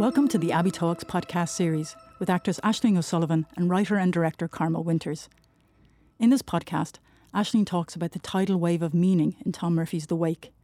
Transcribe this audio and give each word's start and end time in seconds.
Welcome 0.00 0.28
to 0.28 0.38
the 0.38 0.50
Abbey 0.50 0.70
Talks 0.70 1.04
podcast 1.04 1.50
series 1.50 1.94
with 2.18 2.30
actress 2.30 2.58
Aisling 2.64 2.96
O'Sullivan 2.96 3.44
and 3.54 3.68
writer 3.68 3.96
and 3.96 4.10
director 4.10 4.48
Carmel 4.48 4.82
Winters. 4.82 5.28
In 6.18 6.30
this 6.30 6.40
podcast, 6.40 6.94
Aisling 7.34 7.66
talks 7.66 7.94
about 7.94 8.12
the 8.12 8.18
tidal 8.18 8.58
wave 8.58 8.80
of 8.80 8.94
meaning 8.94 9.36
in 9.44 9.52
Tom 9.52 9.74
Murphy's 9.74 10.06
The 10.06 10.16
Wake, 10.16 10.54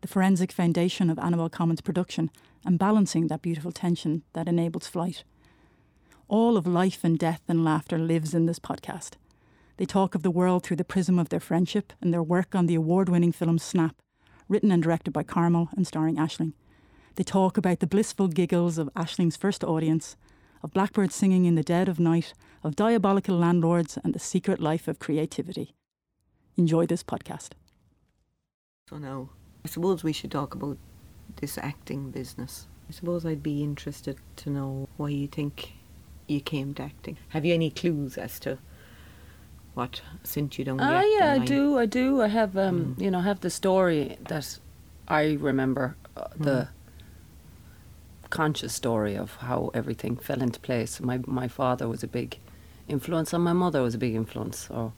the 0.00 0.06
forensic 0.06 0.52
foundation 0.52 1.10
of 1.10 1.18
Annabelle 1.18 1.50
Comyn's 1.50 1.80
production, 1.80 2.30
and 2.64 2.78
balancing 2.78 3.26
that 3.26 3.42
beautiful 3.42 3.72
tension 3.72 4.22
that 4.32 4.46
enables 4.46 4.86
flight. 4.86 5.24
All 6.28 6.56
of 6.56 6.64
life 6.64 7.02
and 7.02 7.18
death 7.18 7.42
and 7.48 7.64
laughter 7.64 7.98
lives 7.98 8.32
in 8.32 8.46
this 8.46 8.60
podcast. 8.60 9.14
They 9.76 9.86
talk 9.86 10.14
of 10.14 10.22
the 10.22 10.30
world 10.30 10.62
through 10.62 10.76
the 10.76 10.84
prism 10.84 11.18
of 11.18 11.30
their 11.30 11.40
friendship 11.40 11.92
and 12.00 12.14
their 12.14 12.22
work 12.22 12.54
on 12.54 12.66
the 12.66 12.76
award 12.76 13.08
winning 13.08 13.32
film 13.32 13.58
Snap, 13.58 13.96
written 14.48 14.70
and 14.70 14.84
directed 14.84 15.10
by 15.10 15.24
Carmel 15.24 15.68
and 15.76 15.84
starring 15.84 16.14
Aisling. 16.14 16.52
They 17.16 17.24
talk 17.24 17.56
about 17.56 17.80
the 17.80 17.86
blissful 17.86 18.28
giggles 18.28 18.78
of 18.78 18.90
Aisling's 18.96 19.36
first 19.36 19.62
audience, 19.62 20.16
of 20.62 20.72
blackbirds 20.72 21.14
singing 21.14 21.44
in 21.44 21.54
the 21.54 21.62
dead 21.62 21.88
of 21.88 22.00
night, 22.00 22.34
of 22.62 22.74
diabolical 22.76 23.36
landlords, 23.36 23.98
and 24.02 24.14
the 24.14 24.18
secret 24.18 24.60
life 24.60 24.88
of 24.88 24.98
creativity. 24.98 25.74
Enjoy 26.56 26.86
this 26.86 27.02
podcast. 27.02 27.50
So 28.88 28.98
now, 28.98 29.30
I 29.64 29.68
suppose 29.68 30.02
we 30.02 30.12
should 30.12 30.30
talk 30.30 30.54
about 30.54 30.78
this 31.36 31.58
acting 31.58 32.10
business. 32.10 32.66
I 32.88 32.92
suppose 32.92 33.24
I'd 33.24 33.42
be 33.42 33.62
interested 33.62 34.18
to 34.36 34.50
know 34.50 34.88
why 34.96 35.08
you 35.10 35.26
think 35.26 35.72
you 36.26 36.40
came 36.40 36.74
to 36.74 36.82
acting. 36.82 37.16
Have 37.30 37.44
you 37.44 37.54
any 37.54 37.70
clues 37.70 38.18
as 38.18 38.38
to 38.40 38.58
what 39.74 40.02
sent 40.22 40.58
you 40.58 40.64
down 40.64 40.76
the 40.78 40.84
Ah, 40.84 41.02
yeah, 41.18 41.32
I 41.32 41.38
do. 41.38 41.78
I 41.78 41.86
do. 41.86 42.22
I 42.22 42.28
have, 42.28 42.56
um, 42.56 42.94
Mm. 42.96 43.02
you 43.02 43.10
know, 43.10 43.18
I 43.18 43.22
have 43.22 43.40
the 43.40 43.50
story 43.50 44.16
that 44.28 44.58
I 45.08 45.32
remember, 45.40 45.96
uh, 46.16 46.28
the 46.36 46.68
conscious 48.42 48.72
story 48.74 49.16
of 49.18 49.36
how 49.48 49.70
everything 49.74 50.16
fell 50.16 50.42
into 50.42 50.60
place. 50.60 51.00
My 51.00 51.18
my 51.26 51.48
father 51.48 51.86
was 51.88 52.02
a 52.04 52.08
big 52.08 52.30
influence, 52.88 53.32
and 53.36 53.44
my 53.44 53.52
mother 53.54 53.80
was 53.82 53.94
a 53.94 53.98
big 53.98 54.14
influence. 54.14 54.56
So, 54.68 54.92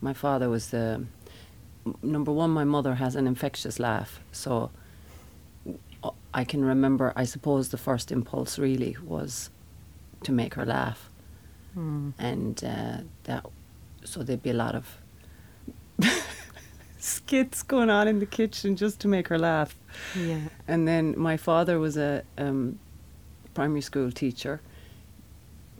my 0.00 0.14
father 0.14 0.48
was 0.48 0.64
the 0.70 1.04
number 2.02 2.32
one. 2.32 2.50
My 2.50 2.64
mother 2.64 2.94
has 2.94 3.16
an 3.16 3.26
infectious 3.26 3.78
laugh, 3.78 4.20
so 4.32 4.70
I 6.40 6.44
can 6.44 6.64
remember. 6.64 7.12
I 7.22 7.26
suppose 7.26 7.68
the 7.68 7.78
first 7.78 8.12
impulse 8.12 8.58
really 8.58 8.96
was 9.04 9.50
to 10.24 10.32
make 10.32 10.54
her 10.54 10.66
laugh, 10.66 11.10
Mm. 11.76 12.12
and 12.18 12.64
uh, 12.64 12.98
that 13.24 13.44
so 14.04 14.22
there'd 14.24 14.42
be 14.42 14.50
a 14.50 14.60
lot 14.66 14.74
of 14.74 14.86
skits 16.98 17.62
going 17.62 17.90
on 17.90 18.08
in 18.08 18.18
the 18.18 18.26
kitchen 18.26 18.76
just 18.76 19.00
to 19.00 19.08
make 19.08 19.28
her 19.28 19.38
laugh. 19.38 19.76
Yeah. 20.16 20.48
And 20.66 20.86
then 20.86 21.18
my 21.18 21.36
father 21.36 21.78
was 21.78 21.96
a 21.96 22.22
um, 22.36 22.78
primary 23.54 23.80
school 23.80 24.10
teacher, 24.10 24.60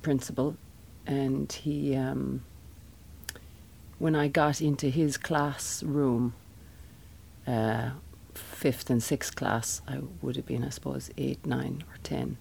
principal, 0.02 0.56
and 1.06 1.50
he, 1.52 1.94
um, 1.96 2.44
when 3.98 4.14
I 4.14 4.28
got 4.28 4.60
into 4.60 4.88
his 4.88 5.16
classroom, 5.16 6.34
uh, 7.46 7.90
fifth 8.34 8.90
and 8.90 9.02
sixth 9.02 9.34
class, 9.34 9.82
I 9.88 10.00
would 10.22 10.36
have 10.36 10.46
been, 10.46 10.64
I 10.64 10.68
suppose, 10.68 11.10
eight, 11.16 11.44
nine, 11.46 11.84
or 11.90 11.96
ten. 12.02 12.36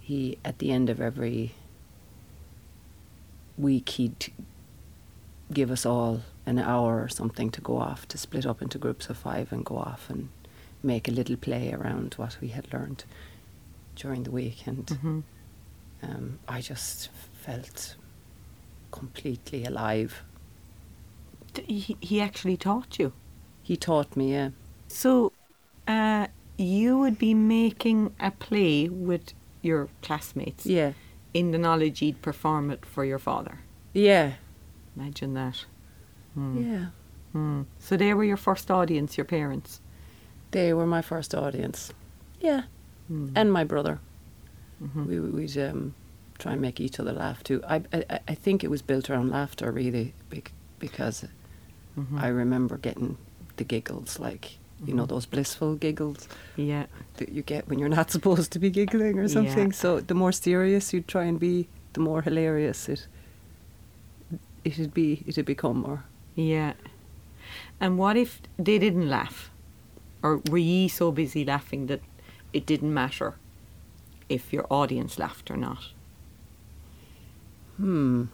He, 0.00 0.38
at 0.44 0.58
the 0.58 0.70
end 0.70 0.90
of 0.90 1.00
every 1.00 1.54
week, 3.56 3.88
he'd 3.90 4.32
give 5.52 5.70
us 5.70 5.84
all 5.86 6.22
an 6.46 6.58
hour 6.58 7.02
or 7.02 7.08
something 7.08 7.50
to 7.50 7.60
go 7.60 7.78
off 7.78 8.06
to 8.08 8.18
split 8.18 8.46
up 8.46 8.60
into 8.62 8.78
groups 8.78 9.08
of 9.08 9.16
five 9.16 9.52
and 9.52 9.64
go 9.64 9.76
off 9.76 10.08
and 10.10 10.28
make 10.82 11.08
a 11.08 11.12
little 11.12 11.36
play 11.36 11.72
around 11.72 12.14
what 12.14 12.36
we 12.40 12.48
had 12.48 12.72
learned 12.72 13.04
during 13.96 14.22
the 14.24 14.30
week 14.30 14.66
and 14.66 14.90
hmm 14.90 15.20
um, 16.02 16.38
I 16.46 16.60
just 16.60 17.08
felt 17.32 17.96
completely 18.90 19.64
alive. 19.64 20.22
He, 21.66 21.96
he 22.00 22.20
actually 22.20 22.56
taught 22.56 22.98
you. 22.98 23.12
He 23.62 23.76
taught 23.76 24.16
me, 24.16 24.32
yeah. 24.32 24.50
So, 24.88 25.32
uh, 25.88 26.26
you 26.58 26.98
would 26.98 27.18
be 27.18 27.32
making 27.34 28.14
a 28.20 28.30
play 28.32 28.88
with 28.88 29.32
your 29.62 29.88
classmates 30.02 30.66
yeah, 30.66 30.92
in 31.32 31.50
the 31.52 31.58
knowledge 31.58 32.02
you'd 32.02 32.20
perform 32.22 32.70
it 32.70 32.84
for 32.84 33.04
your 33.04 33.18
father. 33.18 33.60
yeah, 33.94 34.34
Imagine 34.96 35.34
that. 35.34 35.64
Hmm. 36.34 36.62
yeah. 36.62 36.86
Hmm. 37.32 37.62
So 37.78 37.96
they 37.96 38.14
were 38.14 38.24
your 38.24 38.36
first 38.36 38.70
audience, 38.70 39.16
your 39.18 39.24
parents. 39.24 39.80
They 40.50 40.72
were 40.72 40.86
my 40.86 41.02
first 41.02 41.34
audience. 41.34 41.92
Yeah, 42.40 42.62
Hmm. 43.08 43.28
and 43.34 43.52
my 43.52 43.64
brother. 43.64 43.98
Mhm. 44.82 45.06
We 45.06 45.20
we'd 45.20 45.58
um, 45.58 45.94
try 46.38 46.52
and 46.52 46.60
make 46.60 46.80
each 46.80 47.00
other 47.00 47.12
laugh 47.12 47.42
too. 47.42 47.62
I, 47.68 47.82
I 47.92 48.20
I 48.28 48.34
think 48.34 48.62
it 48.64 48.70
was 48.70 48.82
built 48.82 49.10
around 49.10 49.30
laughter 49.30 49.70
really, 49.72 50.14
bec- 50.30 50.52
because 50.78 51.26
Mhm. 51.96 52.20
I 52.20 52.28
remember 52.28 52.76
getting 52.78 53.16
the 53.56 53.64
giggles, 53.64 54.18
like 54.18 54.58
you 54.84 54.94
know 54.94 55.04
Mhm. 55.04 55.08
those 55.08 55.26
blissful 55.26 55.76
giggles 55.76 56.28
yeah. 56.56 56.86
that 57.16 57.28
you 57.30 57.42
get 57.42 57.68
when 57.68 57.78
you're 57.78 57.96
not 57.96 58.10
supposed 58.16 58.52
to 58.52 58.58
be 58.58 58.70
giggling 58.70 59.18
or 59.18 59.28
something. 59.28 59.68
Yeah. 59.70 59.72
So 59.80 60.00
the 60.00 60.14
more 60.14 60.32
serious 60.32 60.92
you 60.92 61.00
try 61.02 61.24
and 61.24 61.38
be, 61.40 61.68
the 61.94 62.00
more 62.00 62.22
hilarious 62.22 62.88
it 62.88 63.06
it'd 64.64 64.94
be. 64.94 65.22
It'd 65.26 65.46
become 65.46 65.78
more. 65.78 66.04
Yeah. 66.34 66.72
And 67.80 67.98
what 67.98 68.16
if 68.16 68.40
they 68.58 68.78
didn't 68.78 69.08
laugh? 69.08 69.50
Or 70.22 70.40
were 70.50 70.58
ye 70.58 70.88
so 70.88 71.12
busy 71.12 71.44
laughing 71.44 71.86
that 71.86 72.00
it 72.52 72.64
didn't 72.66 72.92
matter 72.94 73.34
if 74.28 74.52
your 74.52 74.66
audience 74.70 75.18
laughed 75.18 75.50
or 75.50 75.56
not? 75.56 75.90
Hmm. 77.76 78.24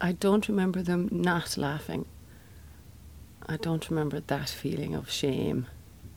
I 0.00 0.12
don't 0.12 0.48
remember 0.48 0.82
them 0.82 1.08
not 1.10 1.56
laughing. 1.56 2.06
I 3.46 3.56
don't 3.56 3.88
remember 3.90 4.20
that 4.20 4.48
feeling 4.48 4.94
of 4.94 5.10
shame 5.10 5.66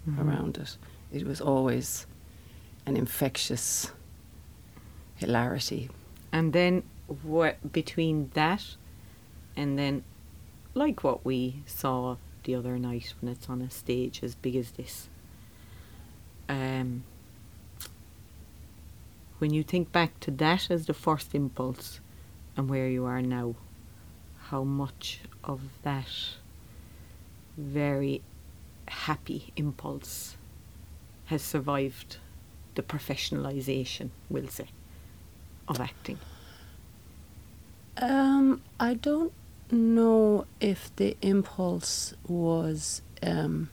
Mhm. 0.08 0.20
around 0.20 0.58
it. 0.58 0.78
It 1.12 1.26
was 1.26 1.42
always 1.42 2.06
an 2.86 2.96
infectious 2.98 3.92
hilarity. 5.16 5.90
And 6.32 6.54
then 6.54 6.84
what 7.24 7.72
between 7.72 8.30
that 8.34 8.76
and 9.56 9.78
then 9.78 10.04
like 10.74 11.04
what 11.04 11.24
we 11.24 11.64
saw 11.66 12.18
the 12.44 12.56
other 12.56 12.78
night 12.78 13.14
when 13.22 13.32
it's 13.32 13.50
on 13.50 13.62
a 13.62 13.70
stage 13.70 14.22
as 14.24 14.36
big 14.36 14.56
as 14.56 14.72
this. 14.72 15.10
Um 16.50 17.04
when 19.40 19.54
you 19.54 19.64
think 19.64 19.92
back 19.92 20.20
to 20.22 20.32
that 20.32 20.72
as 20.72 20.86
the 20.86 20.94
first 20.94 21.36
impulse 21.36 22.00
and 22.56 22.70
where 22.70 22.88
you 22.88 23.04
are 23.04 23.22
now, 23.22 23.56
how 24.46 24.64
much 24.64 25.20
of 25.44 25.60
that 25.82 26.08
very 27.58 28.22
happy 28.88 29.52
impulse 29.56 30.38
has 31.26 31.42
survived 31.42 32.18
the 32.76 32.82
professionalization, 32.82 34.10
we'll 34.30 34.48
say, 34.48 34.68
of 35.68 35.80
acting. 35.80 36.20
Um, 37.98 38.62
I 38.80 38.94
don't 38.96 39.34
know 39.74 40.46
if 40.60 40.96
the 40.96 41.18
impulse 41.22 42.14
was 42.28 43.02
um, 43.22 43.70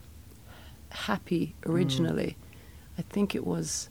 happy 0.89 1.55
originally. 1.65 2.35
I 2.97 3.03
think 3.03 3.35
it 3.35 3.45
was 3.45 3.89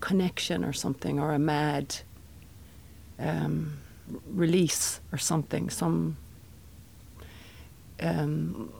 connection 0.00 0.64
or 0.64 0.72
something, 0.72 1.18
or 1.18 1.32
a 1.32 1.38
mad 1.38 1.96
um, 3.18 3.78
release 4.28 5.00
or 5.12 5.18
something. 5.18 5.70
Some 5.70 6.16
um, 8.00 8.72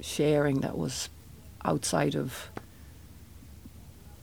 sharing 0.00 0.60
that 0.60 0.76
was 0.76 1.08
outside 1.64 2.14
of 2.14 2.50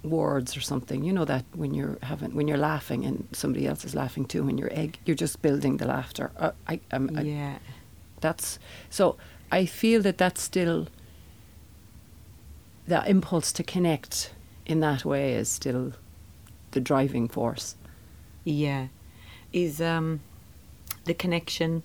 words 0.03 0.55
or 0.55 0.61
something. 0.61 1.03
You 1.03 1.13
know 1.13 1.25
that 1.25 1.45
when 1.53 1.73
you're 1.73 1.97
having 2.03 2.33
when 2.35 2.47
you're 2.47 2.57
laughing 2.57 3.05
and 3.05 3.27
somebody 3.31 3.67
else 3.67 3.85
is 3.85 3.95
laughing 3.95 4.25
too, 4.25 4.47
and 4.47 4.59
you're 4.59 4.73
egg, 4.73 4.99
you're 5.05 5.15
just 5.15 5.41
building 5.41 5.77
the 5.77 5.87
laughter. 5.87 6.31
Uh, 6.37 6.51
I, 6.67 6.79
um, 6.91 7.11
I, 7.15 7.21
yeah. 7.21 7.57
that's 8.21 8.59
so. 8.89 9.17
I 9.49 9.65
feel 9.65 10.01
that 10.01 10.17
that's 10.17 10.41
still 10.41 10.87
the 12.85 13.07
impulse 13.09 13.51
to 13.53 13.63
connect 13.63 14.33
in 14.65 14.79
that 14.81 15.05
way 15.05 15.33
is 15.33 15.49
still 15.49 15.93
the 16.71 16.79
driving 16.79 17.27
force. 17.27 17.75
Yeah. 18.43 18.87
Is 19.53 19.81
um 19.81 20.21
the 21.05 21.13
connection 21.13 21.83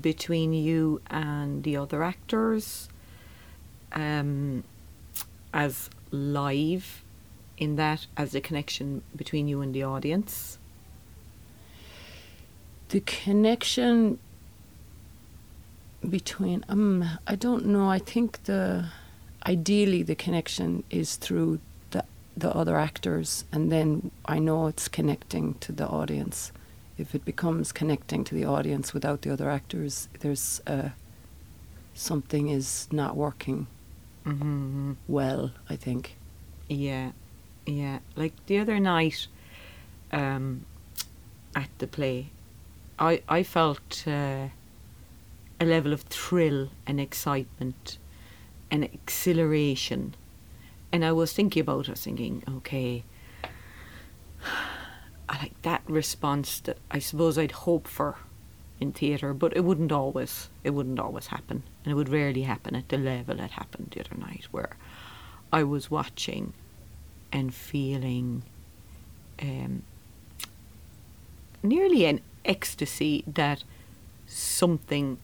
between 0.00 0.52
you 0.52 1.00
and 1.10 1.64
the 1.64 1.76
other 1.76 2.02
actors 2.04 2.88
um 3.92 4.62
as 5.52 5.90
live 6.12 6.99
in 7.60 7.76
that 7.76 8.06
as 8.16 8.32
the 8.32 8.40
connection 8.40 9.02
between 9.14 9.46
you 9.46 9.60
and 9.60 9.72
the 9.74 9.84
audience? 9.84 10.58
The 12.88 13.00
connection 13.00 14.18
between 16.08 16.64
um 16.68 17.04
I 17.26 17.36
don't 17.36 17.66
know 17.66 17.88
I 17.90 17.98
think 17.98 18.42
the 18.44 18.86
ideally 19.46 20.02
the 20.02 20.14
connection 20.14 20.82
is 20.90 21.16
through 21.16 21.60
the 21.90 22.04
the 22.36 22.50
other 22.56 22.76
actors, 22.76 23.44
and 23.52 23.70
then 23.70 24.10
I 24.24 24.38
know 24.38 24.66
it's 24.66 24.88
connecting 24.88 25.54
to 25.60 25.72
the 25.72 25.86
audience. 25.86 26.52
If 26.98 27.14
it 27.14 27.24
becomes 27.24 27.72
connecting 27.72 28.24
to 28.24 28.34
the 28.34 28.44
audience 28.46 28.92
without 28.94 29.22
the 29.22 29.30
other 29.32 29.48
actors, 29.50 30.08
there's 30.20 30.60
uh, 30.66 30.90
something 31.94 32.48
is 32.48 32.88
not 32.90 33.16
working 33.16 33.66
Mm-hmm. 34.26 34.92
well. 35.08 35.50
I 35.68 35.76
think. 35.76 36.16
Yeah, 36.68 37.12
yeah. 37.66 37.98
Like 38.16 38.34
the 38.46 38.58
other 38.58 38.78
night, 38.78 39.26
um, 40.12 40.64
at 41.54 41.68
the 41.78 41.86
play, 41.86 42.30
I 42.98 43.22
I 43.28 43.42
felt 43.42 44.04
uh, 44.06 44.48
a 45.60 45.64
level 45.64 45.92
of 45.92 46.02
thrill 46.02 46.70
and 46.86 47.00
excitement 47.00 47.98
and 48.70 48.84
exhilaration, 48.84 50.14
and 50.92 51.04
I 51.04 51.12
was 51.12 51.32
thinking 51.32 51.60
about. 51.62 51.88
it, 51.88 51.98
thinking, 51.98 52.42
okay, 52.48 53.04
I 55.28 55.38
like 55.38 55.62
that 55.62 55.82
response 55.86 56.60
that 56.60 56.78
I 56.90 56.98
suppose 56.98 57.38
I'd 57.38 57.52
hope 57.52 57.86
for 57.86 58.16
in 58.80 58.92
theatre, 58.92 59.34
but 59.34 59.54
it 59.56 59.64
wouldn't 59.64 59.92
always. 59.92 60.48
It 60.64 60.70
wouldn't 60.70 60.98
always 60.98 61.28
happen, 61.28 61.62
and 61.84 61.92
it 61.92 61.94
would 61.94 62.08
rarely 62.08 62.42
happen 62.42 62.74
at 62.74 62.88
the 62.88 62.98
level 62.98 63.40
it 63.40 63.52
happened 63.52 63.92
the 63.92 64.00
other 64.00 64.16
night, 64.16 64.46
where 64.50 64.76
I 65.52 65.62
was 65.64 65.90
watching 65.90 66.54
and 67.32 67.54
feeling 67.54 68.42
um, 69.40 69.82
nearly 71.62 72.04
an 72.04 72.20
ecstasy 72.44 73.24
that 73.26 73.64
something 74.26 75.18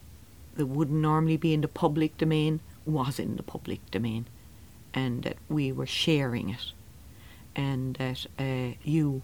that 0.55 0.65
would 0.65 0.91
normally 0.91 1.37
be 1.37 1.53
in 1.53 1.61
the 1.61 1.67
public 1.67 2.17
domain 2.17 2.59
was 2.85 3.19
in 3.19 3.35
the 3.35 3.43
public 3.43 3.79
domain, 3.91 4.25
and 4.93 5.23
that 5.23 5.37
we 5.49 5.71
were 5.71 5.85
sharing 5.85 6.49
it, 6.49 6.71
and 7.55 7.95
that 7.95 8.25
uh, 8.39 8.75
you, 8.83 9.21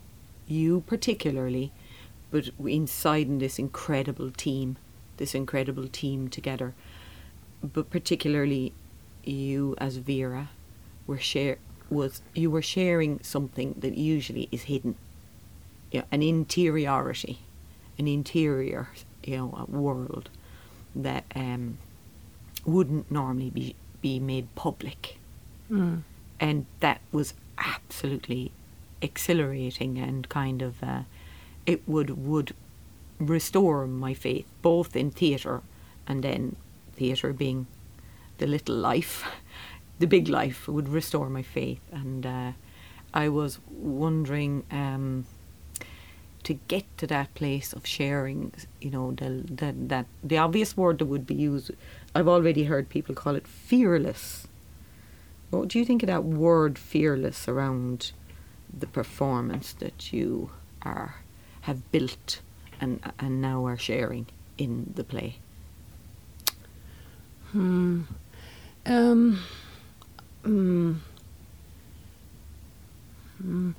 you 0.47 0.81
particularly, 0.85 1.71
but 2.30 2.50
inside 2.65 3.27
in 3.27 3.39
this 3.39 3.57
incredible 3.57 4.31
team, 4.31 4.77
this 5.18 5.33
incredible 5.33 5.88
team 5.88 6.27
together, 6.27 6.74
but 7.62 7.89
particularly 7.89 8.74
you 9.24 9.75
as 9.77 9.97
Vera 9.97 10.50
were 11.07 11.18
share 11.18 11.57
was 11.94 12.22
you 12.34 12.50
were 12.51 12.62
sharing 12.62 13.19
something 13.24 13.75
that 13.80 13.98
usually 13.98 14.48
is 14.51 14.63
hidden. 14.63 14.95
Yeah, 15.92 16.04
an 16.12 16.22
interiority, 16.24 17.40
an 18.00 18.07
interior, 18.07 18.90
you 19.24 19.38
know, 19.38 19.66
world 19.69 20.30
that 20.95 21.25
um, 21.36 21.78
wouldn't 22.66 23.12
normally 23.12 23.50
be 23.50 23.75
be 24.01 24.19
made 24.19 24.48
public, 24.56 25.18
Mm. 25.72 26.01
and 26.40 26.66
that 26.81 27.00
was 27.12 27.34
absolutely 27.57 28.51
exhilarating 29.01 29.98
and 29.98 30.28
kind 30.30 30.62
of 30.62 30.84
uh, 30.84 31.04
it 31.66 31.81
would 31.88 32.10
would 32.25 32.54
restore 33.19 33.88
my 33.88 34.13
faith 34.13 34.45
both 34.62 34.95
in 34.95 35.12
theatre 35.12 35.62
and 36.07 36.24
then 36.24 36.56
theatre 36.95 37.31
being 37.34 37.68
the 38.38 38.48
little 38.48 38.75
life 38.75 39.24
the 40.04 40.08
big 40.08 40.28
life 40.28 40.68
would 40.68 40.90
restore 40.90 41.30
my 41.30 41.42
faith 41.42 41.80
and 41.90 42.26
uh, 42.26 42.52
I 43.14 43.30
was 43.30 43.60
wondering 43.72 44.66
um, 44.70 45.26
to 46.44 46.56
get 46.68 46.84
to 46.98 47.08
that 47.08 47.34
place 47.36 47.72
of 47.72 47.88
sharing 47.88 48.52
you 48.82 48.92
know 48.92 49.14
the, 49.14 49.30
the 49.60 49.74
that 49.94 50.08
the 50.22 50.38
obvious 50.38 50.76
word 50.76 50.98
that 51.00 51.06
would 51.06 51.26
be 51.26 51.36
used 51.36 51.72
I've 52.14 52.28
already 52.28 52.66
heard 52.66 52.90
people 52.90 53.16
call 53.16 53.36
it 53.36 53.48
fearless 53.48 54.46
what 55.52 55.70
do 55.70 55.80
you 55.80 55.86
think 55.86 56.04
of 56.04 56.08
that 56.08 56.26
word 56.26 56.78
fearless 56.78 57.48
around 57.48 58.12
the 58.78 58.88
performance 58.88 59.72
that 59.84 60.12
you 60.12 60.52
are 60.82 61.16
have 61.62 61.80
built 61.94 62.42
and 62.82 63.00
and 63.18 63.42
now 63.42 63.66
are 63.66 63.78
sharing 63.78 64.26
in 64.58 64.92
the 64.98 65.06
play 65.06 65.38
Hmm. 67.54 68.02
Um. 68.86 69.40
Mm, 70.44 70.98
mm, 73.44 73.75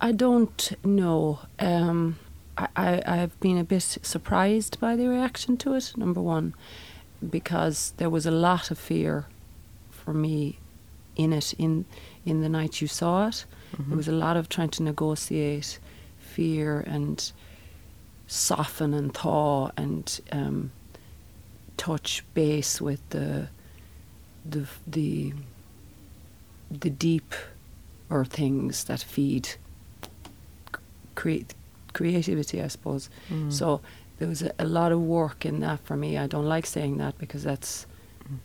I 0.00 0.12
don't 0.12 0.72
know. 0.84 1.40
Um, 1.58 2.18
I, 2.56 2.68
I, 2.76 3.02
I've 3.06 3.38
been 3.40 3.58
a 3.58 3.64
bit 3.64 3.82
surprised 3.82 4.80
by 4.80 4.96
the 4.96 5.08
reaction 5.08 5.56
to 5.58 5.74
it, 5.74 5.92
number 5.96 6.20
one, 6.20 6.54
because 7.28 7.92
there 7.96 8.10
was 8.10 8.26
a 8.26 8.30
lot 8.30 8.70
of 8.70 8.78
fear 8.78 9.26
for 9.90 10.12
me 10.12 10.58
in 11.16 11.32
it 11.32 11.52
in 11.58 11.84
in 12.24 12.40
the 12.40 12.48
night 12.48 12.80
you 12.80 12.86
saw 12.86 13.28
it. 13.28 13.44
There 13.88 13.96
was 13.96 14.08
a 14.08 14.12
lot 14.12 14.36
of 14.36 14.48
trying 14.48 14.70
to 14.70 14.82
negotiate 14.82 15.78
fear 16.18 16.80
and 16.80 17.30
soften 18.26 18.94
and 18.94 19.12
thaw 19.12 19.70
and 19.76 20.20
um, 20.32 20.70
touch 21.76 22.24
base 22.34 22.80
with 22.80 23.00
the 23.10 23.48
the 24.44 24.66
the 24.86 25.32
the 26.70 26.90
deep 26.90 27.34
or 28.10 28.24
things 28.24 28.84
that 28.84 29.00
feed 29.00 29.48
create 31.14 31.54
creativity, 31.92 32.62
I 32.62 32.68
suppose. 32.68 33.10
Mm. 33.30 33.52
So 33.52 33.80
there 34.18 34.28
was 34.28 34.42
a, 34.42 34.52
a 34.58 34.64
lot 34.64 34.92
of 34.92 35.00
work 35.00 35.44
in 35.44 35.60
that 35.60 35.80
for 35.84 35.96
me. 35.96 36.16
I 36.18 36.26
don't 36.26 36.46
like 36.46 36.66
saying 36.66 36.98
that 36.98 37.18
because 37.18 37.42
that's 37.42 37.86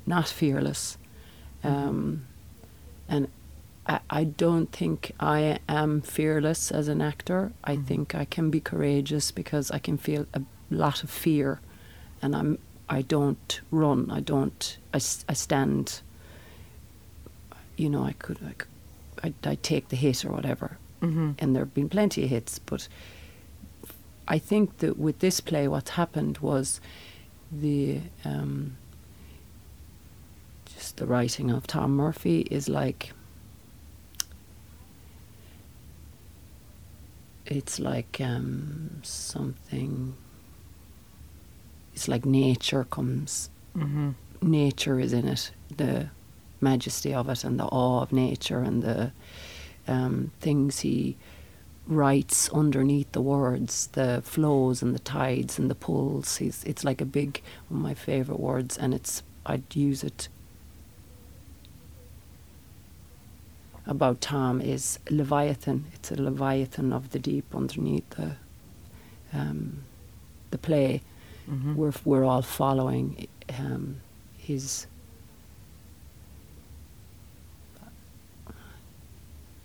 not 0.06 0.28
fearless, 0.28 0.98
um, 1.64 2.26
and 3.10 3.28
I, 3.86 4.00
I 4.10 4.24
don't 4.24 4.72
think 4.72 5.12
I 5.20 5.60
am 5.68 6.02
fearless 6.02 6.72
as 6.72 6.88
an 6.88 7.02
actor. 7.02 7.52
I 7.66 7.76
Mhm. 7.76 7.86
think 7.86 8.16
I 8.16 8.24
can 8.26 8.50
be 8.50 8.62
courageous 8.62 9.32
because 9.32 9.70
I 9.72 9.80
can 9.80 9.98
feel 9.98 10.26
a 10.34 10.42
lot 10.72 11.04
of 11.04 11.10
fear, 11.10 11.60
and 12.22 12.34
I'm 12.36 12.60
I 12.90 13.02
don't 13.02 13.62
run. 13.72 14.10
I 14.12 14.20
don't. 14.22 14.78
I 14.94 15.00
stand. 15.00 16.02
You 17.76 17.90
know, 17.90 18.04
I 18.04 18.14
could. 18.14 18.38
I, 18.46 18.54
could 18.54 18.68
I, 19.24 19.52
I 19.52 19.56
take 19.56 19.90
the 19.90 19.96
hit 19.96 20.26
or 20.26 20.32
whatever, 20.32 20.78
mm-hmm. 21.02 21.32
and 21.40 21.56
there 21.56 21.64
have 21.64 21.74
been 21.74 21.90
plenty 21.90 22.24
of 22.24 22.30
hits. 22.30 22.60
But 22.60 22.88
I 24.28 24.38
think 24.38 24.80
that 24.80 24.98
with 24.98 25.20
this 25.20 25.40
play, 25.40 25.68
what's 25.68 25.92
happened 25.92 26.40
was 26.40 26.82
the 27.52 28.02
um, 28.26 28.76
just 30.66 30.98
the 30.98 31.06
writing 31.06 31.52
of 31.52 31.68
Tom 31.68 31.96
Murphy 31.96 32.42
is 32.52 32.68
like 32.68 33.14
it's 37.46 37.80
like 37.80 38.20
um, 38.20 39.00
something. 39.04 40.16
It's 41.94 42.08
like 42.08 42.26
nature 42.26 42.86
comes. 42.86 43.50
Mm-hmm. 43.78 44.12
Nature 44.42 45.00
is 45.00 45.14
in 45.14 45.28
it. 45.28 45.52
The 45.76 46.10
majesty 46.64 47.14
of 47.14 47.30
it 47.30 47.44
and 47.44 47.60
the 47.60 47.66
awe 47.66 48.02
of 48.02 48.12
nature 48.12 48.60
and 48.60 48.82
the 48.82 49.12
um, 49.88 50.32
things 50.40 50.80
he 50.80 51.18
writes 51.86 52.50
underneath 52.50 53.12
the 53.12 53.22
words, 53.22 53.88
the 53.88 54.22
flows 54.24 54.82
and 54.82 54.96
the 54.96 55.00
tides 55.00 55.60
and 55.60 55.70
the 55.70 55.76
pulls. 55.76 56.38
He's, 56.38 56.64
it's 56.64 56.84
like 56.84 57.02
a 57.02 57.06
big, 57.06 57.42
one 57.68 57.80
of 57.80 57.84
my 57.84 57.94
favourite 57.94 58.40
words, 58.40 58.78
and 58.78 58.94
it's 58.94 59.24
I'd 59.46 59.76
use 59.76 60.04
it 60.04 60.30
about 63.86 64.22
Tom 64.22 64.62
is 64.62 65.00
Leviathan. 65.10 65.86
It's 65.94 66.12
a 66.12 66.22
Leviathan 66.22 66.94
of 66.94 67.12
the 67.12 67.20
deep 67.20 67.54
underneath 67.54 68.10
the 68.12 68.38
um, 69.34 69.84
the 70.52 70.58
play. 70.58 71.02
Mm-hmm. 71.50 71.76
We're 71.76 71.94
we're 72.06 72.24
all 72.24 72.42
following 72.42 73.28
um, 73.60 73.98
his 74.38 74.88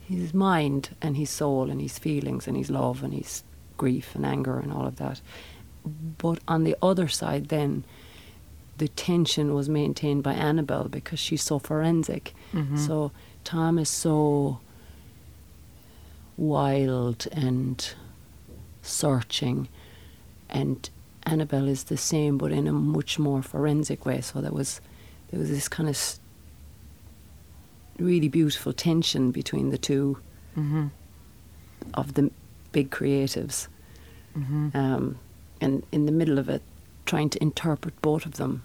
his 0.08 0.32
mind 0.32 0.96
and 1.02 1.16
his 1.16 1.30
soul 1.30 1.70
and 1.70 1.80
his 1.80 1.98
feelings 1.98 2.48
and 2.48 2.56
his 2.56 2.70
love 2.70 3.02
and 3.02 3.12
his 3.12 3.42
grief 3.76 4.14
and 4.14 4.24
anger 4.24 4.58
and 4.58 4.72
all 4.72 4.86
of 4.86 4.96
that. 4.96 5.20
But 6.18 6.40
on 6.48 6.64
the 6.64 6.76
other 6.82 7.08
side, 7.08 7.48
then 7.48 7.84
the 8.78 8.88
tension 8.88 9.54
was 9.54 9.68
maintained 9.68 10.22
by 10.22 10.32
Annabelle 10.32 10.88
because 10.88 11.18
she's 11.18 11.42
so 11.42 11.58
forensic. 11.58 12.34
Mm-hmm. 12.52 12.76
So 12.76 13.12
Tom 13.44 13.78
is 13.78 13.88
so 13.88 14.60
wild 16.36 17.26
and 17.32 17.94
searching, 18.82 19.68
and 20.48 20.88
Annabelle 21.24 21.68
is 21.68 21.84
the 21.84 21.96
same, 21.96 22.38
but 22.38 22.52
in 22.52 22.66
a 22.66 22.72
much 22.72 23.18
more 23.18 23.42
forensic 23.42 24.06
way. 24.06 24.20
So 24.20 24.40
there 24.40 24.52
was 24.52 24.80
there 25.30 25.40
was 25.40 25.50
this 25.50 25.68
kind 25.68 25.88
of 25.88 26.18
really 27.98 28.28
beautiful 28.28 28.72
tension 28.72 29.30
between 29.30 29.70
the 29.70 29.78
two 29.78 30.18
Mm-hmm. 30.56 30.86
of 31.94 32.14
the 32.14 32.30
big 32.72 32.90
creatives, 32.90 33.68
Mm-hmm. 34.36 34.76
um, 34.76 35.18
and 35.60 35.82
in 35.92 36.06
the 36.06 36.12
middle 36.12 36.38
of 36.38 36.48
it, 36.48 36.62
trying 37.06 37.30
to 37.30 37.42
interpret 37.42 38.00
both 38.02 38.26
of 38.26 38.32
them 38.36 38.62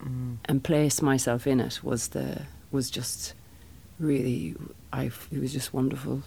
Mm-hmm. 0.00 0.34
and 0.46 0.62
place 0.64 1.00
myself 1.02 1.46
in 1.46 1.60
it 1.60 1.80
was 1.82 2.08
the 2.08 2.42
was 2.70 2.90
just 2.90 3.34
really, 3.98 4.54
I 4.92 5.04
it 5.30 5.40
was 5.40 5.52
just 5.52 5.72
wonderful 5.72 6.22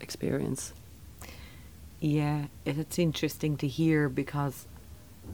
experience. 0.00 0.72
Yeah, 2.00 2.46
it, 2.64 2.78
it's 2.78 2.98
interesting 2.98 3.56
to 3.58 3.66
hear 3.68 4.08
because 4.08 4.66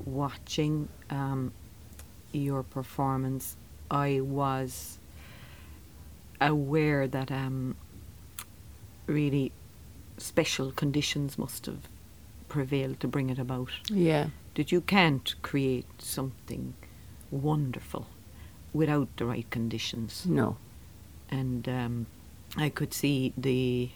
watching 0.05 0.89
um, 1.11 1.53
your 2.33 2.63
performance, 2.65 3.57
I 3.91 4.21
was 4.21 4.99
aware 6.41 7.07
that 7.09 7.31
um, 7.31 7.77
really 9.07 9.53
special 10.19 10.71
conditions 10.73 11.39
must 11.39 11.67
have 11.67 11.89
prevailed 12.49 13.01
to 13.01 13.09
bring 13.09 13.31
it 13.31 13.39
about. 13.39 13.71
Yeah, 13.91 14.29
That 14.55 14.73
you 14.73 14.81
can't 14.81 15.35
create 15.43 15.87
something 15.99 16.75
wonderful 17.31 18.07
without 18.73 19.09
the 19.17 19.25
right 19.27 19.49
conditions. 19.51 20.25
no, 20.27 20.57
And 21.31 21.69
um, 21.69 22.07
I 22.57 22.69
could 22.69 22.95
see 22.95 23.33
the 23.37 23.91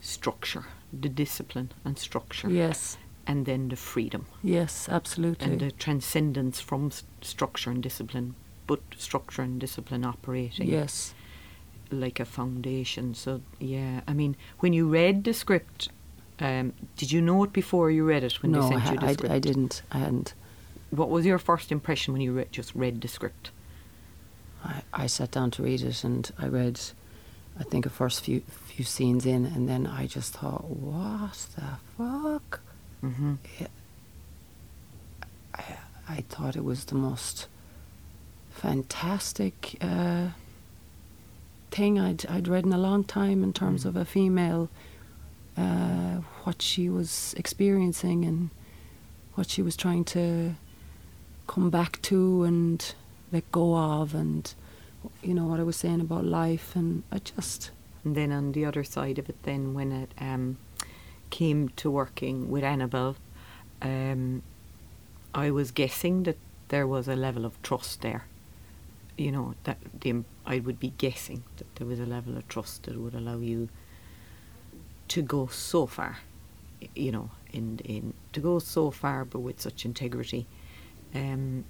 structure, 0.00 0.64
the 0.92 1.08
discipline 1.08 1.70
and 1.84 1.98
structure, 1.98 2.50
yes, 2.50 2.96
and 3.26 3.46
then 3.46 3.68
the 3.68 3.76
freedom. 3.76 4.26
Yes, 4.42 4.88
absolutely. 4.88 5.46
and 5.46 5.60
the 5.60 5.70
transcendence 5.70 6.60
from 6.60 6.86
s- 6.88 7.04
structure 7.20 7.70
and 7.70 7.82
discipline, 7.82 8.34
but 8.66 8.80
structure 8.96 9.42
and 9.42 9.60
discipline 9.60 10.04
operating. 10.04 10.68
Yes, 10.68 11.14
like 11.92 12.20
a 12.20 12.24
foundation. 12.24 13.14
So 13.14 13.40
yeah, 13.58 14.00
I 14.06 14.12
mean, 14.12 14.36
when 14.60 14.72
you 14.72 14.88
read 14.88 15.24
the 15.24 15.32
script, 15.32 15.88
um, 16.40 16.72
did 16.96 17.12
you 17.12 17.20
know 17.20 17.44
it 17.44 17.52
before 17.52 17.90
you 17.90 18.04
read 18.04 18.24
it? 18.24 18.42
When 18.42 18.52
no, 18.52 18.60
they 18.60 18.66
I, 18.66 18.68
sent 18.68 18.82
ha- 18.82 18.92
you 18.92 18.98
the 18.98 19.06
I, 19.06 19.12
script, 19.12 19.34
I 19.34 19.38
didn't. 19.38 19.82
I 19.92 19.98
hadn't. 19.98 20.34
What 20.90 21.08
was 21.10 21.24
your 21.24 21.38
first 21.38 21.72
impression 21.72 22.12
when 22.12 22.22
you 22.22 22.32
re- 22.32 22.48
just 22.50 22.74
read 22.74 23.00
the 23.00 23.08
script? 23.08 23.50
I, 24.64 24.82
I 24.92 25.06
sat 25.06 25.30
down 25.30 25.50
to 25.52 25.62
read 25.62 25.82
it 25.82 26.04
and 26.04 26.30
I 26.38 26.46
read, 26.48 26.80
I 27.58 27.64
think, 27.64 27.84
the 27.84 27.90
first 27.90 28.24
few 28.24 28.40
few 28.40 28.84
scenes 28.84 29.26
in, 29.26 29.46
and 29.46 29.68
then 29.68 29.86
I 29.86 30.06
just 30.06 30.34
thought, 30.34 30.64
what 30.64 31.46
the 31.56 31.78
fuck? 31.96 32.60
Mm-hmm. 33.02 33.34
I, 35.54 35.64
I 36.08 36.20
thought 36.28 36.56
it 36.56 36.64
was 36.64 36.86
the 36.86 36.94
most 36.94 37.48
fantastic 38.50 39.76
uh, 39.80 40.28
thing 41.72 41.98
I'd, 41.98 42.24
I'd 42.26 42.48
read 42.48 42.64
in 42.64 42.72
a 42.72 42.78
long 42.78 43.04
time 43.04 43.42
in 43.42 43.52
terms 43.52 43.82
Mm. 43.84 43.88
of 43.88 43.96
a 43.96 44.04
female, 44.04 44.68
uh, 45.56 46.20
what 46.44 46.62
she 46.62 46.88
was 46.88 47.34
experiencing 47.36 48.24
and 48.24 48.50
what 49.34 49.50
she 49.50 49.62
was 49.62 49.76
trying 49.76 50.04
to 50.04 50.54
come 51.46 51.70
back 51.70 52.00
to 52.02 52.44
and 52.44 52.94
let 53.32 53.50
go 53.50 53.76
of, 53.76 54.14
and 54.14 54.54
you 55.22 55.34
know 55.34 55.46
what 55.46 55.58
I 55.60 55.62
was 55.64 55.76
saying 55.76 56.00
about 56.00 56.24
life, 56.24 56.76
and 56.76 57.02
I 57.10 57.18
just 57.18 57.70
And 58.04 58.14
then 58.16 58.32
on 58.32 58.52
the 58.52 58.64
other 58.64 58.84
side 58.84 59.18
of 59.18 59.28
it, 59.28 59.36
then 59.44 59.74
when 59.74 59.92
it 59.92 60.10
um, 60.18 60.56
came 61.30 61.68
to 61.76 61.90
working 61.90 62.50
with 62.50 62.64
Annabelle, 62.64 63.14
um, 63.80 64.42
I 65.34 65.50
was 65.50 65.70
guessing 65.70 66.24
that 66.24 66.36
there 66.68 66.86
was 66.86 67.08
a 67.08 67.14
level 67.14 67.44
of 67.44 67.60
trust 67.62 68.00
there. 68.00 68.24
You 69.16 69.32
know 69.32 69.54
that 69.64 69.78
the 70.00 70.24
I 70.46 70.58
would 70.58 70.80
be 70.80 70.92
guessing 70.98 71.44
that 71.56 71.76
there 71.76 71.86
was 71.86 72.00
a 72.00 72.06
level 72.06 72.36
of 72.36 72.48
trust 72.48 72.84
that 72.84 72.96
would 72.96 73.14
allow 73.14 73.38
you 73.38 73.68
to 75.08 75.22
go 75.22 75.46
so 75.46 75.86
far. 75.86 76.18
You 76.94 77.12
know, 77.12 77.30
in 77.52 77.78
in 77.84 78.14
to 78.32 78.40
go 78.40 78.58
so 78.58 78.90
far, 78.90 79.24
but 79.24 79.40
with 79.40 79.60
such 79.60 79.84
integrity. 79.84 80.46
Um, 81.14 81.64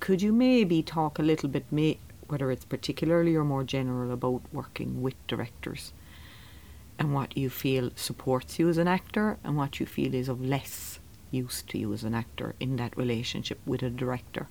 could 0.00 0.20
you 0.20 0.32
maybe 0.32 0.82
talk 0.82 1.18
a 1.18 1.22
little 1.22 1.48
bit, 1.48 1.64
may, 1.70 1.98
whether 2.28 2.50
it's 2.50 2.66
particularly 2.66 3.34
or 3.34 3.42
more 3.42 3.64
general, 3.64 4.12
about 4.12 4.42
working 4.52 5.00
with 5.00 5.14
directors 5.26 5.92
and 6.98 7.14
what 7.14 7.36
you 7.36 7.48
feel 7.48 7.90
supports 7.96 8.58
you 8.58 8.68
as 8.68 8.78
an 8.78 8.86
actor 8.86 9.38
and 9.42 9.56
what 9.56 9.80
you 9.80 9.86
feel 9.86 10.14
is 10.14 10.28
of 10.28 10.44
less 10.44 11.00
use 11.30 11.62
to 11.62 11.78
you 11.78 11.92
as 11.92 12.04
an 12.04 12.14
actor 12.14 12.54
in 12.60 12.76
that 12.76 12.96
relationship 12.96 13.58
with 13.66 13.82
a 13.82 13.90
director? 13.90 14.46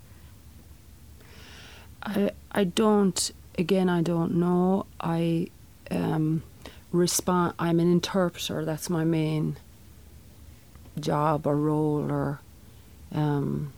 I 2.04 2.32
I 2.52 2.64
don't. 2.66 3.32
Again, 3.58 3.88
I 3.88 4.02
don't 4.02 4.36
know. 4.36 4.86
I 5.00 5.48
um, 5.92 6.44
respond. 6.92 7.54
I'm 7.60 7.80
an 7.80 7.92
interpreter. 7.92 8.66
That's 8.66 8.90
my 8.90 9.04
main 9.04 9.58
job 11.00 11.48
or 11.48 11.56
role 11.56 12.12
or 12.12 12.40
um, 13.14 13.74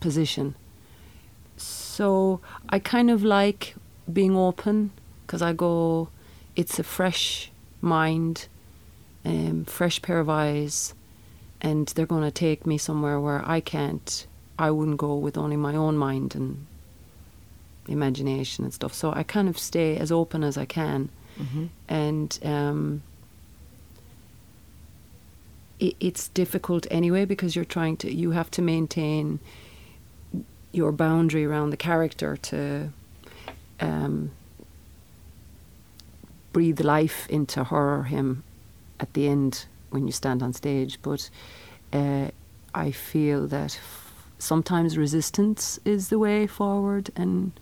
position. 0.00 0.54
So 1.56 2.40
I 2.68 2.78
kind 2.78 3.10
of 3.10 3.22
like 3.22 3.74
being 4.12 4.36
open 4.36 4.90
because 5.26 5.42
I 5.42 5.52
go. 5.52 6.08
It's 6.54 6.78
a 6.78 6.82
fresh 6.82 7.50
mind, 7.80 8.46
um, 9.24 9.64
fresh 9.64 10.02
pair 10.02 10.20
of 10.20 10.28
eyes, 10.28 10.92
and 11.62 11.86
they're 11.88 12.04
going 12.06 12.24
to 12.24 12.30
take 12.30 12.66
me 12.66 12.76
somewhere 12.76 13.18
where 13.18 13.42
I 13.48 13.60
can't. 13.60 14.26
I 14.58 14.70
wouldn't 14.70 14.98
go 14.98 15.16
with 15.16 15.38
only 15.38 15.56
my 15.56 15.74
own 15.74 15.96
mind 15.96 16.34
and 16.34 16.66
imagination 17.88 18.64
and 18.64 18.72
stuff. 18.74 18.92
So 18.94 19.12
I 19.12 19.22
kind 19.22 19.48
of 19.48 19.58
stay 19.58 19.96
as 19.96 20.10
open 20.12 20.44
as 20.44 20.56
I 20.56 20.64
can, 20.64 21.08
Mm-hmm. 21.40 21.66
and 21.88 22.38
um, 22.44 23.02
it, 25.80 25.96
it's 26.00 26.28
difficult 26.28 26.86
anyway 26.90 27.24
because 27.24 27.56
you're 27.56 27.64
trying 27.64 27.96
to. 27.98 28.12
You 28.12 28.32
have 28.32 28.50
to 28.52 28.62
maintain 28.62 29.38
your 30.72 30.92
boundary 30.92 31.44
around 31.44 31.70
the 31.70 31.76
character 31.76 32.36
to 32.36 32.90
um, 33.80 34.30
breathe 36.52 36.80
life 36.80 37.26
into 37.28 37.64
her 37.64 37.98
or 38.00 38.04
him 38.04 38.42
at 39.00 39.12
the 39.14 39.26
end 39.28 39.66
when 39.90 40.06
you 40.06 40.12
stand 40.12 40.42
on 40.42 40.52
stage. 40.52 40.98
But 41.02 41.28
uh, 41.92 42.28
I 42.74 42.90
feel 42.90 43.46
that 43.48 43.76
f- 43.76 44.14
sometimes 44.38 44.96
resistance 44.96 45.78
is 45.84 46.08
the 46.08 46.18
way 46.18 46.46
forward 46.46 47.10
and 47.16 47.52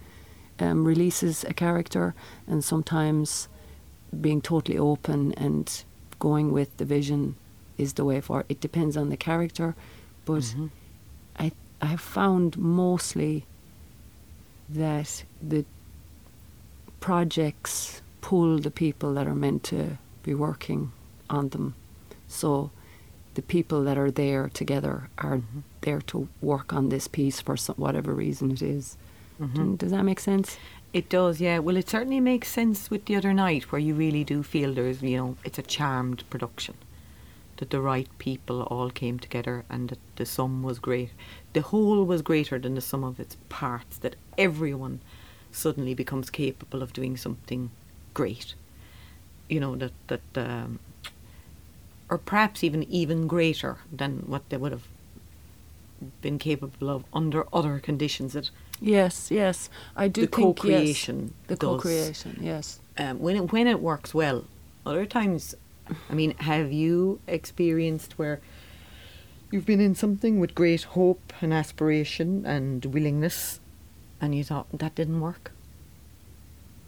um, 0.63 0.85
releases 0.85 1.45
a 1.45 1.55
character, 1.55 2.15
and 2.47 2.63
sometimes 2.65 3.49
being 4.21 4.41
totally 4.41 4.79
open 4.79 5.33
and 5.35 5.85
going 6.19 6.53
with 6.53 6.77
the 6.77 6.85
vision 6.85 7.37
is 7.79 7.95
the 7.95 8.05
way 8.05 8.21
forward. 8.21 8.47
It 8.49 8.61
depends 8.61 8.97
on 8.97 9.09
the 9.09 9.17
character, 9.17 9.75
but 10.25 10.43
Mhm. 10.43 10.71
I 11.39 11.53
I 11.83 11.87
have 11.87 12.01
found 12.01 12.59
mostly 12.59 13.47
that 14.69 15.25
the 15.41 15.65
projects 17.01 18.03
pull 18.21 18.59
the 18.59 18.71
people 18.71 19.15
that 19.15 19.27
are 19.27 19.35
meant 19.35 19.63
to 19.65 19.97
be 20.23 20.35
working 20.35 20.93
on 21.31 21.49
them. 21.49 21.75
So 22.29 22.71
the 23.35 23.43
people 23.43 23.83
that 23.85 23.97
are 23.97 24.11
there 24.11 24.51
together 24.51 25.09
are 25.19 25.39
Mhm. 25.39 25.63
there 25.81 26.01
to 26.03 26.29
work 26.43 26.73
on 26.75 26.91
this 26.91 27.09
piece 27.09 27.41
for 27.41 27.57
some, 27.57 27.77
whatever 27.77 28.13
reason 28.15 28.51
it 28.51 28.61
is. 28.61 28.99
Mhm. 29.41 29.79
Does 29.79 29.91
that 29.91 30.05
make 30.05 30.21
sense? 30.21 30.59
It 30.93 31.09
does, 31.09 31.41
yeah. 31.41 31.59
Well, 31.61 31.77
it 31.77 31.89
certainly 31.89 32.21
makes 32.21 32.49
sense 32.49 32.91
with 32.91 33.05
the 33.07 33.17
other 33.17 33.33
night, 33.33 33.71
where 33.73 33.81
you 33.81 33.95
really 33.95 34.25
do 34.25 34.43
feel 34.43 34.75
there's, 34.75 35.03
you 35.03 35.17
know, 35.17 35.37
it's 35.45 35.59
a 35.59 35.63
charmed 35.63 36.29
production. 36.31 36.75
That 37.59 37.71
the 37.71 37.81
right 37.81 38.09
people 38.19 38.63
all 38.63 38.91
came 38.91 39.19
together 39.19 39.65
and 39.71 39.89
that 39.91 39.99
the 40.17 40.27
sum 40.27 40.63
was 40.63 40.79
great. 40.79 41.11
The 41.53 41.61
whole 41.63 42.05
was 42.05 42.23
greater 42.23 42.59
than 42.59 42.75
the 42.75 42.81
sum 42.81 43.05
of 43.05 43.21
its 43.21 43.37
parts, 43.49 43.99
that 43.99 44.17
everyone 44.39 45.01
suddenly 45.53 45.95
becomes 45.95 46.31
capable 46.31 46.83
of 46.83 46.93
doing 46.93 47.17
something 47.17 47.71
great. 48.15 48.55
You 49.49 49.61
know, 49.61 49.77
that, 49.77 49.93
that 50.09 50.23
um, 50.37 50.79
or 52.09 52.19
perhaps 52.19 52.65
even 52.65 52.83
even 52.85 53.27
greater 53.27 53.79
than 53.93 54.25
what 54.27 54.49
they 54.49 54.57
would 54.57 54.73
have 54.73 54.87
been 56.23 56.39
capable 56.39 56.91
of 56.91 57.05
under 57.13 57.45
other 57.55 57.79
conditions 57.79 58.33
that 58.33 58.51
Yes, 58.81 59.31
yes. 59.31 59.69
I 59.95 60.09
do 60.09 60.23
the 60.23 60.27
think 60.27 60.59
yes, 60.59 60.63
co-creation 60.63 61.35
the 61.49 61.57
does. 61.57 61.69
co-creation, 61.69 62.39
yes. 62.41 62.81
um, 62.99 63.19
when 63.19 63.37
it, 63.37 63.53
when 63.53 63.67
it 63.67 63.81
works 63.81 64.15
well. 64.15 64.47
Other 64.87 65.05
times, 65.05 65.55
I 66.09 66.15
mean, 66.15 66.35
have 66.39 66.73
you 66.73 67.21
experienced 67.27 68.19
where 68.19 68.41
you've 69.51 69.67
been 69.67 69.81
in 69.81 69.95
something 69.95 70.41
with 70.41 70.55
great 70.55 70.85
hope 70.85 71.33
and 71.43 71.53
aspiration 71.53 72.47
and 72.47 72.85
willingness, 72.87 73.61
and 74.21 74.35
you 74.35 74.45
thought 74.45 74.67
that 74.73 74.95
didn't 74.95 75.21
work? 75.21 75.53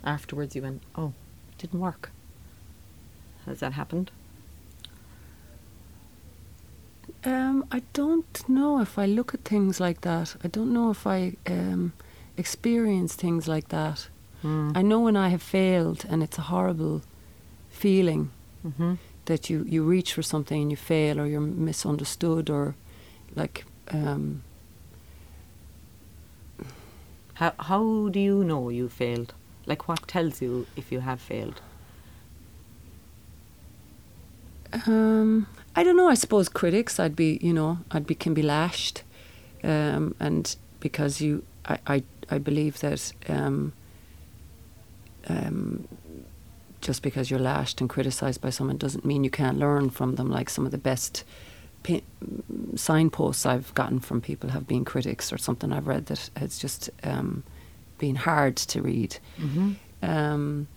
Afterwards, 0.04 0.56
you 0.56 0.62
went, 0.62 0.82
"Oh, 0.96 1.12
it 1.52 1.58
didn't 1.58 1.80
work." 1.80 2.10
Has 3.46 3.60
that 3.60 3.74
happened? 3.74 4.10
Um, 7.24 7.64
I 7.70 7.82
don't 7.92 8.48
know 8.48 8.80
if 8.80 8.98
I 8.98 9.06
look 9.06 9.34
at 9.34 9.44
things 9.44 9.78
like 9.78 10.00
that. 10.00 10.36
I 10.42 10.48
don't 10.48 10.72
know 10.72 10.90
if 10.90 11.06
I 11.06 11.36
um, 11.46 11.92
experience 12.36 13.14
things 13.14 13.46
like 13.46 13.68
that. 13.68 14.08
Mm. 14.42 14.76
I 14.76 14.82
know 14.82 15.00
when 15.00 15.16
I 15.16 15.28
have 15.28 15.42
failed, 15.42 16.04
and 16.08 16.22
it's 16.22 16.38
a 16.38 16.42
horrible 16.42 17.02
feeling 17.70 18.30
mm-hmm. 18.66 18.94
that 19.26 19.48
you, 19.48 19.64
you 19.68 19.84
reach 19.84 20.14
for 20.14 20.22
something 20.22 20.62
and 20.62 20.70
you 20.70 20.76
fail, 20.76 21.20
or 21.20 21.26
you're 21.26 21.40
misunderstood, 21.40 22.50
or 22.50 22.74
like 23.36 23.64
um, 23.92 24.42
How 27.42 27.52
how 27.58 28.08
do 28.08 28.20
you 28.20 28.44
know 28.44 28.68
you 28.68 28.88
failed? 28.88 29.34
Like 29.66 29.88
what 29.88 30.06
tells 30.06 30.42
you 30.42 30.66
if 30.76 30.92
you 30.92 31.00
have 31.00 31.20
failed? 31.20 31.60
Um, 34.86 35.46
I 35.74 35.82
don't 35.84 35.96
know. 35.96 36.08
I 36.08 36.14
suppose 36.14 36.48
critics, 36.48 37.00
I'd 37.00 37.16
be, 37.16 37.38
you 37.42 37.52
know, 37.52 37.78
I'd 37.90 38.06
be 38.06 38.14
can 38.14 38.34
be 38.34 38.42
lashed, 38.42 39.02
um, 39.64 40.14
and 40.20 40.54
because 40.80 41.20
you, 41.20 41.44
I, 41.64 41.78
I, 41.86 42.02
I 42.28 42.38
believe 42.38 42.80
that 42.80 43.12
um, 43.28 43.72
um, 45.28 45.88
just 46.80 47.02
because 47.02 47.30
you're 47.30 47.40
lashed 47.40 47.80
and 47.80 47.88
criticised 47.88 48.40
by 48.40 48.50
someone 48.50 48.76
doesn't 48.76 49.04
mean 49.04 49.24
you 49.24 49.30
can't 49.30 49.58
learn 49.58 49.88
from 49.88 50.16
them. 50.16 50.28
Like 50.28 50.50
some 50.50 50.66
of 50.66 50.72
the 50.72 50.78
best 50.78 51.24
signposts 52.76 53.46
I've 53.46 53.72
gotten 53.74 54.00
from 54.00 54.20
people 54.20 54.50
have 54.50 54.66
been 54.66 54.84
critics 54.84 55.32
or 55.32 55.38
something 55.38 55.72
I've 55.72 55.86
read 55.86 56.06
that 56.06 56.30
has 56.36 56.58
just 56.58 56.90
um, 57.02 57.44
been 57.98 58.16
hard 58.16 58.56
to 58.56 58.82
read. 58.82 59.16
Mm-hmm. 59.38 59.72
Um, 60.02 60.68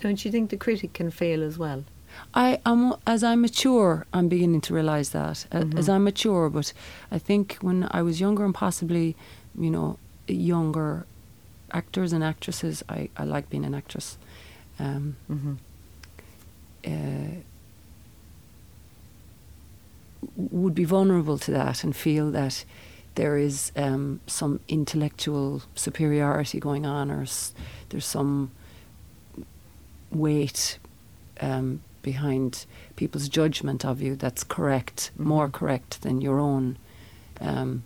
Don't 0.00 0.24
you 0.24 0.30
think 0.30 0.50
the 0.50 0.56
critic 0.56 0.92
can 0.92 1.10
fail 1.10 1.42
as 1.42 1.58
well? 1.58 1.84
I 2.34 2.60
am 2.64 2.94
as 3.06 3.22
I 3.22 3.34
mature, 3.34 4.06
I'm 4.12 4.28
beginning 4.28 4.60
to 4.62 4.74
realise 4.74 5.10
that 5.10 5.46
A- 5.52 5.66
as. 5.76 5.88
I 5.88 5.98
mature. 5.98 6.48
But 6.50 6.72
I 7.10 7.18
think 7.18 7.56
when 7.60 7.86
I 7.90 8.02
was 8.02 8.20
younger 8.20 8.44
and 8.44 8.54
possibly, 8.54 9.16
you 9.58 9.70
know, 9.70 9.98
younger 10.28 11.06
actors 11.72 12.12
and 12.12 12.22
actresses, 12.24 12.82
I, 12.88 13.08
I 13.16 13.24
like 13.24 13.48
being 13.50 13.64
an 13.64 13.74
actress. 13.74 14.18
Um, 14.78 15.16
Mm-hmm. 15.30 15.54
uh, 16.86 17.40
would 20.36 20.74
be 20.74 20.84
vulnerable 20.84 21.38
to 21.38 21.50
that 21.50 21.82
and 21.84 21.94
feel 21.96 22.30
that 22.30 22.64
there 23.16 23.36
is 23.36 23.72
um, 23.76 24.20
some 24.26 24.60
intellectual 24.68 25.62
superiority 25.74 26.58
going 26.60 26.86
on, 26.86 27.10
or 27.10 27.22
s- 27.22 27.52
there's 27.90 28.06
some 28.06 28.50
weight 30.10 30.78
um, 31.40 31.80
behind 32.02 32.66
people's 32.96 33.28
judgment 33.28 33.84
of 33.84 34.00
you 34.02 34.16
that's 34.16 34.44
correct, 34.44 35.10
more 35.18 35.48
Mhm. 35.48 35.52
correct 35.52 36.02
than 36.02 36.20
your 36.20 36.38
own 36.40 36.76
um, 37.40 37.82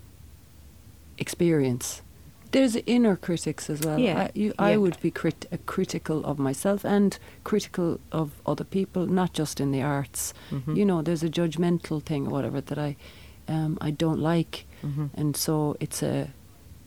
experience. 1.19 2.03
There's 2.53 2.77
inner 2.87 3.17
critics 3.17 3.69
as 3.69 3.81
well. 3.83 3.99
Yeah, 3.99 4.23
I, 4.25 4.31
you, 4.35 4.55
I 4.59 4.77
would 4.77 4.99
be 5.01 5.11
crit- 5.11 5.47
critical 5.67 6.25
of 6.25 6.39
myself 6.39 6.85
and 6.85 7.19
critical 7.45 8.01
of 8.13 8.31
other 8.47 8.65
people, 8.65 9.07
not 9.07 9.33
just 9.33 9.61
in 9.61 9.73
the 9.73 9.83
arts. 9.83 10.33
Mhm. 10.51 10.77
You 10.77 10.85
know, 10.85 11.03
there's 11.03 11.23
a 11.23 11.29
judgmental 11.29 12.03
thing 12.03 12.27
or 12.27 12.31
whatever 12.31 12.61
that 12.61 12.79
I, 12.79 12.97
um, 13.49 13.77
I 13.81 13.91
don't 13.91 14.21
like, 14.21 14.65
Mm-hmm. 14.83 15.07
and 15.15 15.37
so 15.37 15.77
it's 15.81 16.03
a 16.03 16.29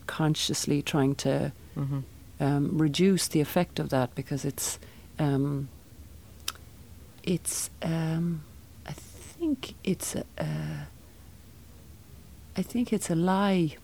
consciously 0.08 0.82
trying 0.82 1.16
to 1.16 1.52
Mm-hmm. 1.78 2.00
um, 2.40 2.78
reduce 2.78 3.28
the 3.28 3.42
effect 3.42 3.80
of 3.80 3.90
that 3.90 4.14
because 4.16 4.44
it's 4.46 4.80
um, 5.18 5.68
it's 7.24 7.70
um, 7.82 8.44
I 8.86 8.92
think 8.94 9.76
it's 9.84 10.16
a, 10.16 10.24
uh, 10.38 10.86
I 12.58 12.62
think 12.62 12.92
it's 12.94 13.10
a 13.10 13.16
lie. 13.16 13.76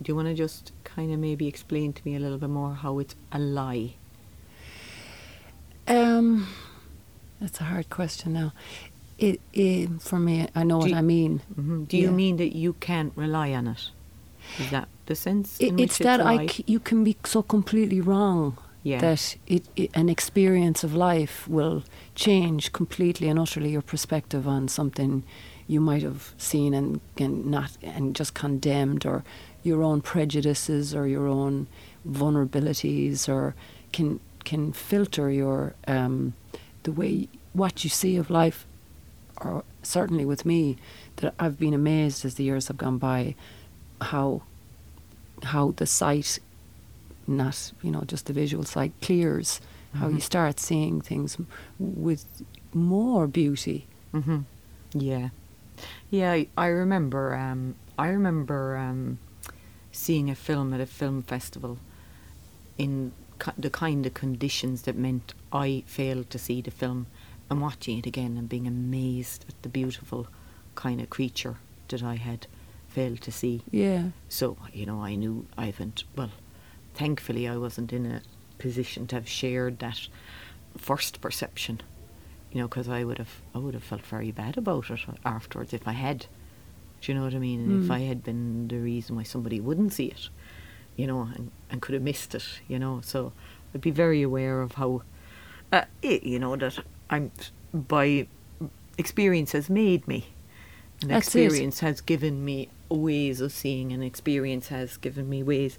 Do 0.00 0.10
you 0.10 0.14
want 0.16 0.28
to 0.28 0.34
just 0.34 0.72
kind 0.84 1.12
of 1.12 1.18
maybe 1.18 1.46
explain 1.48 1.92
to 1.92 2.02
me 2.04 2.14
a 2.14 2.20
little 2.20 2.38
bit 2.38 2.50
more 2.50 2.74
how 2.74 2.98
it's 3.00 3.16
a 3.32 3.38
lie? 3.38 3.94
Um, 5.86 6.46
that's 7.40 7.60
a 7.60 7.64
hard 7.64 7.90
question 7.90 8.34
now. 8.34 8.52
It, 9.18 9.40
it 9.52 10.00
for 10.00 10.18
me, 10.18 10.46
I 10.54 10.62
know 10.62 10.76
Do 10.76 10.82
what 10.82 10.90
you- 10.90 10.96
I 10.96 11.02
mean. 11.02 11.40
Mm-hmm. 11.52 11.84
Do 11.84 11.96
you 11.96 12.10
mean 12.12 12.36
that 12.36 12.54
you 12.56 12.74
can't 12.74 13.12
rely 13.16 13.52
on 13.52 13.66
it? 13.68 13.90
Is 14.60 14.70
that 14.70 14.88
the 15.06 15.14
sense? 15.14 15.58
It, 15.60 15.68
in 15.68 15.78
it's 15.80 15.98
which 15.98 16.04
that 16.04 16.20
a 16.20 16.24
I 16.24 16.46
c- 16.46 16.64
you 16.66 16.78
can 16.80 17.04
be 17.04 17.16
so 17.24 17.42
completely 17.42 18.00
wrong 18.00 18.56
Yeah. 18.88 19.00
that 19.00 19.36
it, 19.46 19.66
it 19.76 19.90
an 19.94 20.08
experience 20.08 20.82
of 20.82 20.94
life 20.94 21.46
will 21.46 21.84
change 22.14 22.72
completely 22.72 23.28
and 23.28 23.38
utterly 23.38 23.70
your 23.72 23.82
perspective 23.82 24.48
on 24.48 24.68
something 24.68 25.24
you 25.66 25.78
might 25.80 26.02
have 26.02 26.32
seen 26.38 26.72
and, 26.72 27.00
and 27.18 27.46
not 27.46 27.76
and 27.82 28.16
just 28.16 28.32
condemned 28.32 29.04
or 29.04 29.24
your 29.62 29.82
own 29.82 30.00
prejudices 30.00 30.94
or 30.94 31.06
your 31.06 31.26
own 31.26 31.66
vulnerabilities 32.08 33.28
or 33.28 33.54
can 33.92 34.20
can 34.44 34.72
filter 34.72 35.30
your 35.30 35.74
um, 35.86 36.32
the 36.84 36.92
way 36.92 37.28
what 37.52 37.84
you 37.84 37.90
see 37.90 38.16
of 38.16 38.30
life 38.30 38.66
or 39.42 39.64
certainly 39.82 40.24
with 40.24 40.46
me 40.46 40.78
that 41.16 41.34
I've 41.38 41.58
been 41.58 41.74
amazed 41.74 42.24
as 42.24 42.36
the 42.36 42.44
years 42.44 42.68
have 42.68 42.78
gone 42.78 42.96
by 42.96 43.34
how 44.00 44.42
how 45.42 45.72
the 45.76 45.86
sight 45.86 46.38
not 47.28 47.72
you 47.82 47.90
know 47.90 48.02
just 48.12 48.26
the 48.26 48.32
visual 48.32 48.64
sight 48.64 48.92
clears 49.02 49.60
how 49.94 50.08
you 50.08 50.16
Mhm. 50.18 50.22
start 50.22 50.60
seeing 50.60 51.00
things 51.00 51.36
with 51.78 52.24
more 52.74 53.26
beauty 53.26 53.86
hmm 54.12 54.40
Yeah, 54.94 55.28
yeah. 56.10 56.44
I, 56.56 56.66
remember. 56.68 57.34
Um, 57.34 57.74
I 57.98 58.08
remember 58.08 58.76
um, 58.76 59.18
seeing 59.92 60.30
a 60.30 60.34
film 60.34 60.72
at 60.74 60.80
a 60.80 60.86
film 60.86 61.22
festival 61.22 61.78
in 62.78 63.12
ki- 63.38 63.52
the 63.58 63.70
kind 63.70 64.06
of 64.06 64.14
conditions 64.14 64.82
that 64.82 64.96
meant 64.96 65.34
I 65.52 65.82
failed 65.86 66.30
to 66.30 66.38
see 66.38 66.60
the 66.62 66.70
film, 66.70 67.06
and 67.50 67.60
watching 67.60 67.98
it 67.98 68.06
again 68.06 68.36
and 68.38 68.48
being 68.48 68.66
amazed 68.66 69.44
at 69.48 69.62
the 69.62 69.68
beautiful 69.68 70.26
kind 70.74 71.00
of 71.00 71.10
creature 71.10 71.56
that 71.88 72.02
I 72.02 72.16
had 72.16 72.46
failed 72.88 73.20
to 73.22 73.30
see. 73.32 73.62
yeah 73.70 74.10
So 74.28 74.56
you 74.72 74.86
know, 74.86 75.02
I 75.02 75.14
knew 75.16 75.46
I 75.56 75.66
haven't. 75.66 76.04
Well, 76.16 76.30
thankfully, 76.98 77.48
I 77.48 77.56
wasn't 77.56 77.92
in 77.92 78.04
a 78.06 78.20
position 78.58 79.06
to 79.08 79.16
have 79.16 79.28
shared 79.28 79.78
that 79.78 80.08
first 80.76 81.20
perception. 81.20 81.80
You 82.52 82.60
know, 82.62 82.68
because 82.68 82.88
I 82.88 83.04
would 83.04 83.18
have, 83.18 83.42
I 83.54 83.58
would 83.58 83.74
have 83.74 83.84
felt 83.84 84.02
very 84.06 84.30
bad 84.32 84.56
about 84.58 84.90
it 84.90 85.00
afterwards 85.24 85.72
if 85.72 85.86
I 85.86 85.92
had. 85.92 86.26
Do 87.00 87.12
you 87.12 87.18
know 87.18 87.24
what 87.24 87.34
I 87.34 87.38
mean? 87.38 87.60
And 87.60 87.72
If 87.82 87.88
Mm. 87.88 87.94
I 87.94 88.00
had 88.00 88.24
been 88.24 88.68
the 88.68 88.78
reason 88.78 89.16
why 89.16 89.22
somebody 89.22 89.60
wouldn't 89.60 89.92
see 89.92 90.06
it, 90.06 90.28
you 90.96 91.06
know, 91.06 91.28
and, 91.34 91.50
and 91.70 91.80
could 91.82 91.94
have 91.94 92.02
missed 92.02 92.34
it, 92.34 92.46
you 92.66 92.78
know. 92.78 93.00
So 93.04 93.32
I'd 93.74 93.80
be 93.82 93.90
very 93.90 94.22
aware 94.22 94.62
of 94.62 94.72
how, 94.72 95.02
uh, 95.72 95.84
i 96.02 96.20
you 96.22 96.38
know, 96.38 96.56
that 96.56 96.78
I'm 97.10 97.30
by 97.72 98.26
experience 98.96 99.52
has 99.52 99.68
made 99.70 100.08
me. 100.08 100.26
And 101.02 101.10
That's 101.10 101.34
it. 101.34 101.44
experience 101.44 101.80
has 101.80 102.00
given 102.00 102.44
me 102.44 102.70
ways 102.88 103.40
of 103.40 103.52
seeing, 103.52 103.92
and 103.92 104.02
experience 104.02 104.68
has 104.68 104.96
given 104.96 105.28
me 105.28 105.42
ways, 105.42 105.78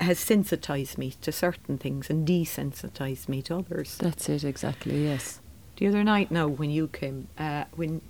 has 0.00 0.18
sensitized 0.18 0.98
me 0.98 1.12
to 1.20 1.30
certain 1.30 1.78
things 1.78 2.10
and 2.10 2.26
desensitized 2.26 3.28
me 3.28 3.42
to 3.42 3.56
others. 3.58 3.96
that's 3.98 4.28
it 4.28 4.42
exactly 4.42 5.04
yes 5.04 5.40
The 5.76 5.86
other 5.86 6.02
night, 6.02 6.30
now 6.30 6.48
when 6.48 6.70
you 6.70 6.88
came, 6.88 7.28
uh, 7.38 7.64
when 7.76 8.00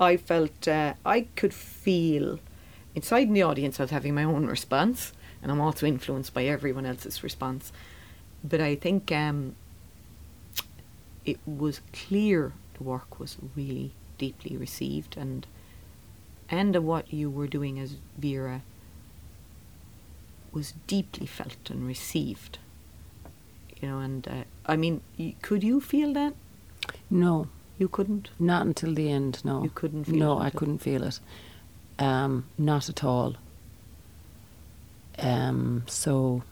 I 0.00 0.16
felt 0.16 0.66
uh, 0.66 0.94
I 1.04 1.28
could 1.36 1.52
feel 1.54 2.40
inside 2.94 3.28
in 3.28 3.34
the 3.34 3.42
audience, 3.42 3.78
I 3.78 3.84
was 3.84 3.90
having 3.90 4.14
my 4.14 4.24
own 4.24 4.46
response, 4.46 5.12
and 5.42 5.52
I'm 5.52 5.60
also 5.60 5.86
influenced 5.86 6.32
by 6.34 6.44
everyone 6.44 6.86
else's 6.86 7.22
response. 7.22 7.72
But 8.42 8.60
I 8.62 8.74
think 8.74 9.12
um, 9.12 9.54
it 11.24 11.38
was 11.46 11.82
clear 11.92 12.52
the 12.78 12.82
work 12.82 13.20
was 13.20 13.36
really 13.54 13.92
deeply 14.18 14.56
received, 14.56 15.16
and 15.18 15.46
and 16.50 16.74
what 16.84 17.12
you 17.12 17.30
were 17.30 17.46
doing 17.46 17.78
as 17.78 17.96
Vera 18.18 18.62
was 20.52 20.74
deeply 20.86 21.26
felt 21.26 21.70
and 21.70 21.86
received. 21.86 22.58
You 23.80 23.88
know, 23.88 23.98
and 24.00 24.26
uh, 24.28 24.44
I 24.66 24.76
mean, 24.76 25.00
y- 25.18 25.34
could 25.42 25.62
you 25.62 25.80
feel 25.80 26.12
that? 26.14 26.34
no 27.08 27.48
You 27.78 27.88
couldn't. 27.88 28.30
not 28.38 28.66
until 28.66 28.94
the 28.94 29.10
end 29.10 29.44
no 29.44 29.62
You 29.62 29.70
couldn't 29.70 30.04
feel 30.04 30.16
no 30.16 30.38
I 30.38 30.50
couldn't 30.50 30.78
feel 30.78 31.02
it 31.04 31.20
um, 31.98 32.44
not 32.58 32.88
at 32.88 33.04
all 33.04 33.36
um, 35.18 35.84
so 35.86 36.42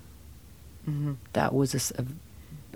Mm-hmm. 0.89 1.15
that 1.35 1.53
was 1.53 1.75
a 1.75 2.05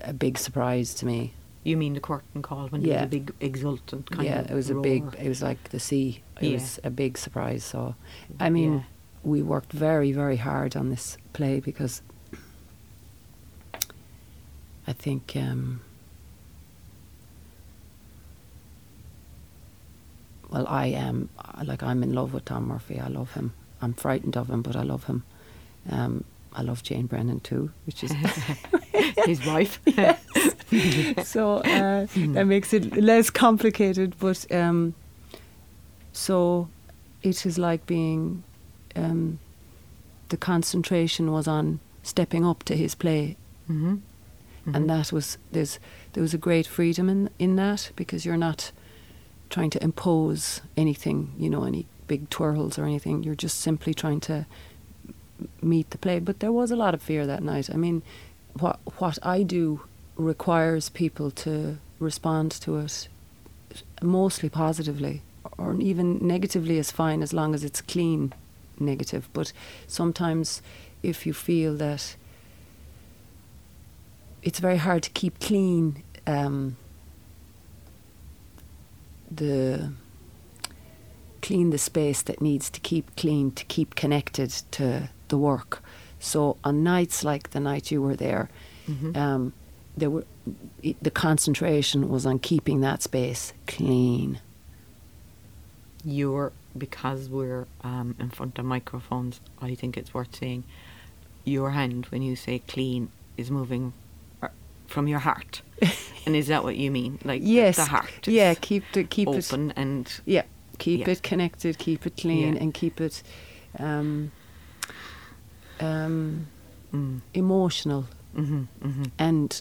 a 0.03 0.13
big 0.13 0.37
surprise 0.39 0.93
to 0.95 1.07
me 1.07 1.33
You 1.65 1.77
mean 1.77 1.95
the 1.95 2.01
curtain 2.01 2.43
call 2.43 2.69
when 2.69 2.83
Yeah. 2.83 2.97
was 2.97 3.05
a 3.05 3.09
big 3.09 3.33
exultant 3.41 4.11
kind 4.11 4.25
yeah 4.25 4.41
of 4.41 4.47
Yeah, 4.47 4.53
it 4.53 4.57
was 4.57 4.71
a 4.71 4.75
big 4.75 5.05
it 5.19 5.29
was 5.29 5.43
like 5.43 5.69
the 5.71 5.79
sea 5.81 6.23
it 6.41 6.47
Yeah. 6.49 6.53
was 6.55 6.81
a 6.85 6.91
big 6.91 7.17
surprise 7.19 7.63
so 7.65 7.95
I 8.41 8.51
mean 8.51 8.73
Yeah. 8.73 8.83
we 9.23 9.43
worked 9.43 9.73
very 9.73 10.13
very 10.13 10.37
hard 10.39 10.77
on 10.77 10.91
this 10.91 11.17
play 11.33 11.61
because 11.61 12.03
I 14.89 14.93
think 14.93 15.33
um, 15.37 15.81
well 20.51 20.67
I 20.67 20.87
am 20.87 21.29
like 21.65 21.83
I'm 21.83 22.03
in 22.03 22.13
love 22.13 22.35
with 22.35 22.45
Tom 22.45 22.67
Murphy 22.67 22.99
I 22.99 23.07
love 23.09 23.33
him 23.35 23.53
I'm 23.81 23.95
frightened 23.95 24.37
of 24.37 24.51
him 24.51 24.63
but 24.63 24.75
I 24.77 24.83
love 24.83 25.05
him 25.05 25.23
um, 25.91 26.25
I 26.53 26.63
love 26.63 26.83
Jane 26.83 27.07
Brennan 27.07 27.41
too 27.41 27.71
which 27.87 28.03
is 28.05 28.13
his 29.27 29.45
wife. 29.47 29.81
so 31.25 31.57
uh, 31.59 32.07
that 32.15 32.45
makes 32.47 32.73
it 32.73 32.97
less 32.97 33.31
complicated. 33.31 34.15
But 34.19 34.51
um, 34.53 34.95
so 36.13 36.69
it 37.23 37.45
is 37.47 37.59
like 37.59 37.87
being 37.87 38.43
um, 38.97 39.39
the 40.29 40.37
concentration 40.37 41.31
was 41.33 41.47
on 41.47 41.81
stepping 42.03 42.45
up 42.45 42.63
to 42.65 42.77
his 42.77 42.95
play, 42.95 43.37
Mm-hmm. 43.71 44.75
and 44.75 44.91
that 44.91 45.13
was 45.13 45.39
there's 45.53 45.79
there 46.13 46.23
was 46.23 46.35
a 46.35 46.39
great 46.39 46.67
freedom 46.67 47.09
in 47.09 47.31
in 47.39 47.57
that 47.57 47.91
because 47.97 48.25
you're 48.27 48.37
not 48.37 48.73
trying 49.51 49.71
to 49.71 49.83
impose 49.83 50.61
anything, 50.77 51.33
you 51.39 51.49
know, 51.51 51.65
any 51.65 51.87
big 52.07 52.29
twirls 52.31 52.79
or 52.79 52.85
anything. 52.85 53.23
You're 53.23 53.35
just 53.35 53.61
simply 53.61 53.93
trying 53.95 54.21
to 54.21 54.47
meet 55.61 55.91
the 55.91 55.99
play. 55.99 56.19
But 56.21 56.41
there 56.41 56.53
was 56.53 56.71
a 56.71 56.77
lot 56.77 56.95
of 56.95 57.03
fear 57.03 57.27
that 57.27 57.43
night. 57.43 57.71
I 57.71 57.77
mean, 57.77 58.03
what 58.59 58.79
what 58.99 59.19
I 59.23 59.43
do 59.43 59.83
requires 60.17 60.89
people 60.89 61.31
to 61.31 61.79
respond 61.99 62.51
to 62.53 62.79
it 62.79 63.09
mostly 64.03 64.49
positively 64.49 65.23
or 65.59 65.77
even 65.81 66.19
negatively 66.27 66.79
is 66.79 66.91
fine 66.91 67.23
as 67.23 67.33
long 67.33 67.55
as 67.55 67.65
it's 67.65 67.81
clean 67.81 68.33
negative. 68.79 69.29
But 69.33 69.53
sometimes 69.87 70.63
if 71.03 71.27
you 71.27 71.33
feel 71.33 71.77
that 71.77 72.17
it's 74.43 74.59
very 74.59 74.77
hard 74.77 75.03
to 75.05 75.11
keep 75.11 75.41
clean 75.41 76.03
um, 76.27 76.77
the 79.31 79.93
clean 81.41 81.71
the 81.71 81.79
space 81.79 82.23
that 82.23 82.41
needs 82.41 82.71
to 82.71 82.81
keep 82.81 83.17
clean 83.17 83.51
to 83.53 83.65
keep 83.65 83.95
connected 83.95 84.51
to 84.71 85.09
the 85.29 85.39
work 85.39 85.83
so 86.23 86.57
on 86.65 86.83
nights 86.83 87.25
like 87.25 87.51
the 87.51 87.61
night 87.61 87.91
you 87.91 88.01
were 88.01 88.17
there 88.17 88.49
Mm-hmm. 88.89 89.17
um, 89.17 89.53
there 89.97 90.11
were 90.11 90.25
it, 90.83 90.97
the 91.03 91.11
concentration 91.11 92.09
was 92.09 92.25
on 92.27 92.39
keeping 92.41 92.81
that 92.81 93.01
space 93.03 93.53
clean. 93.69 94.41
Your 96.05 96.53
because 96.77 97.29
we're 97.29 97.67
um, 97.85 98.17
in 98.19 98.31
front 98.31 98.59
of 98.59 98.65
microphones, 98.65 99.41
I 99.61 99.75
think 99.77 99.97
it's 99.97 100.13
worth 100.13 100.35
saying 100.35 100.65
your 101.45 101.71
hand 101.71 102.07
when 102.07 102.23
you 102.23 102.35
say 102.35 102.59
clean 102.67 103.11
is 103.37 103.51
moving 103.53 103.93
uh, 104.43 104.49
from 104.89 105.07
your 105.07 105.21
heart. 105.21 105.63
and 106.27 106.35
is 106.35 106.49
that 106.49 106.65
what 106.65 106.75
you 106.77 106.91
mean? 106.91 107.21
Like 107.25 107.41
the- 107.43 107.49
yes, 107.49 107.77
the 107.77 107.85
heart 107.85 108.27
is 108.27 108.35
yeah, 108.35 108.55
keep 108.55 108.83
the 108.95 109.05
keep 109.05 109.29
it 109.29 109.47
open 109.53 109.71
and 109.77 110.13
yeah, 110.25 110.43
keep 110.79 111.07
it 111.07 111.23
connected, 111.23 111.79
keep 111.79 112.05
it 112.05 112.17
clean, 112.17 112.55
Yeah. 112.57 112.63
and 112.63 112.75
keep 112.75 113.01
it 113.01 113.23
um, 113.79 114.33
um, 115.83 116.47
mm, 116.95 117.21
emotional 117.35 118.07
hmm 118.35 118.63
hmm 118.81 119.05
and 119.19 119.61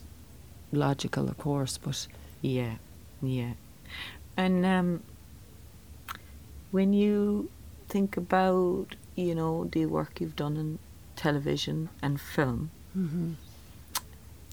logical, 0.71 1.27
of 1.27 1.38
course. 1.38 1.77
But 1.77 2.07
yeah, 2.41 2.75
yeah. 3.21 3.53
And 4.38 4.65
um, 4.65 5.03
when 6.71 6.93
you 6.93 7.49
think 7.89 8.15
about 8.15 8.95
you 9.15 9.36
know 9.36 9.65
the 9.65 9.86
work 9.88 10.21
you've 10.21 10.36
done 10.36 10.55
in 10.57 10.79
television 11.15 11.89
and 12.01 12.19
film, 12.21 12.71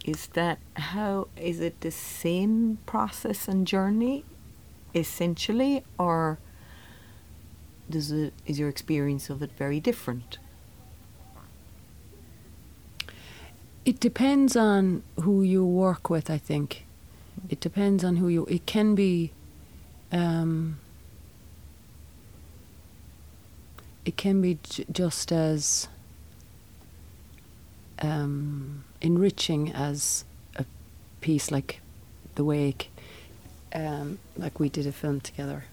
is 0.04 0.26
that 0.28 0.59
how 0.74 1.28
is 1.37 1.61
it 1.61 1.81
the 1.81 1.90
same 1.90 2.78
process 2.87 3.46
and 3.48 3.66
journey 3.66 4.24
essentially 4.94 5.85
or 5.98 6.38
does 7.90 8.11
it 8.11 8.33
is 8.46 8.59
your 8.59 8.68
experience 8.68 9.28
of 9.31 9.42
it 9.42 9.50
very 9.59 9.81
different 9.81 10.38
It 13.85 14.01
depends 14.01 14.57
on 14.57 15.03
who 15.23 15.43
you 15.43 15.64
work 15.64 16.11
with, 16.11 16.29
I 16.31 16.38
think. 16.38 16.85
It 17.49 17.61
depends 17.61 18.05
on 18.05 18.17
who 18.17 18.29
you. 18.29 18.45
It 18.47 18.67
can 18.67 18.95
be. 18.95 19.33
Um, 20.12 20.79
it 24.05 24.17
can 24.17 24.41
be 24.41 24.59
j- 24.62 24.85
just 24.91 25.33
as 25.33 25.88
um, 28.01 28.85
enriching 29.01 29.73
as 29.73 30.25
a 30.57 30.64
piece 31.21 31.51
like 31.51 31.81
The 32.35 32.45
Wake. 32.45 32.91
Um, 33.75 34.19
like 34.38 34.59
we 34.59 34.71
did 34.71 34.87
a 34.87 34.93
film 34.93 35.21
together, 35.21 35.64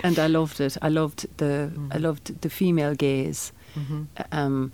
and 0.00 0.18
I 0.18 0.26
loved 0.26 0.60
it. 0.60 0.76
I 0.82 0.90
loved 0.90 1.26
the 1.38 1.70
I 1.90 1.96
Mhm. 1.96 2.00
loved 2.02 2.40
the 2.42 2.50
female 2.50 2.94
gaze 2.94 3.52
mm-hmm. 3.74 4.02
um, 4.32 4.70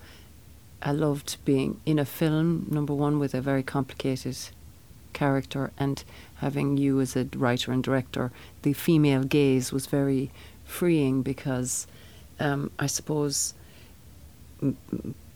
I 0.85 0.93
loved 0.93 1.39
being 1.45 1.81
in 1.87 1.99
a 1.99 2.05
film, 2.05 2.67
number 2.71 2.93
one, 2.93 3.19
with 3.19 3.35
a 3.35 3.41
very 3.41 3.63
complicated 3.63 4.37
character, 5.15 5.71
and 5.79 6.05
having 6.37 6.77
you 6.77 7.01
as 7.01 7.17
a 7.17 7.25
writer 7.35 7.73
and 7.73 7.83
director. 7.83 8.31
The 8.63 8.75
female 8.75 9.25
gaze 9.25 9.73
was 9.73 9.87
very 9.87 10.31
freeing 10.65 11.23
because 11.23 11.87
um, 12.39 12.71
I 12.79 12.87
suppose, 12.87 13.55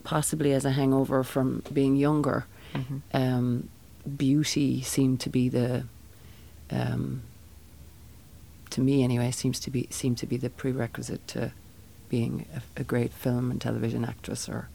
possibly 0.05 0.53
as 0.53 0.65
a 0.65 0.73
hangover 0.73 1.25
from 1.25 1.63
being 1.73 1.97
younger, 1.97 2.47
Mm-hmm. 2.75 2.99
um, 3.15 3.69
beauty 4.17 4.83
seemed 4.83 5.21
to 5.21 5.31
be 5.31 5.49
the, 5.49 5.85
um, 6.71 7.23
to 8.69 8.83
me 8.83 9.03
anyway, 9.03 9.31
seems 9.31 9.59
to 9.61 9.71
be 9.71 9.89
seemed 9.91 10.19
to 10.19 10.27
be 10.27 10.37
the 10.37 10.51
prerequisite 10.51 11.27
to 11.29 11.53
being 12.11 12.45
a, 12.55 12.81
a 12.81 12.85
great 12.85 13.13
film 13.13 13.51
and 13.51 13.59
television 13.59 14.05
actress. 14.05 14.51
Or, 14.51 14.69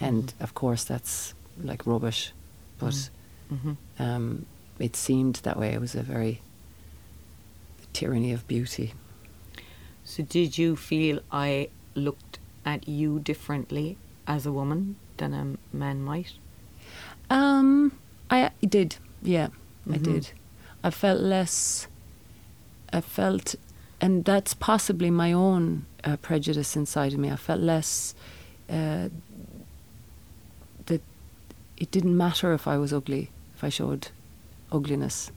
and 0.00 0.24
Mhm. 0.24 0.40
of 0.44 0.54
course 0.54 0.84
that's 0.84 1.34
like 1.62 1.86
rubbish, 1.86 2.32
but 2.78 3.10
Mm-hmm. 3.52 3.72
um, 3.98 4.46
it 4.78 4.94
seemed 4.96 5.36
that 5.42 5.58
way. 5.58 5.72
It 5.74 5.80
was 5.80 5.94
a 5.94 6.02
very 6.02 6.40
tyranny 7.92 8.32
of 8.32 8.46
beauty. 8.46 8.92
So, 10.04 10.22
did 10.22 10.56
you 10.58 10.76
feel 10.76 11.20
I 11.32 11.68
looked 11.94 12.38
at 12.64 12.88
you 12.88 13.18
differently 13.20 13.96
as 14.26 14.46
a 14.46 14.52
woman 14.52 14.96
than 15.16 15.34
a 15.34 15.76
man 15.76 16.02
might? 16.02 16.32
Um, 17.30 17.92
I 18.30 18.50
did, 18.66 18.96
yeah, 19.22 19.48
I 19.90 19.98
Mhm. 19.98 20.02
did. 20.04 20.30
I 20.84 20.90
felt 20.90 21.20
less. 21.20 21.88
I 22.92 23.00
felt, 23.00 23.54
and 24.00 24.24
that's 24.24 24.54
possibly 24.54 25.10
my 25.10 25.32
own 25.32 25.84
uh, 26.04 26.16
prejudice 26.16 26.76
inside 26.76 27.12
of 27.12 27.18
me. 27.18 27.30
I 27.30 27.36
felt 27.36 27.60
less. 27.60 28.14
Uh, 28.70 29.08
it 31.82 31.90
didn't 31.90 32.16
matter 32.16 32.52
if 32.52 32.66
I 32.66 32.76
was 32.78 32.92
ugly, 32.92 33.30
if 33.54 33.62
I 33.64 33.68
showed 33.70 34.08
ugliness. 34.70 35.30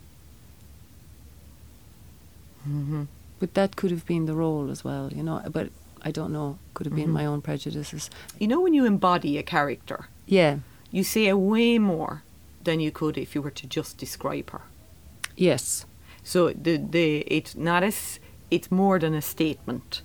Mm-hmm. 2.68 3.04
But 3.40 3.54
that 3.54 3.76
could 3.76 3.90
have 3.90 4.06
been 4.06 4.26
the 4.26 4.34
role 4.34 4.70
as 4.70 4.84
well, 4.84 5.10
you 5.12 5.22
know. 5.22 5.42
But 5.50 5.70
I 6.02 6.10
don't 6.10 6.32
know. 6.32 6.58
Could 6.74 6.86
have 6.86 6.94
been 6.94 7.08
Mhm. 7.10 7.12
my 7.20 7.26
own 7.26 7.42
prejudices. 7.42 8.10
You 8.38 8.46
know, 8.48 8.60
when 8.60 8.74
you 8.74 8.84
embody 8.84 9.38
a 9.38 9.42
character, 9.42 10.08
Yeah. 10.26 10.58
you 10.90 11.02
say 11.04 11.28
a 11.28 11.36
way 11.36 11.78
more 11.78 12.22
than 12.64 12.78
you 12.80 12.90
could 12.92 13.16
if 13.18 13.34
you 13.34 13.42
were 13.42 13.50
to 13.50 13.66
just 13.66 13.98
describe 13.98 14.50
her. 14.50 14.62
Yes. 15.36 15.86
So 16.22 16.50
the 16.52 16.76
the 16.76 17.24
it's 17.26 17.56
not 17.56 17.82
as 17.82 18.20
it's 18.50 18.70
more 18.70 18.98
than 19.00 19.14
a 19.14 19.22
statement. 19.22 20.02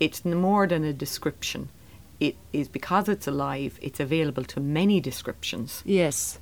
It's 0.00 0.24
more 0.24 0.66
than 0.66 0.82
a 0.84 0.92
description. 0.92 1.68
It 2.20 2.36
is 2.52 2.68
because 2.68 3.08
it's 3.08 3.26
alive. 3.26 3.78
It's 3.80 3.98
available 4.00 4.44
to 4.44 4.60
many 4.60 5.00
descriptions 5.00 5.82
Yes. 5.86 6.38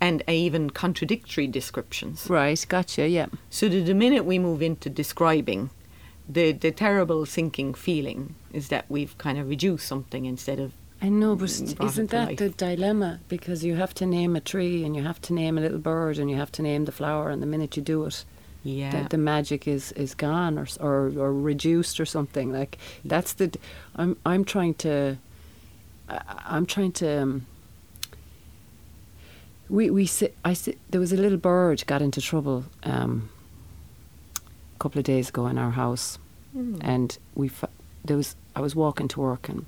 and 0.00 0.22
even 0.28 0.70
contradictory 0.70 1.46
descriptions. 1.46 2.26
Right. 2.28 2.64
Gotcha. 2.68 3.08
Yeah. 3.08 3.26
So 3.50 3.68
the, 3.68 3.80
the 3.80 3.94
minute 3.94 4.24
we 4.26 4.38
move 4.38 4.60
into 4.62 4.90
describing, 4.90 5.70
the 6.28 6.52
the 6.52 6.70
terrible 6.70 7.26
sinking 7.26 7.74
feeling 7.74 8.34
is 8.52 8.68
that 8.68 8.84
we've 8.88 9.16
kind 9.18 9.38
of 9.38 9.48
reduced 9.48 9.86
something 9.86 10.26
instead 10.26 10.60
of 10.60 10.72
I 11.02 11.08
know, 11.10 11.36
but 11.36 11.50
isn't 11.50 12.10
that 12.10 12.28
life. 12.28 12.38
the 12.38 12.48
dilemma? 12.50 13.20
Because 13.28 13.62
you 13.64 13.74
have 13.76 13.92
to 13.94 14.06
name 14.06 14.36
a 14.36 14.40
tree 14.40 14.84
and 14.84 14.96
you 14.96 15.02
have 15.02 15.20
to 15.22 15.34
name 15.34 15.58
a 15.58 15.60
little 15.60 15.78
bird 15.78 16.18
and 16.18 16.30
you 16.30 16.36
have 16.36 16.52
to 16.52 16.62
name 16.62 16.84
the 16.86 16.92
flower, 16.92 17.28
and 17.30 17.42
the 17.42 17.46
minute 17.46 17.76
you 17.76 17.82
do 17.82 18.04
it, 18.06 18.24
yeah. 18.64 19.02
the, 19.04 19.08
the 19.10 19.18
magic 19.18 19.68
is, 19.68 19.92
is 19.92 20.14
gone 20.14 20.58
or, 20.58 20.66
or 20.80 21.12
or 21.16 21.32
reduced 21.32 22.00
or 22.00 22.04
something. 22.06 22.52
Like 22.52 22.78
that's 23.04 23.32
the. 23.34 23.46
d- 23.48 23.60
I'm 23.94 24.16
I'm 24.26 24.44
trying 24.44 24.74
to. 24.74 25.18
I'm 26.08 26.66
trying 26.66 26.92
to. 26.92 27.22
Um, 27.22 27.46
we 29.68 29.90
we 29.90 30.06
sit. 30.06 30.34
I 30.44 30.52
sit. 30.54 30.78
There 30.90 31.00
was 31.00 31.12
a 31.12 31.16
little 31.16 31.38
bird 31.38 31.84
got 31.86 32.02
into 32.02 32.20
trouble. 32.20 32.64
Um, 32.82 33.28
a 34.36 34.78
couple 34.78 34.98
of 34.98 35.04
days 35.04 35.28
ago 35.28 35.46
in 35.46 35.56
our 35.58 35.70
house, 35.70 36.18
Mm. 36.56 36.78
and 36.82 37.18
we 37.34 37.50
there 38.04 38.16
was 38.16 38.36
I 38.54 38.60
was 38.60 38.74
walking 38.76 39.08
to 39.08 39.20
work 39.20 39.48
and 39.48 39.64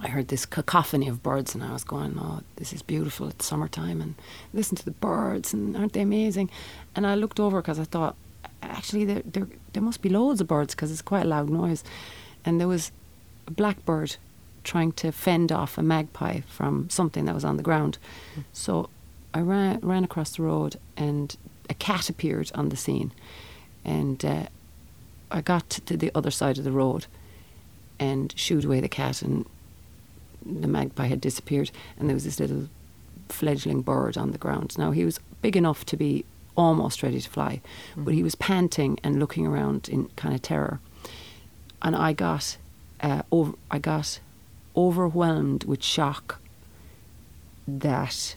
I 0.00 0.08
heard 0.08 0.28
this 0.28 0.44
cacophony 0.44 1.08
of 1.08 1.22
birds 1.22 1.54
and 1.54 1.62
I 1.62 1.72
was 1.72 1.84
going, 1.84 2.18
oh, 2.18 2.40
this 2.56 2.72
is 2.72 2.82
beautiful. 2.82 3.28
It's 3.28 3.46
summertime 3.46 4.00
and 4.00 4.14
listen 4.52 4.76
to 4.76 4.84
the 4.84 4.90
birds 4.90 5.54
and 5.54 5.76
aren't 5.76 5.92
they 5.92 6.00
amazing? 6.00 6.50
And 6.96 7.06
I 7.06 7.14
looked 7.14 7.38
over 7.38 7.60
because 7.62 7.78
I 7.78 7.84
thought, 7.84 8.16
actually, 8.62 9.04
there 9.04 9.22
there 9.24 9.46
there 9.72 9.82
must 9.82 10.02
be 10.02 10.08
loads 10.08 10.40
of 10.40 10.48
birds 10.48 10.74
because 10.74 10.90
it's 10.90 11.02
quite 11.02 11.24
a 11.24 11.28
loud 11.28 11.48
noise, 11.48 11.84
and 12.44 12.60
there 12.60 12.68
was 12.68 12.92
a 13.46 13.50
blackbird 13.50 14.16
trying 14.62 14.92
to 14.92 15.12
fend 15.12 15.52
off 15.52 15.76
a 15.76 15.82
magpie 15.82 16.40
from 16.48 16.88
something 16.88 17.26
that 17.26 17.34
was 17.34 17.44
on 17.44 17.56
the 17.56 17.62
ground. 17.62 17.98
So 18.52 18.88
I 19.32 19.40
ran 19.40 19.80
ran 19.80 20.04
across 20.04 20.36
the 20.36 20.42
road 20.42 20.76
and 20.96 21.36
a 21.70 21.74
cat 21.74 22.08
appeared 22.08 22.50
on 22.54 22.68
the 22.68 22.76
scene, 22.76 23.12
and 23.84 24.24
uh, 24.24 24.46
I 25.30 25.40
got 25.40 25.70
to 25.70 25.96
the 25.96 26.10
other 26.14 26.30
side 26.30 26.58
of 26.58 26.64
the 26.64 26.72
road 26.72 27.06
and 27.98 28.34
shooed 28.36 28.64
away 28.64 28.80
the 28.80 28.88
cat 28.88 29.22
and 29.22 29.46
the 30.44 30.68
magpie 30.68 31.06
had 31.06 31.20
disappeared, 31.20 31.70
and 31.98 32.08
there 32.08 32.14
was 32.14 32.24
this 32.24 32.40
little 32.40 32.68
fledgling 33.28 33.82
bird 33.82 34.16
on 34.16 34.32
the 34.32 34.38
ground. 34.38 34.76
Now 34.78 34.90
he 34.90 35.04
was 35.04 35.18
big 35.42 35.56
enough 35.56 35.84
to 35.86 35.96
be 35.96 36.24
almost 36.56 37.02
ready 37.02 37.20
to 37.20 37.28
fly, 37.28 37.60
mm-hmm. 37.92 38.04
but 38.04 38.14
he 38.14 38.22
was 38.22 38.34
panting 38.34 38.98
and 39.02 39.18
looking 39.18 39.46
around 39.46 39.88
in 39.88 40.06
kind 40.16 40.34
of 40.34 40.42
terror. 40.42 40.80
And 41.82 41.96
I 41.96 42.12
got, 42.12 42.56
uh, 43.00 43.22
over, 43.30 43.54
I 43.70 43.78
got 43.78 44.20
overwhelmed 44.76 45.64
with 45.64 45.82
shock 45.82 46.40
that 47.66 48.36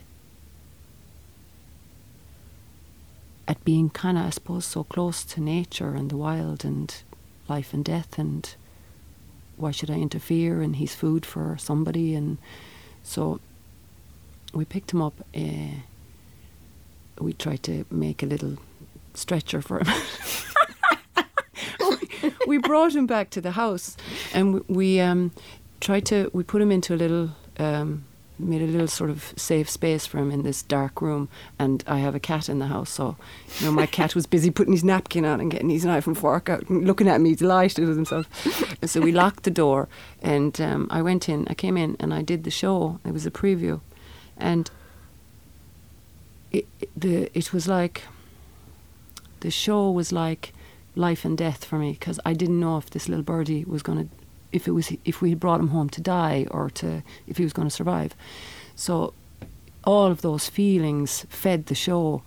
at 3.47 3.63
being 3.63 3.89
kind 3.89 4.17
of, 4.17 4.25
I 4.25 4.29
suppose, 4.29 4.65
so 4.65 4.83
close 4.83 5.23
to 5.23 5.41
nature 5.41 5.93
and 5.93 6.09
the 6.09 6.17
wild 6.17 6.65
and 6.65 6.93
life 7.47 7.73
and 7.73 7.83
death, 7.85 8.19
and 8.19 8.53
why 9.57 9.71
should 9.71 9.89
I 9.89 9.95
interfere? 9.95 10.61
And 10.61 10.75
he's 10.75 10.95
food 10.95 11.25
for 11.25 11.57
somebody, 11.59 12.15
and 12.15 12.37
so 13.03 13.39
we 14.53 14.65
picked 14.65 14.93
him 14.93 15.01
up. 15.01 15.13
Uh, 15.35 15.81
we 17.19 17.33
tried 17.33 17.63
to 17.63 17.85
make 17.89 18.23
a 18.23 18.25
little 18.25 18.57
stretcher 19.13 19.61
for 19.61 19.79
him. 19.79 19.87
we 22.47 22.57
brought 22.57 22.95
him 22.95 23.07
back 23.07 23.29
to 23.31 23.41
the 23.41 23.51
house, 23.51 23.97
and 24.33 24.53
we, 24.53 24.61
we 24.67 24.99
um, 24.99 25.31
tried 25.79 26.05
to. 26.05 26.29
We 26.33 26.43
put 26.43 26.61
him 26.61 26.71
into 26.71 26.93
a 26.93 26.97
little. 26.97 27.31
Um, 27.57 28.05
made 28.39 28.61
a 28.61 28.67
little 28.67 28.87
sort 28.87 29.09
of 29.09 29.33
safe 29.35 29.69
space 29.69 30.05
for 30.05 30.17
him 30.17 30.31
in 30.31 30.43
this 30.43 30.61
dark 30.61 31.01
room. 31.01 31.29
And 31.57 31.83
I 31.87 31.99
have 31.99 32.15
a 32.15 32.19
cat 32.19 32.49
in 32.49 32.59
the 32.59 32.67
house, 32.67 32.89
so 32.89 33.17
you 33.59 33.65
know 33.65 33.71
my 33.71 33.85
cat 33.97 34.15
was 34.15 34.25
busy 34.25 34.51
putting 34.51 34.73
his 34.73 34.83
napkin 34.83 35.25
on 35.25 35.39
and 35.39 35.51
getting 35.51 35.69
his 35.69 35.85
knife 35.85 36.07
and 36.07 36.17
fork 36.17 36.49
out, 36.49 36.69
and 36.69 36.85
looking 36.85 37.07
at 37.07 37.21
me 37.21 37.35
delighted 37.35 37.87
with 37.87 37.95
himself. 37.95 38.27
and 38.81 38.89
so 38.89 39.01
we 39.01 39.11
locked 39.11 39.43
the 39.43 39.51
door, 39.51 39.87
and 40.21 40.59
um, 40.61 40.87
I 40.89 41.01
went 41.01 41.29
in. 41.29 41.47
I 41.49 41.53
came 41.53 41.77
in 41.77 41.97
and 41.99 42.13
I 42.13 42.21
did 42.21 42.43
the 42.43 42.51
show. 42.51 42.99
It 43.05 43.11
was 43.11 43.25
a 43.25 43.31
preview, 43.31 43.81
and 44.37 44.69
it, 46.51 46.67
it 46.79 46.89
the 46.95 47.37
it 47.37 47.53
was 47.53 47.67
like 47.67 48.03
the 49.39 49.51
show 49.51 49.91
was 49.91 50.11
like 50.11 50.53
life 50.95 51.23
and 51.23 51.37
death 51.37 51.63
for 51.63 51.77
me 51.77 51.91
because 51.91 52.19
I 52.25 52.33
didn't 52.33 52.59
know 52.59 52.77
if 52.77 52.89
this 52.89 53.07
little 53.07 53.23
birdie 53.23 53.63
was 53.65 53.83
going 53.83 54.09
to 54.09 54.16
if 54.51 54.67
it 54.67 54.71
was 54.71 54.95
if 55.05 55.21
we 55.21 55.29
had 55.29 55.39
brought 55.39 55.59
him 55.59 55.69
home 55.69 55.89
to 55.89 56.01
die 56.01 56.47
or 56.51 56.69
to 56.69 57.03
if 57.27 57.37
he 57.37 57.43
was 57.43 57.53
going 57.53 57.67
to 57.67 57.73
survive. 57.73 58.15
So 58.75 59.13
all 59.83 60.07
of 60.11 60.21
those 60.21 60.49
feelings 60.49 61.25
fed 61.29 61.67
the 61.67 61.75
show, 61.75 62.21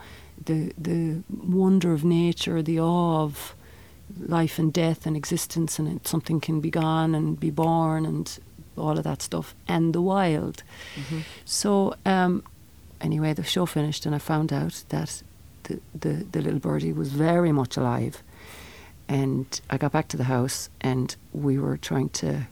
the 0.44 0.72
the 0.78 1.22
wonder 1.28 1.92
of 1.92 2.04
nature, 2.04 2.62
the 2.62 2.80
awe 2.80 3.22
of 3.22 3.54
life 4.18 4.59
and 4.59 4.72
death 4.72 5.06
and 5.06 5.16
existence, 5.16 5.78
and 5.78 6.06
something 6.06 6.40
can 6.40 6.61
be 6.61 6.70
gone 6.70 7.14
and 7.14 7.38
be 7.38 7.50
born 7.50 8.04
and 8.06 8.38
all 8.76 8.98
of 8.98 9.04
that 9.04 9.22
stuff, 9.22 9.54
and 9.68 9.94
the 9.94 10.02
wild. 10.02 10.62
Mm-hmm. 10.96 11.20
So 11.44 11.94
um, 12.06 12.42
anyway, 13.00 13.35
the 13.35 13.44
show 13.44 13.66
finished, 13.66 14.06
and 14.06 14.14
I 14.14 14.18
found 14.18 14.52
out 14.52 14.85
that 14.88 15.22
the, 15.64 15.80
the 15.98 16.26
the 16.33 16.42
little 16.42 16.61
birdie 16.61 16.92
was 16.92 17.11
very 17.12 17.52
much 17.52 17.76
alive 17.76 18.22
and 19.11 19.61
I 19.68 19.77
got 19.77 19.90
back 19.90 20.07
to 20.09 20.16
the 20.16 20.25
house 20.25 20.70
and 20.81 21.16
we 21.33 21.59
were 21.59 21.77
trying 21.77 22.11
to. 22.11 22.46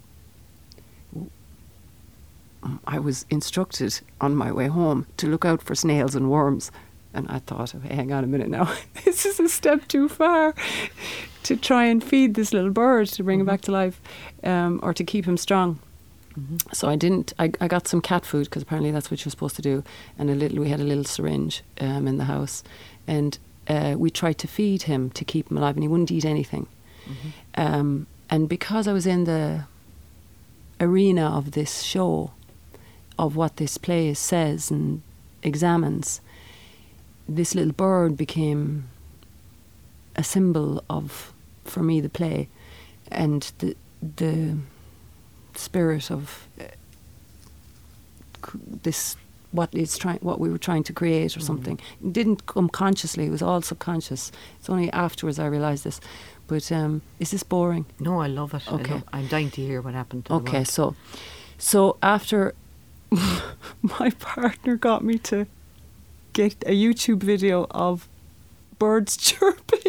I 2.84 2.98
was 2.98 3.24
instructed 3.30 4.00
on 4.20 4.34
my 4.34 4.50
way 4.50 4.66
home 4.66 5.06
to 5.18 5.28
look 5.28 5.44
out 5.44 5.62
for 5.62 5.76
snails 5.76 6.16
and 6.16 6.28
worms. 6.28 6.72
And 7.14 7.28
I 7.28 7.38
thought, 7.38 7.76
oh, 7.76 7.78
hang 7.78 8.12
on 8.12 8.24
a 8.24 8.26
minute 8.26 8.48
now, 8.48 8.74
this 9.04 9.24
is 9.24 9.38
a 9.38 9.48
step 9.48 9.86
too 9.86 10.08
far 10.08 10.54
to 11.44 11.56
try 11.56 11.84
and 11.84 12.02
feed 12.02 12.34
this 12.34 12.52
little 12.52 12.70
bird 12.70 13.06
to 13.10 13.22
bring 13.22 13.38
mm-hmm. 13.38 13.48
him 13.48 13.54
back 13.54 13.60
to 13.62 13.72
life 13.72 14.00
um, 14.42 14.80
or 14.82 14.92
to 14.92 15.04
keep 15.04 15.26
him 15.26 15.36
strong. 15.36 15.78
Mm-hmm. 16.36 16.56
So 16.72 16.88
I 16.88 16.96
didn't. 16.96 17.32
I, 17.38 17.52
I 17.60 17.68
got 17.68 17.86
some 17.86 18.00
cat 18.00 18.26
food 18.26 18.46
because 18.46 18.62
apparently 18.62 18.90
that's 18.90 19.12
what 19.12 19.24
you're 19.24 19.30
supposed 19.30 19.56
to 19.56 19.62
do. 19.62 19.84
And 20.18 20.28
a 20.28 20.34
little, 20.34 20.58
we 20.58 20.68
had 20.68 20.80
a 20.80 20.84
little 20.84 21.04
syringe 21.04 21.62
um, 21.80 22.08
in 22.08 22.18
the 22.18 22.24
house, 22.24 22.64
and 23.06 23.38
uh, 23.68 23.94
we 23.98 24.10
tried 24.10 24.38
to 24.38 24.48
feed 24.48 24.82
him 24.82 25.10
to 25.10 25.24
keep 25.24 25.50
him 25.50 25.58
alive, 25.58 25.76
and 25.76 25.84
he 25.84 25.88
wouldn't 25.88 26.10
eat 26.10 26.24
anything. 26.24 26.66
Mm-hmm. 27.04 27.60
Um, 27.60 28.06
and 28.30 28.48
because 28.48 28.88
I 28.88 28.92
was 28.92 29.06
in 29.06 29.24
the 29.24 29.64
arena 30.80 31.26
of 31.36 31.52
this 31.52 31.82
show, 31.82 32.32
of 33.18 33.34
what 33.36 33.56
this 33.56 33.78
play 33.78 34.14
says 34.14 34.70
and 34.70 35.02
examines, 35.42 36.20
this 37.28 37.54
little 37.54 37.72
bird 37.72 38.16
became 38.16 38.88
a 40.16 40.24
symbol 40.24 40.82
of, 40.88 41.32
for 41.64 41.82
me, 41.82 42.00
the 42.00 42.08
play, 42.08 42.48
and 43.10 43.52
the 43.58 43.76
the 44.16 44.56
spirit 45.54 46.10
of 46.10 46.46
uh, 46.60 46.64
this 48.82 49.16
what 49.52 49.74
is 49.74 49.96
trying 49.96 50.18
what 50.18 50.38
we 50.38 50.50
were 50.50 50.58
trying 50.58 50.82
to 50.84 50.92
create 50.92 51.36
or 51.36 51.40
mm. 51.40 51.44
something. 51.44 51.80
It 52.04 52.12
didn't 52.12 52.46
come 52.46 52.68
consciously 52.68 53.26
it 53.26 53.30
was 53.30 53.42
all 53.42 53.62
subconscious. 53.62 54.32
It's 54.58 54.68
only 54.68 54.90
afterwards 54.92 55.38
i 55.38 55.46
realized 55.46 55.84
this. 55.84 56.00
But 56.46 56.72
um, 56.72 57.02
is 57.18 57.30
this 57.30 57.42
boring? 57.42 57.86
No 57.98 58.20
i 58.20 58.26
love 58.26 58.54
it. 58.54 58.70
Okay. 58.72 59.02
I 59.12 59.20
am 59.20 59.26
dying 59.26 59.50
to 59.52 59.60
hear 59.62 59.80
what 59.80 59.94
happened 59.94 60.26
okay 60.30 60.64
so 60.64 60.94
so 61.56 61.96
after 62.02 62.54
my 63.82 64.10
partner 64.18 64.76
got 64.76 65.02
me 65.02 65.18
to 65.18 65.46
get 66.32 66.54
a 66.66 66.74
youtube 66.84 67.22
video 67.22 67.66
of 67.70 68.08
birds 68.78 69.16
chirping 69.28 69.87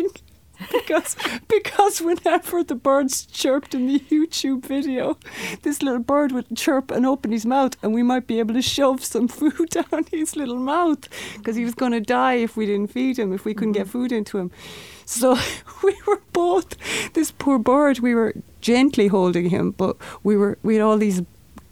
because 0.71 1.15
because 1.47 2.01
whenever 2.01 2.63
the 2.63 2.75
birds 2.75 3.25
chirped 3.25 3.73
in 3.73 3.87
the 3.87 3.99
YouTube 3.99 4.65
video, 4.65 5.17
this 5.63 5.81
little 5.81 5.99
bird 5.99 6.31
would 6.31 6.55
chirp 6.55 6.91
and 6.91 7.05
open 7.05 7.31
his 7.31 7.45
mouth, 7.45 7.75
and 7.81 7.93
we 7.93 8.03
might 8.03 8.27
be 8.27 8.39
able 8.39 8.53
to 8.53 8.61
shove 8.61 9.03
some 9.03 9.27
food 9.27 9.69
down 9.69 10.05
his 10.11 10.35
little 10.35 10.57
mouth 10.57 11.07
because 11.37 11.55
he 11.55 11.65
was 11.65 11.75
going 11.75 11.91
to 11.91 12.01
die 12.01 12.35
if 12.35 12.55
we 12.55 12.65
didn't 12.65 12.91
feed 12.91 13.17
him, 13.17 13.33
if 13.33 13.45
we 13.45 13.53
couldn't 13.53 13.73
get 13.73 13.83
mm-hmm. 13.83 13.91
food 13.91 14.11
into 14.11 14.37
him. 14.37 14.51
So 15.05 15.37
we 15.83 15.95
were 16.07 16.21
both 16.33 16.75
this 17.13 17.31
poor 17.31 17.59
bird. 17.59 17.99
We 17.99 18.15
were 18.15 18.35
gently 18.61 19.07
holding 19.07 19.49
him, 19.49 19.71
but 19.71 19.97
we 20.23 20.37
were 20.37 20.57
we 20.63 20.75
had 20.75 20.83
all 20.83 20.97
these 20.97 21.21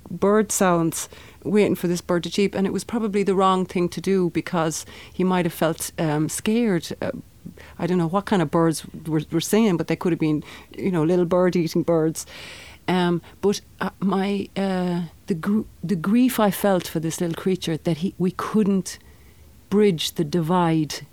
bird 0.09 0.51
sounds 0.51 1.09
waiting 1.43 1.75
for 1.75 1.87
this 1.87 2.01
bird 2.01 2.23
to 2.23 2.29
cheep, 2.29 2.55
and 2.55 2.65
it 2.65 2.73
was 2.73 2.83
probably 2.83 3.23
the 3.23 3.35
wrong 3.35 3.65
thing 3.65 3.89
to 3.89 4.01
do 4.01 4.29
because 4.31 4.85
he 5.11 5.23
might 5.23 5.45
have 5.45 5.53
felt 5.53 5.91
um, 5.97 6.29
scared. 6.29 6.89
Uh, 7.01 7.11
I 7.79 7.87
don't 7.87 7.97
know 7.97 8.07
what 8.07 8.25
kind 8.25 8.41
of 8.41 8.51
birds 8.51 8.85
were, 9.05 9.21
were 9.31 9.41
singing, 9.41 9.77
but 9.77 9.87
they 9.87 9.95
could 9.95 10.11
have 10.11 10.19
been, 10.19 10.43
you 10.77 10.91
know, 10.91 11.03
little 11.03 11.25
bird 11.25 11.55
eating 11.55 11.83
birds. 11.83 12.25
Um, 12.87 13.21
but 13.41 13.61
uh, 13.81 13.89
my 13.99 14.49
uh, 14.55 15.03
the 15.27 15.33
gr- 15.35 15.67
the 15.83 15.95
grief 15.95 16.39
I 16.39 16.51
felt 16.51 16.87
for 16.87 16.99
this 16.99 17.19
little 17.19 17.35
creature 17.35 17.77
that 17.77 17.97
he 17.97 18.13
we 18.17 18.31
couldn't 18.31 18.97
bridge 19.69 20.13
the 20.13 20.23
divide 20.23 21.05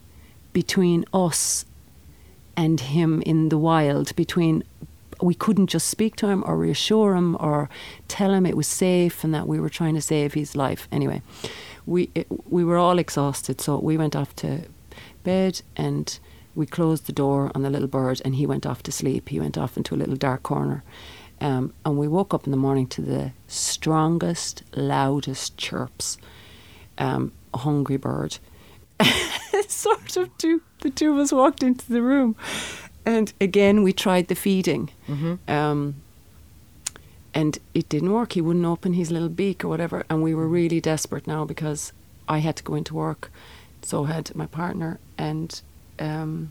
between 0.53 1.05
us 1.13 1.65
and 2.57 2.81
him 2.81 3.23
in 3.23 3.49
the 3.49 3.59
wild 3.59 4.15
between 4.15 4.63
we 5.21 5.35
couldn't 5.35 5.69
just 5.69 5.89
speak 5.89 6.17
to 6.17 6.29
him 6.29 6.45
or 6.47 6.57
reassure 6.57 7.15
him 7.15 7.37
or 7.41 7.69
tell 8.09 8.33
him 8.33 8.47
it 8.47 8.57
was 8.57 8.67
safe 8.67 9.25
and 9.25 9.35
that 9.35 9.49
we 9.49 9.59
were 9.59 9.69
trying 9.69 9.95
to 9.95 10.01
save 10.01 10.35
his 10.35 10.55
life 10.55 10.89
anyway 10.93 11.23
we 11.87 12.11
it, 12.15 12.27
we 12.51 12.65
were 12.65 12.77
all 12.77 12.99
exhausted 12.99 13.61
so 13.61 13.79
we 13.79 13.97
went 13.97 14.15
off 14.15 14.35
to 14.37 14.63
bed 15.25 15.61
and 15.77 16.19
we 16.55 16.67
closed 16.67 17.07
the 17.07 17.13
door 17.13 17.51
on 17.55 17.63
the 17.63 17.71
little 17.71 17.89
bird 17.89 18.21
and 18.25 18.35
he 18.35 18.47
went 18.47 18.67
off 18.67 18.83
to 18.85 18.93
sleep. 18.93 19.29
He 19.29 19.41
went 19.41 19.59
off 19.59 19.77
into 19.77 19.95
a 19.95 19.97
little 19.97 20.17
dark 20.17 20.43
corner. 20.43 20.85
Um, 21.41 21.75
and 21.85 21.99
we 21.99 22.09
woke 22.09 22.33
up 22.33 22.45
in 22.47 22.53
the 22.53 22.57
morning 22.57 22.87
to 22.89 23.03
the 23.03 23.33
strongest, 23.49 24.63
loudest 24.75 25.57
chirps. 25.57 26.17
Um, 26.97 27.33
a 27.53 27.59
hungry 27.59 27.97
bird. 27.97 28.39
sort 29.69 30.17
of 30.17 30.37
two, 30.39 30.63
the 30.81 30.91
two 30.91 31.13
of 31.13 31.19
us 31.19 31.33
walked 31.33 31.63
into 31.63 31.91
the 31.91 32.03
room. 32.03 32.37
And 33.05 33.33
again, 33.41 33.83
we 33.83 33.93
tried 33.93 34.29
the 34.29 34.35
feeding. 34.35 34.91
Mm-hmm. 35.09 35.51
Um, 35.51 35.97
and 37.35 37.59
it 37.75 37.89
didn't 37.89 38.13
work. 38.13 38.33
He 38.33 38.41
wouldn't 38.41 38.65
open 38.65 38.95
his 38.95 39.11
little 39.11 39.29
beak 39.29 39.65
or 39.65 39.69
whatever. 39.69 40.05
And 40.09 40.23
we 40.23 40.35
were 40.35 40.47
really 40.47 40.81
desperate 40.81 41.27
now 41.27 41.45
because 41.45 41.93
I 42.29 42.39
had 42.39 42.57
to 42.57 42.63
go 42.63 42.75
into 42.75 42.95
work. 42.95 43.31
So 43.83 44.05
had 44.05 44.35
my 44.35 44.47
partner 44.47 45.01
and 45.19 45.61
um, 45.99 46.51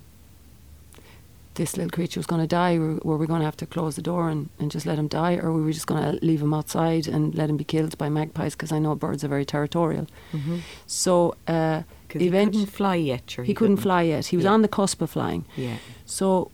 this 1.55 1.77
little 1.77 1.91
creature 1.91 2.19
was 2.19 2.25
going 2.25 2.41
to 2.41 2.47
die, 2.47 2.77
were 2.77 3.17
we 3.17 3.27
going 3.27 3.39
to 3.39 3.45
have 3.45 3.57
to 3.57 3.65
close 3.65 3.95
the 3.95 4.01
door 4.01 4.29
and, 4.29 4.49
and 4.59 4.71
just 4.71 4.85
let 4.85 4.97
him 4.97 5.07
die, 5.07 5.35
or 5.35 5.51
were 5.51 5.61
we 5.61 5.73
just 5.73 5.87
going 5.87 6.01
to 6.01 6.25
leave 6.25 6.41
him 6.41 6.53
outside 6.53 7.07
and 7.07 7.35
let 7.35 7.49
him 7.49 7.57
be 7.57 7.63
killed 7.63 7.97
by 7.97 8.09
magpies? 8.09 8.55
Because 8.55 8.71
I 8.71 8.79
know 8.79 8.95
birds 8.95 9.23
are 9.23 9.27
very 9.27 9.45
territorial. 9.45 10.07
Mm-hmm. 10.31 10.59
So 10.87 11.35
uh, 11.47 11.83
he 12.09 12.29
couldn't 12.29 12.65
fly 12.67 12.95
yet. 12.95 13.29
Sure, 13.29 13.43
he, 13.43 13.51
he 13.51 13.53
couldn't, 13.53 13.77
couldn't, 13.77 13.83
fly 13.83 14.01
yet. 14.03 14.27
He 14.27 14.35
was 14.35 14.45
yeah. 14.45 14.51
on 14.51 14.61
the 14.61 14.67
cusp 14.67 15.01
of 15.01 15.11
flying. 15.11 15.45
Yeah. 15.55 15.77
So 16.05 16.51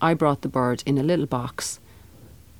I 0.00 0.14
brought 0.14 0.42
the 0.42 0.48
bird 0.48 0.82
in 0.86 0.98
a 0.98 1.02
little 1.02 1.26
box 1.26 1.78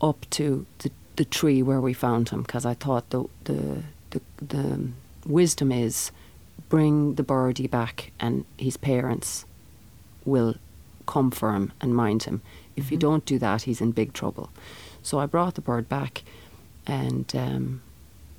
up 0.00 0.24
to 0.30 0.66
the, 0.78 0.90
the 1.16 1.24
tree 1.24 1.62
where 1.62 1.80
we 1.80 1.92
found 1.92 2.28
him 2.30 2.42
because 2.42 2.64
I 2.64 2.74
thought 2.74 3.10
the 3.10 3.24
the 3.44 3.82
the, 4.10 4.20
the 4.40 4.88
wisdom 5.26 5.72
is 5.72 6.10
bring 6.70 7.16
the 7.16 7.22
birdie 7.22 7.66
back 7.66 8.12
and 8.18 8.46
his 8.56 8.78
parents 8.78 9.44
will 10.24 10.54
come 11.04 11.30
for 11.30 11.52
him 11.52 11.72
and 11.80 11.94
mind 11.94 12.22
him. 12.22 12.40
If 12.76 12.84
mm-hmm. 12.84 12.94
you 12.94 12.98
don't 12.98 13.24
do 13.26 13.38
that, 13.40 13.62
he's 13.62 13.82
in 13.82 13.90
big 13.90 14.14
trouble. 14.14 14.48
So 15.02 15.18
I 15.18 15.26
brought 15.26 15.56
the 15.56 15.60
bird 15.60 15.88
back 15.88 16.22
and 16.86 17.30
um, 17.36 17.82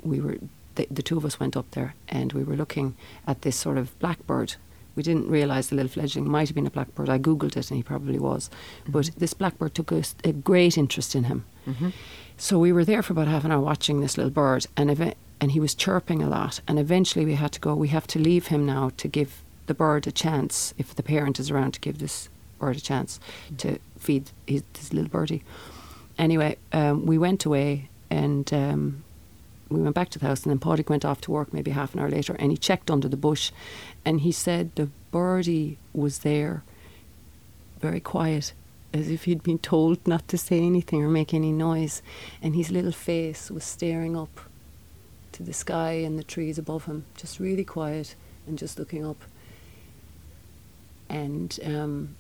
we 0.02 0.20
were 0.20 0.38
the, 0.76 0.88
the 0.90 1.04
two 1.04 1.18
of 1.18 1.26
us 1.26 1.40
went 1.40 1.58
up 1.58 1.70
there 1.72 1.94
and 2.08 2.32
we 2.34 2.44
were 2.44 2.56
looking 2.56 2.96
at 3.28 3.42
this 3.42 3.58
sort 3.58 3.78
of 3.78 3.98
blackbird. 4.00 4.56
We 4.96 5.04
didn't 5.04 5.30
realise 5.30 5.68
the 5.68 5.76
little 5.76 5.92
fledgling 5.92 6.30
might 6.30 6.48
have 6.48 6.56
been 6.56 6.68
a 6.68 6.72
blackbird. 6.72 7.10
I 7.10 7.20
googled 7.20 7.58
it 7.58 7.70
and 7.70 7.78
he 7.78 7.84
probably 7.84 8.20
was. 8.20 8.50
But 8.88 9.12
this 9.18 9.34
blackbird 9.34 9.76
took 9.76 9.92
a 9.92 10.32
great 10.32 10.78
interest 10.78 11.16
in 11.16 11.26
him. 11.26 11.46
Mm-hmm. 11.68 11.90
So 12.38 12.58
we 12.58 12.72
were 12.72 12.86
there 12.86 13.04
for 13.04 13.14
about 13.14 13.28
half 13.28 13.46
an 13.46 13.52
hour 13.52 13.62
watching 13.62 14.02
this 14.02 14.18
little 14.18 14.32
bird, 14.32 14.66
and 14.76 14.90
eve- 14.90 15.14
and 15.42 15.52
he 15.52 15.60
was 15.60 15.74
chirping 15.74 16.22
a 16.22 16.30
lot. 16.30 16.62
And 16.68 16.78
eventually 16.78 17.26
we 17.26 17.34
had 17.34 17.52
to 17.54 17.60
go. 17.60 17.74
We 17.74 17.88
have 17.88 18.06
to 18.08 18.20
leave 18.20 18.48
him 18.48 18.66
now 18.66 18.92
to 18.98 19.08
give 19.08 19.42
the 19.66 19.74
bird 19.74 20.06
a 20.06 20.12
chance. 20.12 20.76
If 20.78 20.96
the 20.96 21.04
parent 21.04 21.40
is 21.40 21.50
around, 21.50 21.74
to 21.74 21.80
give 21.80 21.98
this 21.98 22.30
bird 22.60 22.78
a 22.78 22.82
chance 22.82 23.20
to 23.58 23.80
feed 23.98 24.30
his, 24.46 24.64
little 24.94 25.10
birdie. 25.10 25.44
Anyway, 26.18 26.58
um, 26.72 27.08
we 27.08 27.18
went 27.18 27.44
away 27.44 27.90
and 28.12 28.54
um, 28.54 29.04
we 29.70 29.82
went 29.82 29.96
back 29.96 30.10
to 30.10 30.20
the 30.20 30.28
house, 30.28 30.44
and 30.44 30.52
then 30.52 30.60
Padraig 30.60 30.90
went 30.90 31.06
off 31.06 31.22
to 31.22 31.32
work 31.32 31.54
maybe 31.54 31.72
half 31.72 31.94
an 31.94 32.02
hour 32.02 32.10
later, 32.10 32.36
and 32.38 32.52
he 32.52 32.58
checked 32.58 32.92
under 32.92 33.08
the 33.08 33.18
bush, 33.18 33.52
and 34.04 34.20
he 34.20 34.32
said 34.32 34.76
the 34.76 34.90
birdie 35.12 35.78
was 35.94 36.20
there, 36.20 36.64
very 37.80 38.02
quiet, 38.02 38.52
as 38.94 39.10
if 39.10 39.24
he'd 39.24 39.42
been 39.44 39.60
told 39.60 40.06
not 40.06 40.28
to 40.28 40.38
say 40.38 40.60
anything 40.60 41.02
or 41.02 41.08
make 41.08 41.34
any 41.34 41.54
noise, 41.54 42.02
and 42.42 42.54
his 42.54 42.70
little 42.70 42.92
face 42.92 43.50
was 43.50 43.64
staring 43.64 44.18
up 44.18 44.42
to 45.34 45.44
the 45.44 45.54
sky 45.54 45.92
and 45.94 46.18
the 46.20 46.24
trees 46.24 46.58
above 46.58 46.86
him, 46.86 47.06
just 47.16 47.40
really 47.40 47.64
quiet 47.64 48.16
and 48.48 48.58
just 48.58 48.78
looking 48.80 49.06
up. 49.06 49.22
And 51.10 51.58
um, 51.66 52.16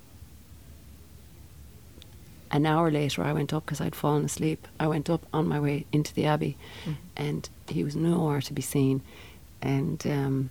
an 2.52 2.66
hour 2.66 2.92
later, 2.92 3.24
I 3.24 3.34
went 3.34 3.54
up 3.54 3.66
because 3.66 3.80
I'd 3.82 3.96
fallen 3.96 4.26
asleep. 4.26 4.68
I 4.80 4.88
went 4.88 5.10
up 5.10 5.26
on 5.34 5.48
my 5.48 5.60
way 5.60 5.86
into 5.92 6.14
the 6.14 6.26
abbey, 6.26 6.58
Mm. 6.86 6.96
and 7.16 7.50
he 7.68 7.84
was 7.84 7.96
nowhere 7.96 8.42
to 8.42 8.54
be 8.54 8.62
seen. 8.62 9.02
And 9.62 10.06
um, 10.08 10.50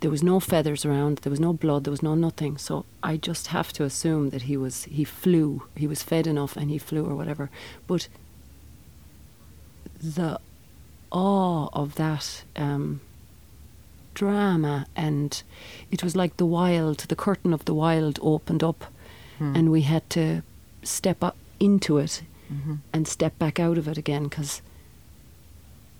there 0.00 0.10
was 0.10 0.22
no 0.22 0.40
feathers 0.40 0.84
around. 0.86 1.18
There 1.18 1.30
was 1.30 1.40
no 1.40 1.52
blood. 1.52 1.84
There 1.84 1.90
was 1.90 2.02
no 2.02 2.14
nothing. 2.14 2.56
So 2.58 2.84
I 3.02 3.16
just 3.16 3.48
have 3.48 3.72
to 3.74 3.84
assume 3.84 4.30
that 4.30 4.42
he 4.42 4.56
was 4.56 4.84
he 4.84 5.04
flew. 5.04 5.64
He 5.76 5.86
was 5.86 6.02
fed 6.02 6.26
enough, 6.26 6.56
and 6.56 6.70
he 6.70 6.78
flew 6.78 7.04
or 7.04 7.14
whatever. 7.14 7.50
But 7.86 8.08
the 10.00 10.38
awe 11.10 11.68
of 11.72 11.94
that 11.96 12.44
um, 12.56 13.00
drama, 14.14 14.86
and 14.96 15.42
it 15.90 16.02
was 16.02 16.14
like 16.16 16.36
the 16.36 16.46
wild. 16.46 16.98
The 16.98 17.16
curtain 17.16 17.52
of 17.52 17.64
the 17.64 17.74
wild 17.74 18.18
opened 18.22 18.62
up, 18.62 18.84
Hmm. 19.38 19.54
and 19.56 19.70
we 19.70 19.82
had 19.82 20.08
to 20.10 20.42
step 20.82 21.22
up 21.22 21.36
into 21.60 21.98
it 21.98 22.22
Mm-hmm. 22.52 22.74
and 22.92 23.08
step 23.08 23.36
back 23.38 23.58
out 23.58 23.76
of 23.78 23.88
it 23.88 23.98
again 23.98 24.24
because 24.28 24.62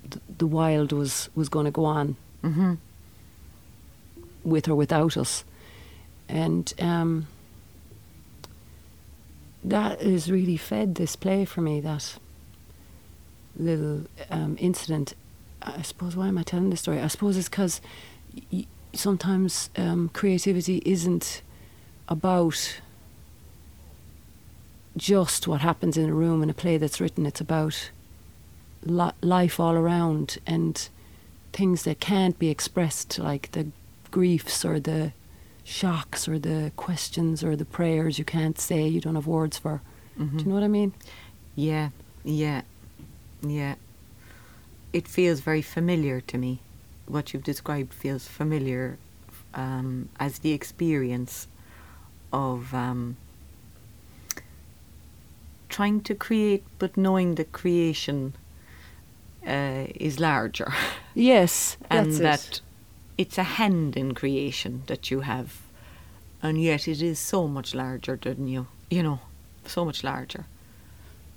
the, 0.08 0.20
the 0.38 0.46
wild 0.46 0.92
was 0.92 1.28
was 1.34 1.48
going 1.48 1.64
to 1.66 1.72
go 1.72 1.84
on 1.84 2.16
Mm-hmm. 2.42 2.74
with 4.44 4.68
or 4.68 4.74
without 4.76 5.16
us, 5.16 5.44
and 6.28 6.72
um, 6.78 7.26
that 9.64 10.00
has 10.00 10.30
really 10.30 10.56
fed 10.56 10.94
this 10.94 11.16
play 11.16 11.44
for 11.44 11.60
me. 11.60 11.80
That 11.80 12.18
little 13.56 14.02
um, 14.30 14.56
incident. 14.60 15.14
I 15.62 15.82
suppose 15.82 16.16
why 16.16 16.28
am 16.28 16.38
I 16.38 16.42
telling 16.42 16.70
this 16.70 16.80
story? 16.80 17.00
I 17.00 17.08
suppose 17.08 17.36
it's 17.36 17.48
because 17.48 17.80
y- 18.52 18.66
sometimes 18.92 19.70
um, 19.76 20.10
creativity 20.12 20.82
isn't 20.84 21.42
about 22.08 22.80
just 24.96 25.46
what 25.46 25.60
happens 25.60 25.96
in 25.96 26.08
a 26.08 26.14
room 26.14 26.42
in 26.42 26.50
a 26.50 26.54
play 26.54 26.76
that's 26.76 27.00
written. 27.00 27.26
It's 27.26 27.40
about 27.40 27.90
li- 28.84 29.12
life 29.20 29.60
all 29.60 29.74
around 29.74 30.38
and 30.46 30.88
things 31.52 31.82
that 31.84 32.00
can't 32.00 32.38
be 32.38 32.48
expressed, 32.48 33.18
like 33.18 33.50
the 33.52 33.66
griefs 34.10 34.64
or 34.64 34.78
the 34.80 35.12
shocks 35.64 36.28
or 36.28 36.38
the 36.38 36.72
questions 36.76 37.42
or 37.42 37.56
the 37.56 37.64
prayers 37.64 38.18
you 38.18 38.24
can't 38.24 38.58
say, 38.58 38.86
you 38.86 39.00
don't 39.00 39.16
have 39.16 39.26
words 39.26 39.58
for. 39.58 39.82
Mm-hmm. 40.18 40.36
Do 40.38 40.44
you 40.44 40.48
know 40.48 40.54
what 40.54 40.64
I 40.64 40.68
mean? 40.68 40.94
Yeah, 41.54 41.90
yeah, 42.24 42.62
yeah. 43.42 43.74
It 44.92 45.06
feels 45.08 45.40
very 45.40 45.62
familiar 45.62 46.20
to 46.22 46.38
me. 46.38 46.60
What 47.06 47.32
you've 47.32 47.44
described 47.44 47.92
feels 47.92 48.26
familiar 48.26 48.98
um, 49.54 50.08
as 50.18 50.38
the 50.40 50.52
experience 50.52 51.48
of 52.32 52.72
um, 52.74 53.16
trying 55.68 56.00
to 56.02 56.14
create, 56.14 56.64
but 56.78 56.96
knowing 56.96 57.34
that 57.36 57.52
creation 57.52 58.34
uh, 59.46 59.86
is 59.94 60.18
larger, 60.18 60.72
Yes, 61.14 61.76
and 61.90 62.12
that's 62.12 62.18
that 62.18 62.56
it. 62.56 62.60
it's 63.18 63.38
a 63.38 63.42
hand 63.44 63.96
in 63.96 64.14
creation 64.14 64.82
that 64.86 65.10
you 65.10 65.20
have, 65.20 65.62
and 66.42 66.60
yet 66.60 66.86
it 66.88 67.00
is 67.00 67.18
so 67.18 67.46
much 67.48 67.74
larger 67.74 68.16
than 68.16 68.48
you. 68.48 68.66
You 68.90 69.02
know, 69.02 69.20
so 69.66 69.84
much 69.84 70.04
larger. 70.04 70.46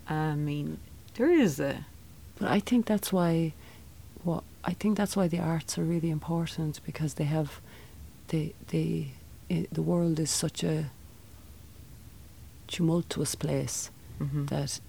I 0.08 0.34
mean, 0.36 0.80
there 1.19 1.29
is 1.29 1.60
a 1.60 1.86
But 2.39 2.47
I 2.49 2.62
think 2.62 2.86
that's 2.86 3.12
why, 3.12 3.53
what 4.23 4.43
I 4.63 4.73
think 4.73 4.97
that's 4.97 5.15
why 5.17 5.27
the 5.27 5.39
arts 5.39 5.77
are 5.77 5.84
really 5.84 6.10
important 6.10 6.79
because 6.86 7.15
they 7.15 7.25
have, 7.25 7.60
they 8.29 8.53
they, 8.69 9.12
i 9.51 9.67
the 9.71 9.82
world 9.82 10.19
is 10.19 10.32
such 10.32 10.63
a 10.63 10.86
tumultuous 12.67 13.36
place 13.36 13.91
mhm. 14.19 14.47
that 14.49 14.79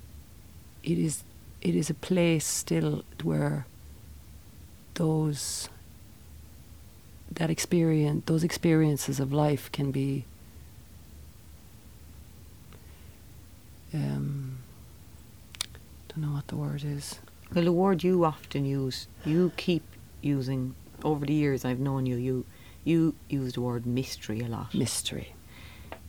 it 0.83 0.99
is 0.99 1.25
it 1.69 1.75
is 1.75 1.91
a 1.91 1.95
place 1.95 2.47
still 2.47 3.03
where 3.25 3.67
those 4.95 5.69
that 7.39 7.51
experience 7.51 8.23
those 8.27 8.45
experiences 8.45 9.19
of 9.19 9.33
life 9.33 9.65
can 9.73 9.91
be 9.91 10.25
um 13.95 14.40
don't 16.11 16.23
know 16.29 16.35
what 16.35 16.49
the 16.49 16.57
word 16.57 16.83
is 16.85 17.19
Well, 17.55 17.65
the 17.65 17.73
word 17.73 18.03
you 18.05 18.25
often 18.25 18.65
use, 18.65 19.07
you 19.25 19.53
keep 19.57 19.83
using 20.21 20.75
over 21.03 21.25
the 21.27 21.33
years 21.33 21.65
I've 21.65 21.81
known 21.81 22.07
you. 22.07 22.17
You 22.17 22.45
you 22.85 23.15
use 23.29 23.55
the 23.55 23.61
word 23.61 23.85
mystery 23.87 24.41
a 24.41 24.49
lot, 24.49 24.75
mystery 24.75 25.35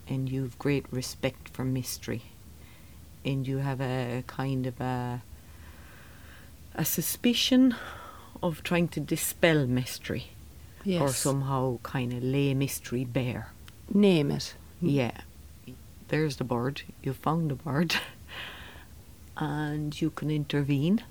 and 0.08 0.30
you've 0.30 0.58
great 0.60 0.86
respect 0.92 1.50
for 1.50 1.64
mystery, 1.64 2.24
and 3.26 3.48
you 3.48 3.58
have 3.60 3.82
a 3.82 4.24
kind 4.28 4.66
of 4.68 4.80
a 4.82 5.22
a 6.76 6.86
suspicion 6.86 7.76
of 8.42 8.64
trying 8.64 8.88
to 8.88 9.00
dispel 9.00 9.68
mystery 9.68 10.28
yes 10.84 11.02
or 11.02 11.10
somehow 11.10 11.78
kind 11.84 12.14
of 12.14 12.24
lay 12.24 12.54
mystery 12.54 13.04
bare. 13.04 13.52
name 13.94 14.32
it 14.32 14.56
Yeah. 14.82 15.22
There's 16.08 16.38
the 16.38 16.44
bird. 16.44 16.82
You 17.04 17.14
found 17.14 17.52
the 17.52 17.56
bird. 17.56 17.96
and 19.42 20.00
you 20.02 20.10
can 20.12 20.30
intervene. 20.30 21.02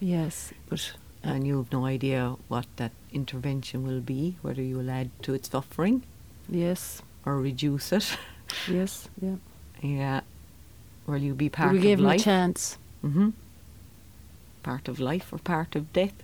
yes 0.00 0.52
but 0.68 0.92
And 1.22 1.46
you 1.46 1.58
have 1.58 1.70
no 1.72 1.84
idea 1.86 2.34
what 2.48 2.66
that 2.76 2.90
intervention 3.12 3.86
will 3.86 4.00
be, 4.00 4.34
whether 4.42 4.62
you 4.62 4.78
will 4.78 4.90
add 4.90 5.10
to 5.22 5.34
its 5.34 5.50
suffering 5.50 6.02
yes 6.48 7.02
or 7.24 7.36
reduce 7.40 7.92
it. 7.92 8.16
yes 8.68 9.08
yeah 9.20 9.36
yeah. 9.82 10.20
Will 11.06 11.22
you 11.28 11.34
be 11.34 11.48
part 11.48 11.72
we 11.72 11.78
of 11.78 11.82
gave 11.84 11.98
him 12.00 12.06
a 12.06 12.18
chance 12.18 12.78
hmm 13.02 13.30
Part 14.62 14.88
of 14.88 14.98
life 15.00 15.32
or 15.32 15.38
part 15.38 15.76
of 15.76 15.92
death? 15.92 16.14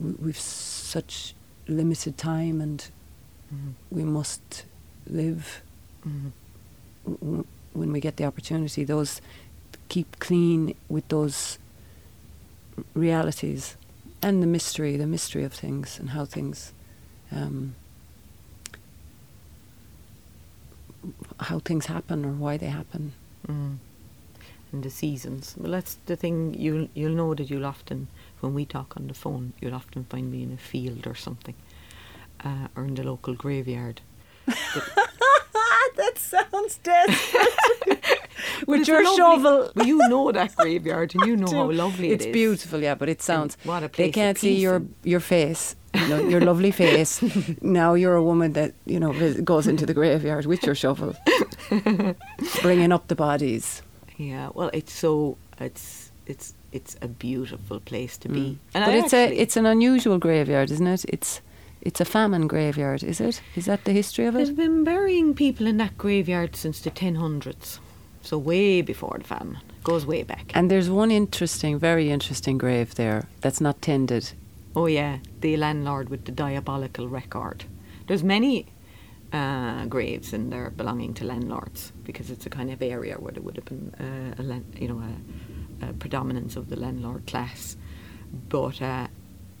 we, 0.00 0.10
we've 0.24 0.38
such 0.38 1.34
limited 1.68 2.16
time 2.18 2.60
and 2.60 2.90
Mhm. 3.54 3.72
we 3.90 4.04
must 4.04 4.64
live 5.06 5.62
Mhm. 6.06 6.30
w- 7.04 7.18
w- 7.20 7.46
when 7.74 7.92
we 7.92 8.00
get 8.00 8.16
the 8.16 8.24
opportunity, 8.24 8.84
those 8.84 9.20
keep 9.92 10.18
clean 10.18 10.74
with 10.88 11.06
those 11.08 11.58
realities 12.94 13.76
and 14.22 14.42
the 14.42 14.46
mystery, 14.46 14.96
the 14.96 15.06
mystery 15.06 15.44
of 15.44 15.52
things 15.52 15.98
and 15.98 16.10
how 16.10 16.24
things, 16.24 16.72
um, 17.30 17.74
how 21.40 21.58
things 21.58 21.86
happen 21.86 22.24
or 22.24 22.32
why 22.32 22.56
they 22.56 22.70
happen. 22.80 23.12
Mm. 23.46 23.76
And 24.72 24.82
the 24.82 24.88
seasons. 24.88 25.54
Well, 25.58 25.72
that's 25.72 25.98
the 26.06 26.16
thing. 26.16 26.54
You'll 26.54 26.88
you'll 26.94 27.14
know 27.14 27.34
that 27.34 27.50
you'll 27.50 27.66
often, 27.66 28.08
when 28.40 28.54
we 28.54 28.64
talk 28.64 28.96
on 28.96 29.08
the 29.08 29.14
phone, 29.24 29.52
you'll 29.60 29.74
often 29.74 30.04
find 30.04 30.32
me 30.32 30.42
in 30.42 30.52
a 30.52 30.56
field 30.56 31.06
or 31.06 31.14
something, 31.14 31.56
uh, 32.42 32.68
or 32.74 32.84
in 32.84 32.94
the 32.94 33.02
local 33.02 33.34
graveyard. 33.34 34.00
that 34.46 36.14
sounds 36.16 36.78
desperate. 36.78 38.18
With 38.66 38.86
your 38.88 39.02
lovely- 39.04 39.16
shovel. 39.16 39.70
Well, 39.74 39.86
you 39.92 39.98
know 40.08 40.32
that 40.32 40.54
graveyard, 40.56 41.14
and 41.14 41.26
you 41.26 41.36
know 41.36 41.50
how 41.50 41.70
lovely 41.70 42.10
it's 42.12 42.24
it 42.24 42.28
is. 42.28 42.32
beautiful, 42.32 42.80
yeah, 42.80 42.94
but 42.94 43.08
it 43.08 43.22
sounds. 43.22 43.56
what 43.64 43.82
a 43.82 43.86
They 43.88 43.88
place 43.88 44.08
of 44.08 44.14
can't 44.14 44.38
see 44.38 44.54
your 44.56 44.76
and- 44.76 44.94
your 45.04 45.20
face, 45.20 45.76
you 45.94 46.08
know, 46.08 46.20
your 46.28 46.40
lovely 46.40 46.70
face. 46.84 47.20
now 47.62 47.94
you're 47.94 48.16
a 48.16 48.22
woman 48.24 48.52
that 48.54 48.72
you 48.86 48.98
know 49.00 49.12
goes 49.42 49.66
into 49.66 49.86
the 49.86 49.94
graveyard 49.94 50.46
with 50.46 50.62
your 50.64 50.74
shovel, 50.74 51.14
bringing 52.62 52.92
up 52.92 53.08
the 53.08 53.14
bodies. 53.14 53.82
Yeah. 54.16 54.50
Well, 54.54 54.70
it's 54.72 54.92
so 54.92 55.36
it's 55.60 56.10
it's 56.26 56.54
it's 56.72 56.96
a 57.02 57.08
beautiful 57.08 57.80
place 57.80 58.16
to 58.18 58.28
be. 58.28 58.40
Mm. 58.40 58.56
And 58.74 58.84
but 58.84 58.94
I 58.94 58.98
it's 58.98 59.12
a 59.14 59.32
it's 59.36 59.56
an 59.56 59.66
unusual 59.66 60.18
graveyard, 60.18 60.70
isn't 60.70 60.86
it? 60.86 61.04
It's 61.08 61.40
it's 61.80 62.00
a 62.00 62.04
famine 62.04 62.46
graveyard, 62.46 63.02
is 63.02 63.20
it? 63.20 63.40
Is 63.56 63.64
that 63.64 63.84
the 63.84 63.92
history 63.92 64.26
of 64.26 64.36
it? 64.36 64.46
They've 64.46 64.56
been 64.56 64.84
burying 64.84 65.34
people 65.34 65.66
in 65.66 65.78
that 65.78 65.98
graveyard 65.98 66.54
since 66.54 66.80
the 66.80 66.90
1000s, 66.92 67.78
so 68.22 68.38
way 68.38 68.82
before 68.82 69.16
the 69.18 69.24
famine. 69.24 69.58
Goes 69.84 70.06
way 70.06 70.22
back. 70.22 70.52
And 70.54 70.70
there's 70.70 70.88
one 70.88 71.10
interesting, 71.10 71.78
very 71.78 72.10
interesting 72.10 72.56
grave 72.58 72.94
there 72.94 73.28
that's 73.40 73.60
not 73.60 73.82
tended. 73.82 74.32
Oh 74.74 74.86
yeah, 74.86 75.18
the 75.40 75.56
landlord 75.56 76.08
with 76.08 76.24
the 76.24 76.32
diabolical 76.32 77.08
record. 77.08 77.64
There's 78.06 78.24
many 78.24 78.66
uh, 79.32 79.86
graves 79.86 80.32
in 80.32 80.50
there 80.50 80.70
belonging 80.70 81.14
to 81.14 81.24
landlords 81.24 81.92
because 82.04 82.30
it's 82.30 82.46
a 82.46 82.50
kind 82.50 82.70
of 82.70 82.80
area 82.82 83.16
where 83.16 83.32
there 83.32 83.42
would 83.42 83.56
have 83.56 83.64
been 83.64 83.94
uh, 83.98 84.40
a 84.40 84.42
lan- 84.42 84.72
you 84.78 84.88
know 84.88 85.02
a, 85.82 85.88
a 85.88 85.92
predominance 85.94 86.56
of 86.56 86.68
the 86.68 86.76
landlord 86.76 87.26
class. 87.26 87.76
But 88.48 88.80
uh, 88.80 89.08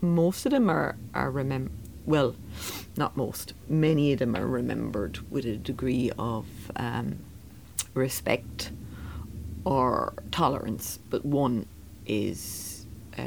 most 0.00 0.46
of 0.46 0.52
them 0.52 0.70
are 0.70 0.96
are 1.14 1.30
remem 1.30 1.70
well, 2.04 2.34
not 2.96 3.16
most. 3.16 3.54
Many 3.68 4.12
of 4.12 4.18
them 4.18 4.34
are 4.34 4.46
remembered 4.46 5.20
with 5.30 5.46
a 5.46 5.56
degree 5.56 6.10
of 6.18 6.46
um, 6.76 7.18
respect 7.94 8.72
or 9.64 10.14
tolerance, 10.30 10.98
but 11.10 11.24
one 11.24 11.66
is 12.06 12.86
uh, 13.18 13.22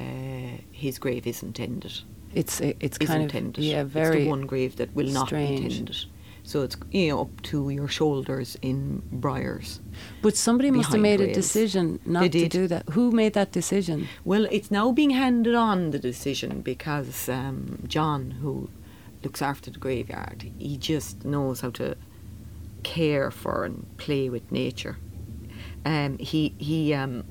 his 0.71 0.99
grave 0.99 1.25
isn't 1.27 1.53
tended. 1.53 1.93
It's 2.33 2.59
it's 2.59 2.97
Isn't 2.97 3.07
kind 3.07 3.23
of 3.23 3.31
tended. 3.31 3.63
yeah, 3.63 3.81
it's 3.81 3.91
very 3.91 4.23
the 4.23 4.29
one 4.29 4.45
grave 4.45 4.75
that 4.77 4.93
will 4.93 5.07
not 5.07 5.27
strange. 5.27 5.61
be 5.61 5.69
tended. 5.75 6.05
So 6.43 6.61
it's 6.61 6.75
you 6.91 7.07
know 7.09 7.21
up 7.21 7.41
to 7.43 7.69
your 7.69 7.87
shoulders 7.87 8.57
in 8.61 9.01
briars. 9.11 9.79
But 10.21 10.35
somebody 10.35 10.69
must 10.69 10.91
have 10.91 11.01
made 11.01 11.21
a 11.21 11.33
decision 11.33 11.99
not 12.05 12.31
to 12.31 12.47
do 12.49 12.67
that. 12.67 12.89
Who 12.89 13.11
made 13.11 13.33
that 13.33 13.51
decision? 13.51 14.07
Well, 14.25 14.45
it's 14.51 14.69
now 14.69 14.91
being 14.91 15.11
handed 15.11 15.55
on 15.55 15.91
the 15.91 15.99
decision 15.99 16.61
because 16.61 17.29
um, 17.29 17.79
John, 17.87 18.31
who 18.41 18.69
looks 19.23 19.41
after 19.41 19.71
the 19.71 19.79
graveyard, 19.79 20.51
he 20.59 20.77
just 20.77 21.23
knows 21.25 21.61
how 21.61 21.71
to 21.71 21.95
care 22.85 23.31
for 23.31 23.65
and 23.65 23.85
play 23.97 24.29
with 24.29 24.51
nature. 24.51 24.97
Um, 25.83 26.17
he 26.19 26.53
he 26.57 26.93
um, 26.93 27.23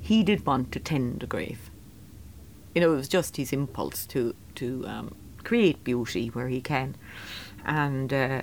he 0.00 0.22
did 0.22 0.44
want 0.44 0.72
to 0.72 0.80
tend 0.80 1.20
the 1.20 1.26
grave. 1.26 1.70
You 2.74 2.80
know, 2.80 2.92
it 2.92 2.96
was 2.96 3.08
just 3.08 3.36
his 3.36 3.52
impulse 3.52 4.06
to 4.06 4.34
to 4.56 4.84
um, 4.86 5.14
create 5.44 5.84
beauty 5.84 6.28
where 6.28 6.48
he 6.48 6.60
can, 6.60 6.96
and 7.64 8.12
uh, 8.12 8.42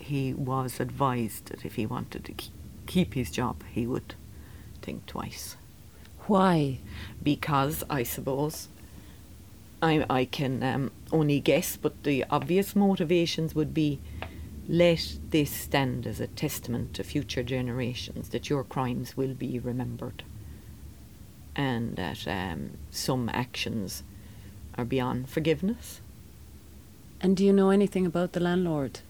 he 0.00 0.34
was 0.34 0.80
advised 0.80 1.46
that 1.46 1.64
if 1.64 1.76
he 1.76 1.86
wanted 1.86 2.24
to 2.24 2.34
keep 2.86 3.14
his 3.14 3.30
job, 3.30 3.62
he 3.70 3.86
would 3.86 4.14
think 4.82 5.06
twice 5.06 5.56
Why? 6.26 6.78
because 7.22 7.84
I 7.90 8.02
suppose 8.02 8.68
I 9.82 10.04
I 10.10 10.24
can 10.24 10.62
um, 10.62 10.90
only 11.12 11.40
guess, 11.40 11.76
but 11.76 12.02
the 12.02 12.24
obvious 12.30 12.74
motivations 12.74 13.54
would 13.54 13.72
be 13.74 14.00
let 14.70 15.18
this 15.30 15.50
stand 15.50 16.06
as 16.06 16.20
a 16.20 16.28
testament 16.28 16.94
to 16.94 17.02
future 17.02 17.42
generations 17.42 18.28
that 18.28 18.48
your 18.48 18.62
crimes 18.62 19.16
will 19.16 19.34
be 19.34 19.58
remembered 19.58 20.22
and 21.56 21.96
that 21.96 22.28
um, 22.28 22.70
some 22.88 23.28
actions 23.32 24.04
are 24.78 24.84
beyond 24.84 25.28
forgiveness. 25.28 26.00
And 27.20 27.36
do 27.36 27.44
you 27.44 27.52
know 27.52 27.70
anything 27.70 28.06
about 28.06 28.30
the 28.32 28.38
landlord? 28.38 29.00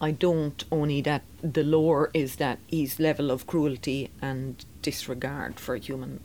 I 0.00 0.12
don't 0.12 0.62
only 0.70 1.00
that 1.00 1.22
the 1.42 1.64
lore 1.64 2.10
is 2.14 2.36
that 2.36 2.60
his 2.68 3.00
level 3.00 3.32
of 3.32 3.48
cruelty 3.48 4.10
and 4.22 4.64
disregard 4.80 5.58
for 5.58 5.74
human 5.74 6.20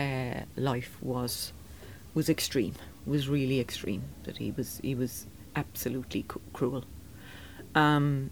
uh, 0.00 0.40
life 0.56 0.98
was 1.00 1.52
was 2.12 2.28
extreme. 2.28 2.74
Was 3.06 3.28
really 3.28 3.60
extreme. 3.60 4.02
That 4.24 4.38
he 4.38 4.50
was 4.50 4.80
he 4.82 4.96
was 4.96 5.26
absolutely 5.54 6.24
cu- 6.26 6.40
cruel. 6.52 6.84
Um, 7.74 8.30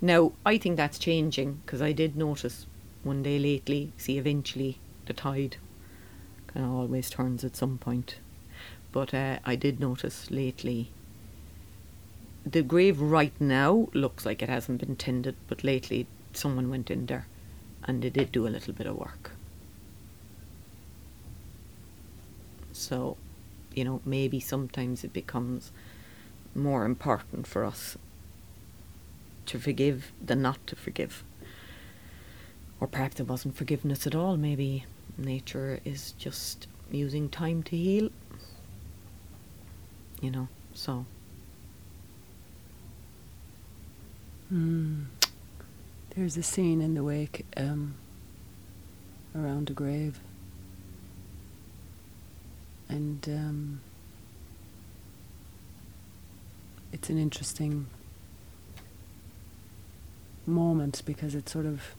now 0.00 0.32
I 0.44 0.58
think 0.58 0.76
that's 0.76 0.98
changing 0.98 1.60
because 1.64 1.82
I 1.82 1.92
did 1.92 2.16
notice 2.16 2.66
one 3.02 3.22
day 3.22 3.38
lately. 3.38 3.92
See, 3.96 4.18
eventually 4.18 4.78
the 5.06 5.12
tide 5.12 5.56
kind 6.46 6.66
of 6.66 6.72
always 6.72 7.10
turns 7.10 7.44
at 7.44 7.56
some 7.56 7.78
point. 7.78 8.16
But 8.92 9.14
uh, 9.14 9.38
I 9.44 9.54
did 9.56 9.78
notice 9.78 10.30
lately 10.30 10.90
the 12.44 12.62
grave 12.62 13.00
right 13.00 13.38
now 13.38 13.88
looks 13.92 14.24
like 14.24 14.42
it 14.42 14.48
hasn't 14.48 14.80
been 14.80 14.96
tended, 14.96 15.36
but 15.46 15.62
lately 15.62 16.06
someone 16.32 16.70
went 16.70 16.90
in 16.90 17.06
there 17.06 17.26
and 17.84 18.02
they 18.02 18.10
did 18.10 18.32
do 18.32 18.46
a 18.46 18.48
little 18.48 18.72
bit 18.72 18.86
of 18.86 18.96
work. 18.96 19.32
So, 22.72 23.16
you 23.74 23.84
know, 23.84 24.00
maybe 24.04 24.40
sometimes 24.40 25.04
it 25.04 25.12
becomes 25.12 25.70
more 26.54 26.84
important 26.84 27.46
for 27.46 27.64
us 27.64 27.96
to 29.50 29.58
forgive 29.58 30.12
than 30.24 30.40
not 30.40 30.64
to 30.68 30.76
forgive. 30.76 31.24
Or 32.78 32.86
perhaps 32.86 33.18
it 33.18 33.26
wasn't 33.26 33.56
forgiveness 33.56 34.06
at 34.06 34.14
all. 34.14 34.36
Maybe 34.36 34.84
nature 35.18 35.80
is 35.84 36.12
just 36.12 36.68
using 36.88 37.28
time 37.28 37.64
to 37.64 37.76
heal. 37.76 38.10
You 40.22 40.30
know, 40.30 40.48
so. 40.72 41.04
Hmm. 44.50 45.02
There's 46.14 46.36
a 46.36 46.44
scene 46.44 46.80
in 46.80 46.94
the 46.94 47.02
wake 47.02 47.44
um, 47.56 47.94
around 49.34 49.68
a 49.68 49.72
grave. 49.72 50.20
And 52.88 53.28
um, 53.28 53.80
it's 56.92 57.10
an 57.10 57.18
interesting 57.18 57.88
moment 60.46 61.02
because 61.04 61.34
it 61.34 61.48
sort 61.48 61.66
of 61.66 61.94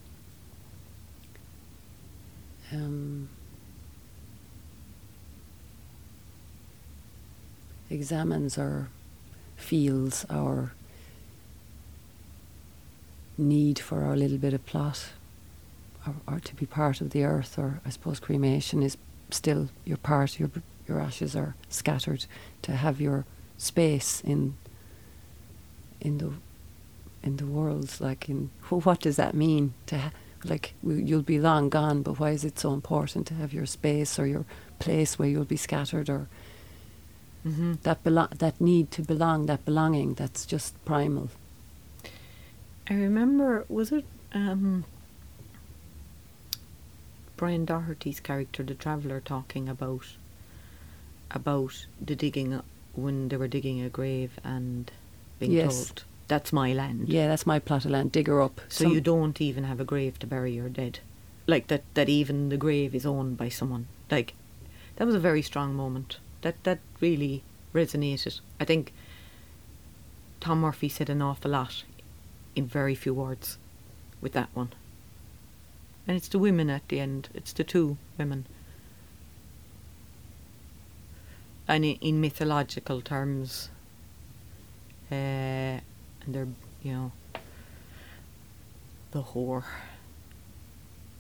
um, 2.72 3.30
examines 7.90 8.58
or 8.58 8.90
feels 9.58 10.26
our 10.30 10.72
need 13.38 13.80
for 13.80 14.04
our 14.04 14.16
little 14.16 14.38
bit 14.38 14.54
of 14.54 14.66
plot 14.66 15.10
or, 16.08 16.16
or 16.28 16.40
to 16.40 16.56
be 16.56 16.66
part 16.66 17.02
of 17.02 17.12
the 17.12 17.24
earth 17.24 17.58
or 17.58 17.82
I 17.86 17.90
suppose 17.90 18.20
cremation 18.20 18.84
is 18.84 18.98
still 19.30 19.70
your 19.86 19.98
part 19.98 20.40
your 20.40 20.50
your 20.88 21.00
ashes 21.00 21.36
are 21.36 21.56
scattered 21.70 22.26
to 22.64 22.74
have 22.74 23.00
your 23.00 23.26
space 23.58 24.22
in 24.22 24.56
in 26.00 26.18
the 26.18 26.32
in 27.24 27.38
the 27.38 27.46
world 27.46 28.00
like 28.00 28.28
in 28.30 28.50
wh- 28.70 28.86
what 28.86 29.00
does 29.02 29.16
that 29.18 29.34
mean 29.34 29.74
to 29.86 29.98
ha- 29.98 30.12
like 30.44 30.74
you'll 30.84 31.22
be 31.22 31.40
long 31.40 31.70
gone 31.70 32.02
but 32.02 32.20
why 32.20 32.32
is 32.32 32.44
it 32.44 32.58
so 32.58 32.74
important 32.74 33.28
to 33.28 33.34
have 33.36 33.54
your 33.54 33.66
space 33.68 34.18
or 34.18 34.26
your 34.26 34.46
place 34.80 35.20
where 35.20 35.30
you'll 35.30 35.46
be 35.46 35.58
scattered 35.58 36.10
or 36.10 36.28
Mm-hmm. 37.44 37.74
that 37.82 38.04
belo- 38.04 38.38
that 38.38 38.62
need 38.62 38.92
to 38.92 39.02
belong 39.02 39.48
that 39.48 39.66
belonging 39.66 40.14
that's 40.14 40.46
just 40.46 40.74
primal 40.86 41.30
I 42.88 42.94
remember, 42.94 43.66
was 43.68 43.92
it 43.92 44.06
um, 44.34 44.84
Brian 47.38 47.66
Doherty's 47.66 48.20
character, 48.20 48.64
the 48.64 48.76
traveller, 48.76 49.20
talking 49.22 49.68
about 49.70 50.06
about 51.32 51.86
the 52.00 52.16
digging 52.16 52.62
when 52.94 53.30
they 53.30 53.38
were 53.38 53.48
digging 53.48 53.82
a 53.82 53.90
grave 53.90 54.38
and 54.44 54.92
being 55.40 55.54
Yes. 55.54 55.86
told 55.88 56.04
that's 56.32 56.54
my 56.54 56.72
land. 56.82 57.10
yeah 57.10 57.28
that's 57.28 57.46
my 57.46 57.60
plot 57.60 57.84
of 57.86 57.92
land 57.92 58.12
dig 58.12 58.28
her 58.28 58.42
up 58.42 58.62
So 58.70 58.86
Some- 58.86 58.94
you 58.94 59.02
don't 59.02 59.40
even 59.42 59.64
have 59.66 59.80
a 59.82 59.86
grave 59.94 60.18
to 60.20 60.28
bury 60.28 60.54
your 60.60 60.70
dead, 60.70 61.00
like 61.46 61.68
that. 61.68 61.84
That 61.96 62.10
even 62.10 62.50
the 62.50 62.58
grave 62.66 62.96
is 62.96 63.06
owned 63.06 63.36
by 63.38 63.50
someone. 63.50 63.86
Like 64.10 64.34
that 64.96 65.06
was 65.08 65.16
a 65.16 65.20
very 65.30 65.42
strong 65.42 65.76
moment. 65.76 66.20
That 66.42 66.56
that 66.64 66.80
really 67.02 67.44
resonated. 67.74 68.40
I 68.62 68.66
think 68.66 68.94
Tom 70.40 70.62
Murphy 70.62 70.90
said 70.90 71.10
an 71.10 71.22
awful 71.22 71.52
lot 71.52 71.84
in 72.56 72.66
very 72.80 72.96
few 72.96 73.14
words 73.14 73.58
with 74.22 74.32
that 74.34 74.50
one. 74.54 74.72
And 76.08 76.18
it's 76.18 76.30
the 76.30 76.40
women 76.40 76.70
at 76.70 76.88
the 76.88 77.00
end. 77.00 77.30
It's 77.34 77.54
the 77.54 77.64
two 77.64 77.98
women. 78.18 78.46
And 81.68 81.86
in, 81.86 81.96
in 82.02 82.22
mythological 82.22 83.02
terms, 83.02 83.70
uh, 85.12 85.80
and 86.26 86.36
they're 86.36 86.48
you 86.84 86.94
know 86.94 87.12
the 89.12 89.24
whore 89.24 89.64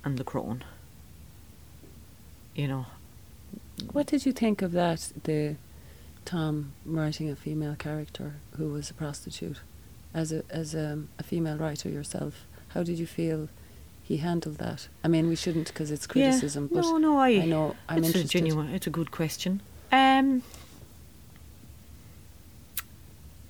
and 0.03 0.17
the 0.17 0.23
crone. 0.23 0.63
You 2.55 2.67
know, 2.67 2.85
What 3.93 4.07
did 4.07 4.25
you 4.25 4.33
think 4.33 4.61
of 4.61 4.71
that? 4.73 5.11
The 5.23 5.55
Tom 6.25 6.73
writing 6.85 7.29
a 7.29 7.35
female 7.35 7.75
character 7.75 8.35
who 8.57 8.69
was 8.69 8.89
a 8.89 8.93
prostitute, 8.93 9.59
as 10.13 10.31
a 10.31 10.43
as 10.49 10.73
a, 10.75 11.03
a 11.19 11.23
female 11.23 11.57
writer 11.57 11.89
yourself. 11.89 12.45
How 12.69 12.83
did 12.83 12.99
you 12.99 13.05
feel 13.05 13.49
he 14.03 14.17
handled 14.17 14.57
that? 14.57 14.87
I 15.03 15.07
mean, 15.07 15.27
we 15.27 15.35
shouldn't 15.35 15.67
because 15.67 15.91
it's 15.91 16.07
criticism, 16.07 16.69
yeah. 16.71 16.81
but 16.81 16.87
no, 16.87 16.97
no, 16.97 17.17
I, 17.17 17.29
I 17.29 17.45
know 17.45 17.75
I'm 17.89 17.99
it's 17.99 18.07
interested. 18.07 18.29
a 18.29 18.39
genuine. 18.39 18.69
It's 18.73 18.87
a 18.87 18.91
good 18.91 19.11
question. 19.11 19.61
Um, 19.91 20.43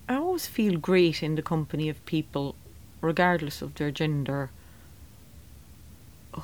I 0.08 0.16
always 0.42 0.54
feel 0.56 0.80
great 0.80 1.22
in 1.22 1.36
the 1.36 1.42
company 1.42 1.88
of 1.90 2.04
people, 2.04 2.54
regardless 3.00 3.62
of 3.62 3.74
their 3.74 3.92
gender, 3.92 4.50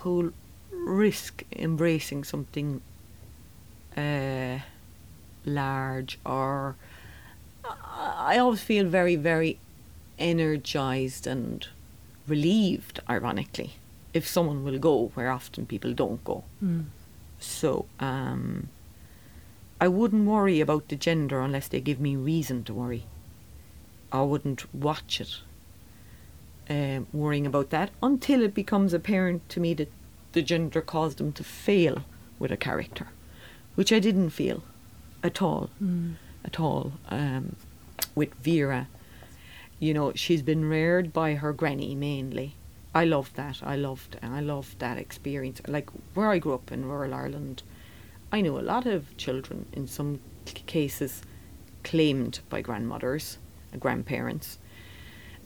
who 0.03 0.33
risk 0.71 1.45
embracing 1.53 2.25
something 2.25 2.81
uh, 3.97 4.59
large 5.45 6.19
or. 6.25 6.77
I 7.65 8.39
always 8.39 8.63
feel 8.63 8.87
very, 8.89 9.17
very 9.17 9.59
energized 10.19 11.27
and 11.27 11.67
relieved, 12.29 13.01
ironically, 13.09 13.73
if 14.15 14.27
someone 14.27 14.65
will 14.65 14.79
go 14.79 15.11
where 15.15 15.31
often 15.31 15.67
people 15.67 15.93
don't 15.95 16.23
go. 16.25 16.45
Mm. 16.63 16.85
So 17.41 17.87
um, 18.01 18.69
I 19.81 19.89
wouldn't 19.89 20.27
worry 20.27 20.61
about 20.61 20.89
the 20.89 20.97
gender 20.97 21.41
unless 21.41 21.69
they 21.69 21.81
give 21.81 22.01
me 22.01 22.17
reason 22.17 22.65
to 22.65 22.75
worry. 22.75 23.05
I 24.13 24.23
wouldn't 24.23 24.73
watch 24.75 25.21
it, 25.21 25.39
um, 26.71 27.07
worrying 27.13 27.47
about 27.47 27.71
that 27.71 27.91
until 28.03 28.43
it 28.43 28.55
becomes 28.55 28.93
apparent 28.93 29.49
to 29.51 29.61
me 29.61 29.75
that 29.75 29.93
the 30.33 30.43
gender 30.43 30.81
caused 30.81 31.19
them 31.19 31.33
to 31.33 31.45
fail 31.45 32.05
with 32.39 32.51
a 32.53 32.57
character, 32.57 33.09
which 33.75 33.93
I 33.93 33.99
didn't 33.99 34.31
feel 34.31 34.63
at 35.23 35.43
all, 35.43 35.71
Mm. 35.83 36.15
at 36.45 36.61
all. 36.61 36.93
Um, 37.09 37.57
with 38.15 38.35
Vera, 38.37 38.89
you 39.81 39.95
know, 39.95 40.13
she's 40.15 40.43
been 40.43 40.65
reared 40.65 41.13
by 41.13 41.35
her 41.35 41.53
granny 41.53 41.95
mainly. 41.95 42.55
I 42.95 43.05
loved 43.05 43.37
that. 43.37 43.61
I 43.63 43.77
loved. 43.77 44.17
I 44.23 44.41
loved 44.41 44.79
that 44.79 44.99
experience. 44.99 45.61
Like 45.69 45.91
where 46.15 46.29
I 46.31 46.39
grew 46.39 46.55
up 46.55 46.73
in 46.73 46.85
rural 46.87 47.15
Ireland, 47.15 47.63
I 48.33 48.41
knew 48.41 48.59
a 48.59 48.61
lot 48.61 48.87
of 48.87 49.17
children. 49.17 49.67
In 49.73 49.87
some 49.87 50.21
c- 50.47 50.55
cases, 50.67 51.23
claimed 51.85 52.41
by 52.49 52.61
grandmothers, 52.63 53.37
and 53.37 53.48
grandparents, 53.77 54.59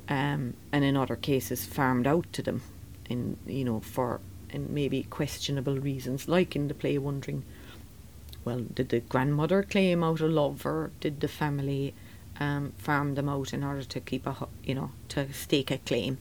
um, 0.09 0.55
and 0.70 0.85
in 0.85 0.97
other 0.97 1.16
cases 1.16 1.64
farmed 1.64 2.07
out 2.07 2.33
to 2.33 2.43
them, 2.43 2.62
in 3.09 3.37
you 3.47 3.64
know 3.64 3.81
for 3.81 4.20
and 4.51 4.70
maybe 4.70 5.03
questionable 5.05 5.79
reasons, 5.79 6.29
like 6.29 6.55
in 6.55 6.68
the 6.68 6.75
play 6.75 6.99
Wondering. 6.99 7.43
Well, 8.45 8.61
did 8.75 8.89
the 8.89 9.01
grandmother 9.01 9.62
claim 9.62 10.03
out 10.03 10.20
of 10.20 10.31
love, 10.31 10.66
or 10.66 10.91
did 11.01 11.20
the 11.20 11.29
family 11.29 11.95
um, 12.41 12.73
farm 12.77 13.14
them 13.14 13.29
out 13.29 13.53
in 13.53 13.62
order 13.62 13.85
to 13.85 14.01
keep 14.01 14.27
a 14.27 14.49
you 14.64 14.75
know 14.75 14.91
to 15.11 15.33
stake 15.33 15.70
a 15.70 15.79
claim 15.79 16.18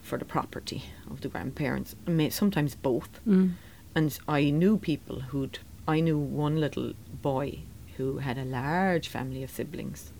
for 0.00 0.18
the 0.18 0.24
property 0.24 0.84
of 1.10 1.20
the 1.20 1.28
grandparents? 1.28 1.94
I 2.06 2.10
mean, 2.10 2.30
sometimes 2.30 2.74
both. 2.74 3.20
Mm. 3.26 3.52
And 3.94 4.18
I 4.26 4.50
knew 4.50 4.78
people 4.78 5.20
who'd. 5.20 5.58
I 5.86 6.00
knew 6.00 6.18
one 6.18 6.60
little 6.60 6.92
boy 7.22 7.60
who 7.96 8.18
had 8.18 8.38
a 8.38 8.44
large 8.44 9.08
family 9.08 9.42
of 9.42 9.50
siblings, 9.50 10.12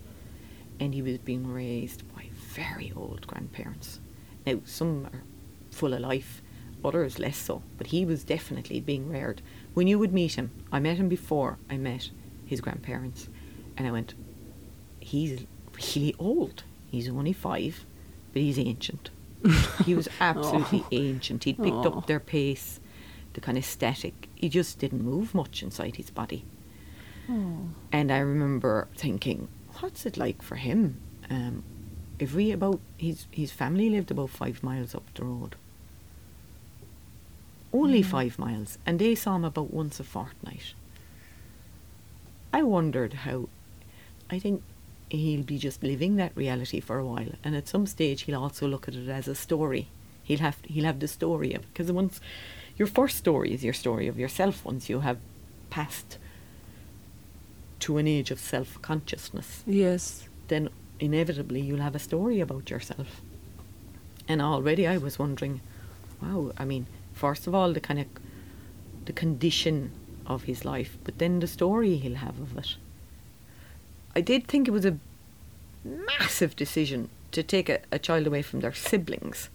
and 0.83 0.93
he 0.93 1.01
was 1.01 1.17
being 1.19 1.47
raised 1.47 2.03
by 2.13 2.25
very 2.33 2.91
old 2.93 3.25
grandparents. 3.25 4.01
Now, 4.45 4.59
some 4.65 5.05
are 5.05 5.23
full 5.71 5.93
of 5.93 6.01
life, 6.01 6.41
others 6.83 7.19
less 7.19 7.37
so, 7.37 7.63
but 7.77 7.87
he 7.87 8.05
was 8.05 8.25
definitely 8.25 8.81
being 8.81 9.09
reared. 9.09 9.41
When 9.73 9.87
you 9.87 9.97
would 9.97 10.13
meet 10.13 10.33
him, 10.33 10.51
I 10.73 10.79
met 10.81 10.97
him 10.97 11.07
before 11.07 11.57
I 11.69 11.77
met 11.77 12.09
his 12.45 12.59
grandparents, 12.59 13.29
and 13.77 13.87
I 13.87 13.91
went, 13.91 14.13
he's 14.99 15.45
really 15.95 16.13
old. 16.19 16.63
He's 16.91 17.07
only 17.07 17.31
five, 17.33 17.85
but 18.33 18.41
he's 18.41 18.59
ancient. 18.59 19.09
he 19.85 19.95
was 19.95 20.09
absolutely 20.19 20.83
ancient. 20.91 21.45
He'd 21.45 21.57
picked 21.63 21.85
up 21.85 22.07
their 22.07 22.19
pace, 22.19 22.81
the 23.33 23.41
kind 23.41 23.57
of 23.57 23.63
static. 23.63 24.27
He 24.35 24.49
just 24.49 24.79
didn't 24.79 25.01
move 25.01 25.33
much 25.33 25.63
inside 25.63 25.95
his 25.95 26.09
body. 26.11 26.43
And 27.93 28.11
I 28.11 28.17
remember 28.19 28.89
thinking, 28.97 29.47
what's 29.79 30.05
it 30.05 30.17
like 30.17 30.41
for 30.41 30.55
him? 30.55 30.97
Um, 31.29 31.63
if 32.19 32.33
we 32.35 32.51
about 32.51 32.79
his 32.97 33.25
his 33.31 33.51
family 33.51 33.89
lived 33.89 34.11
about 34.11 34.29
five 34.29 34.63
miles 34.63 34.93
up 34.95 35.03
the 35.15 35.25
road. 35.25 35.55
Only 37.71 38.01
Mm. 38.03 38.05
five 38.05 38.37
miles, 38.37 38.77
and 38.85 38.99
they 38.99 39.15
saw 39.15 39.35
him 39.35 39.45
about 39.45 39.73
once 39.73 39.99
a 39.99 40.03
fortnight. 40.03 40.73
I 42.53 42.61
wondered 42.63 43.13
how. 43.25 43.49
I 44.29 44.39
think 44.39 44.61
he'll 45.09 45.43
be 45.43 45.57
just 45.57 45.83
living 45.83 46.15
that 46.15 46.35
reality 46.35 46.79
for 46.79 46.97
a 46.99 47.05
while, 47.05 47.31
and 47.43 47.55
at 47.55 47.67
some 47.67 47.85
stage 47.87 48.21
he'll 48.21 48.39
also 48.41 48.67
look 48.67 48.87
at 48.87 48.95
it 48.95 49.09
as 49.09 49.27
a 49.27 49.35
story. 49.35 49.87
He'll 50.23 50.39
have 50.39 50.57
he'll 50.65 50.85
have 50.85 50.99
the 50.99 51.07
story 51.07 51.53
of 51.53 51.61
because 51.73 51.91
once 51.91 52.21
your 52.77 52.87
first 52.87 53.17
story 53.17 53.51
is 53.53 53.63
your 53.63 53.73
story 53.73 54.07
of 54.07 54.19
yourself. 54.19 54.63
Once 54.63 54.87
you 54.89 54.99
have 55.01 55.17
passed 55.69 56.17
to 57.83 57.97
an 57.97 58.07
age 58.07 58.31
of 58.31 58.39
self 58.39 58.81
consciousness, 58.81 59.63
Yes. 59.67 60.27
then 60.47 60.69
inevitably 60.99 61.59
you'll 61.61 61.81
have 61.81 61.95
a 61.95 61.99
story 61.99 62.39
about 62.39 62.69
yourself. 62.69 63.21
And 64.27 64.41
already 64.41 64.87
I 64.87 64.97
was 64.97 65.19
wondering, 65.19 65.59
wow, 66.21 66.51
I 66.57 66.63
mean, 66.65 66.85
first 67.13 67.45
of 67.47 67.53
all, 67.53 67.73
the 67.73 67.81
kind 67.81 67.99
of 67.99 68.07
the 69.05 69.13
condition 69.13 69.91
of 70.25 70.43
his 70.43 70.63
life, 70.63 70.97
but 71.03 71.17
then 71.17 71.39
the 71.41 71.47
story 71.47 71.97
he'll 71.97 72.15
have 72.27 72.39
of 72.39 72.57
it. 72.57 72.77
I 74.15 74.21
did 74.21 74.47
think 74.47 74.67
it 74.67 74.71
was 74.71 74.85
a 74.85 74.97
massive 75.83 76.55
decision 76.55 77.09
to 77.31 77.43
take 77.43 77.67
a, 77.67 77.79
a 77.91 77.99
child 77.99 78.27
away 78.27 78.41
from 78.41 78.61
their 78.61 78.73
siblings. 78.73 79.49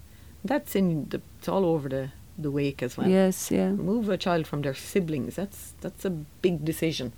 That's 0.45 0.77
in 0.77 1.09
the, 1.09 1.23
it's 1.39 1.49
all 1.49 1.65
over 1.65 1.89
the, 1.89 2.11
the 2.37 2.51
wake 2.51 2.83
as 2.83 2.97
well 2.99 3.09
yes. 3.09 3.51
Yeah. 3.51 3.71
Move 3.71 4.09
a 4.11 4.19
child 4.19 4.47
from 4.47 4.63
their 4.63 4.75
siblings 4.75 5.35
that's 5.37 5.73
that's 5.81 6.05
a 6.05 6.11
big 6.11 6.65
decision 6.65 7.13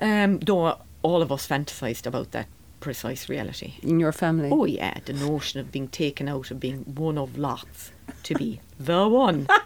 um 0.00 0.38
though 0.40 0.78
all 1.02 1.22
of 1.22 1.30
us 1.32 1.46
fantasized 1.46 2.06
about 2.06 2.30
that 2.32 2.46
precise 2.80 3.28
reality. 3.28 3.74
In 3.82 3.98
your 4.00 4.12
family. 4.12 4.50
oh 4.52 4.64
yeah 4.64 4.98
the 5.04 5.12
notion 5.12 5.58
of 5.60 5.72
being 5.72 5.88
taken 5.88 6.28
out 6.28 6.50
of 6.50 6.60
being 6.60 6.78
one 6.94 7.18
of 7.18 7.36
lots 7.38 7.92
to 8.24 8.34
be 8.34 8.60
the 8.78 9.08
one. 9.08 9.46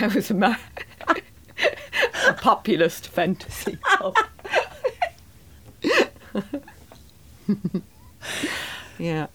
That 0.00 0.14
was 0.14 0.30
a, 0.30 0.34
ma- 0.34 0.54
a 2.28 2.32
populist 2.34 3.08
fantasy. 3.08 3.78
Yeah. 8.98 9.28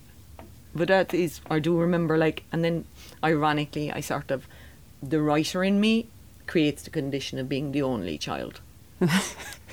But 0.76 0.88
that 0.88 1.14
is 1.14 1.40
I 1.50 1.60
do 1.60 1.78
remember 1.78 2.18
like 2.18 2.44
and 2.52 2.64
then 2.64 2.86
ironically 3.24 3.92
I 3.92 4.00
sort 4.02 4.32
of 4.32 4.48
the 5.02 5.22
writer 5.22 5.64
in 5.64 5.80
me 5.80 6.08
creates 6.48 6.84
the 6.84 6.90
condition 6.90 7.40
of 7.40 7.48
being 7.48 7.72
the 7.72 7.82
only 7.82 8.18
child 8.18 8.60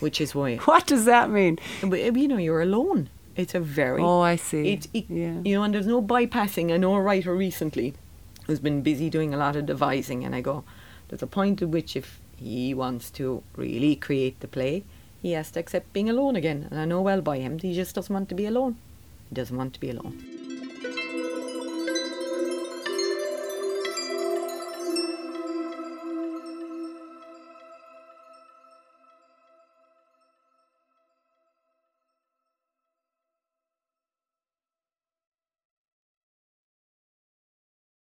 which 0.00 0.20
is 0.20 0.34
why 0.34 0.56
What 0.70 0.86
does 0.86 1.04
that 1.04 1.30
mean? 1.30 1.58
but, 1.82 2.00
uh, 2.00 2.12
you 2.12 2.28
know 2.28 2.36
you're 2.36 2.62
alone 2.62 3.08
it's 3.36 3.54
a 3.54 3.60
very 3.60 4.02
Oh, 4.02 4.20
I 4.20 4.36
see. 4.36 4.72
it, 4.72 4.88
it, 4.92 5.04
yeah. 5.08 5.40
you 5.44 5.54
know 5.54 5.62
and 5.62 5.72
there's 5.74 5.86
no 5.86 6.02
bypassing 6.02 6.72
I 6.72 6.76
know 6.76 6.94
a 6.94 7.00
writer 7.00 7.34
recently 7.34 7.94
who's 8.46 8.60
been 8.60 8.82
busy 8.82 9.08
doing 9.08 9.32
a 9.32 9.36
lot 9.36 9.56
of 9.56 9.66
devising 9.66 10.24
and 10.24 10.34
I 10.34 10.40
go 10.40 10.64
there's 11.08 11.22
a 11.22 11.26
point 11.26 11.62
at 11.62 11.68
which 11.68 11.96
if 11.96 12.20
he 12.36 12.74
wants 12.74 13.10
to 13.12 13.42
really 13.56 13.94
create 13.96 14.40
the 14.40 14.48
play 14.48 14.84
he 15.22 15.32
has 15.32 15.50
to 15.52 15.60
accept 15.60 15.92
being 15.92 16.08
alone 16.10 16.34
again 16.36 16.66
and 16.70 16.80
I 16.80 16.84
know 16.86 17.02
well 17.02 17.20
by 17.20 17.38
him 17.38 17.58
he 17.58 17.74
just 17.74 17.94
doesn't 17.94 18.12
want 18.12 18.28
to 18.30 18.34
be 18.34 18.46
alone 18.46 18.76
he 19.28 19.34
doesn't 19.34 19.56
want 19.56 19.74
to 19.74 19.80
be 19.80 19.90
alone 19.90 20.39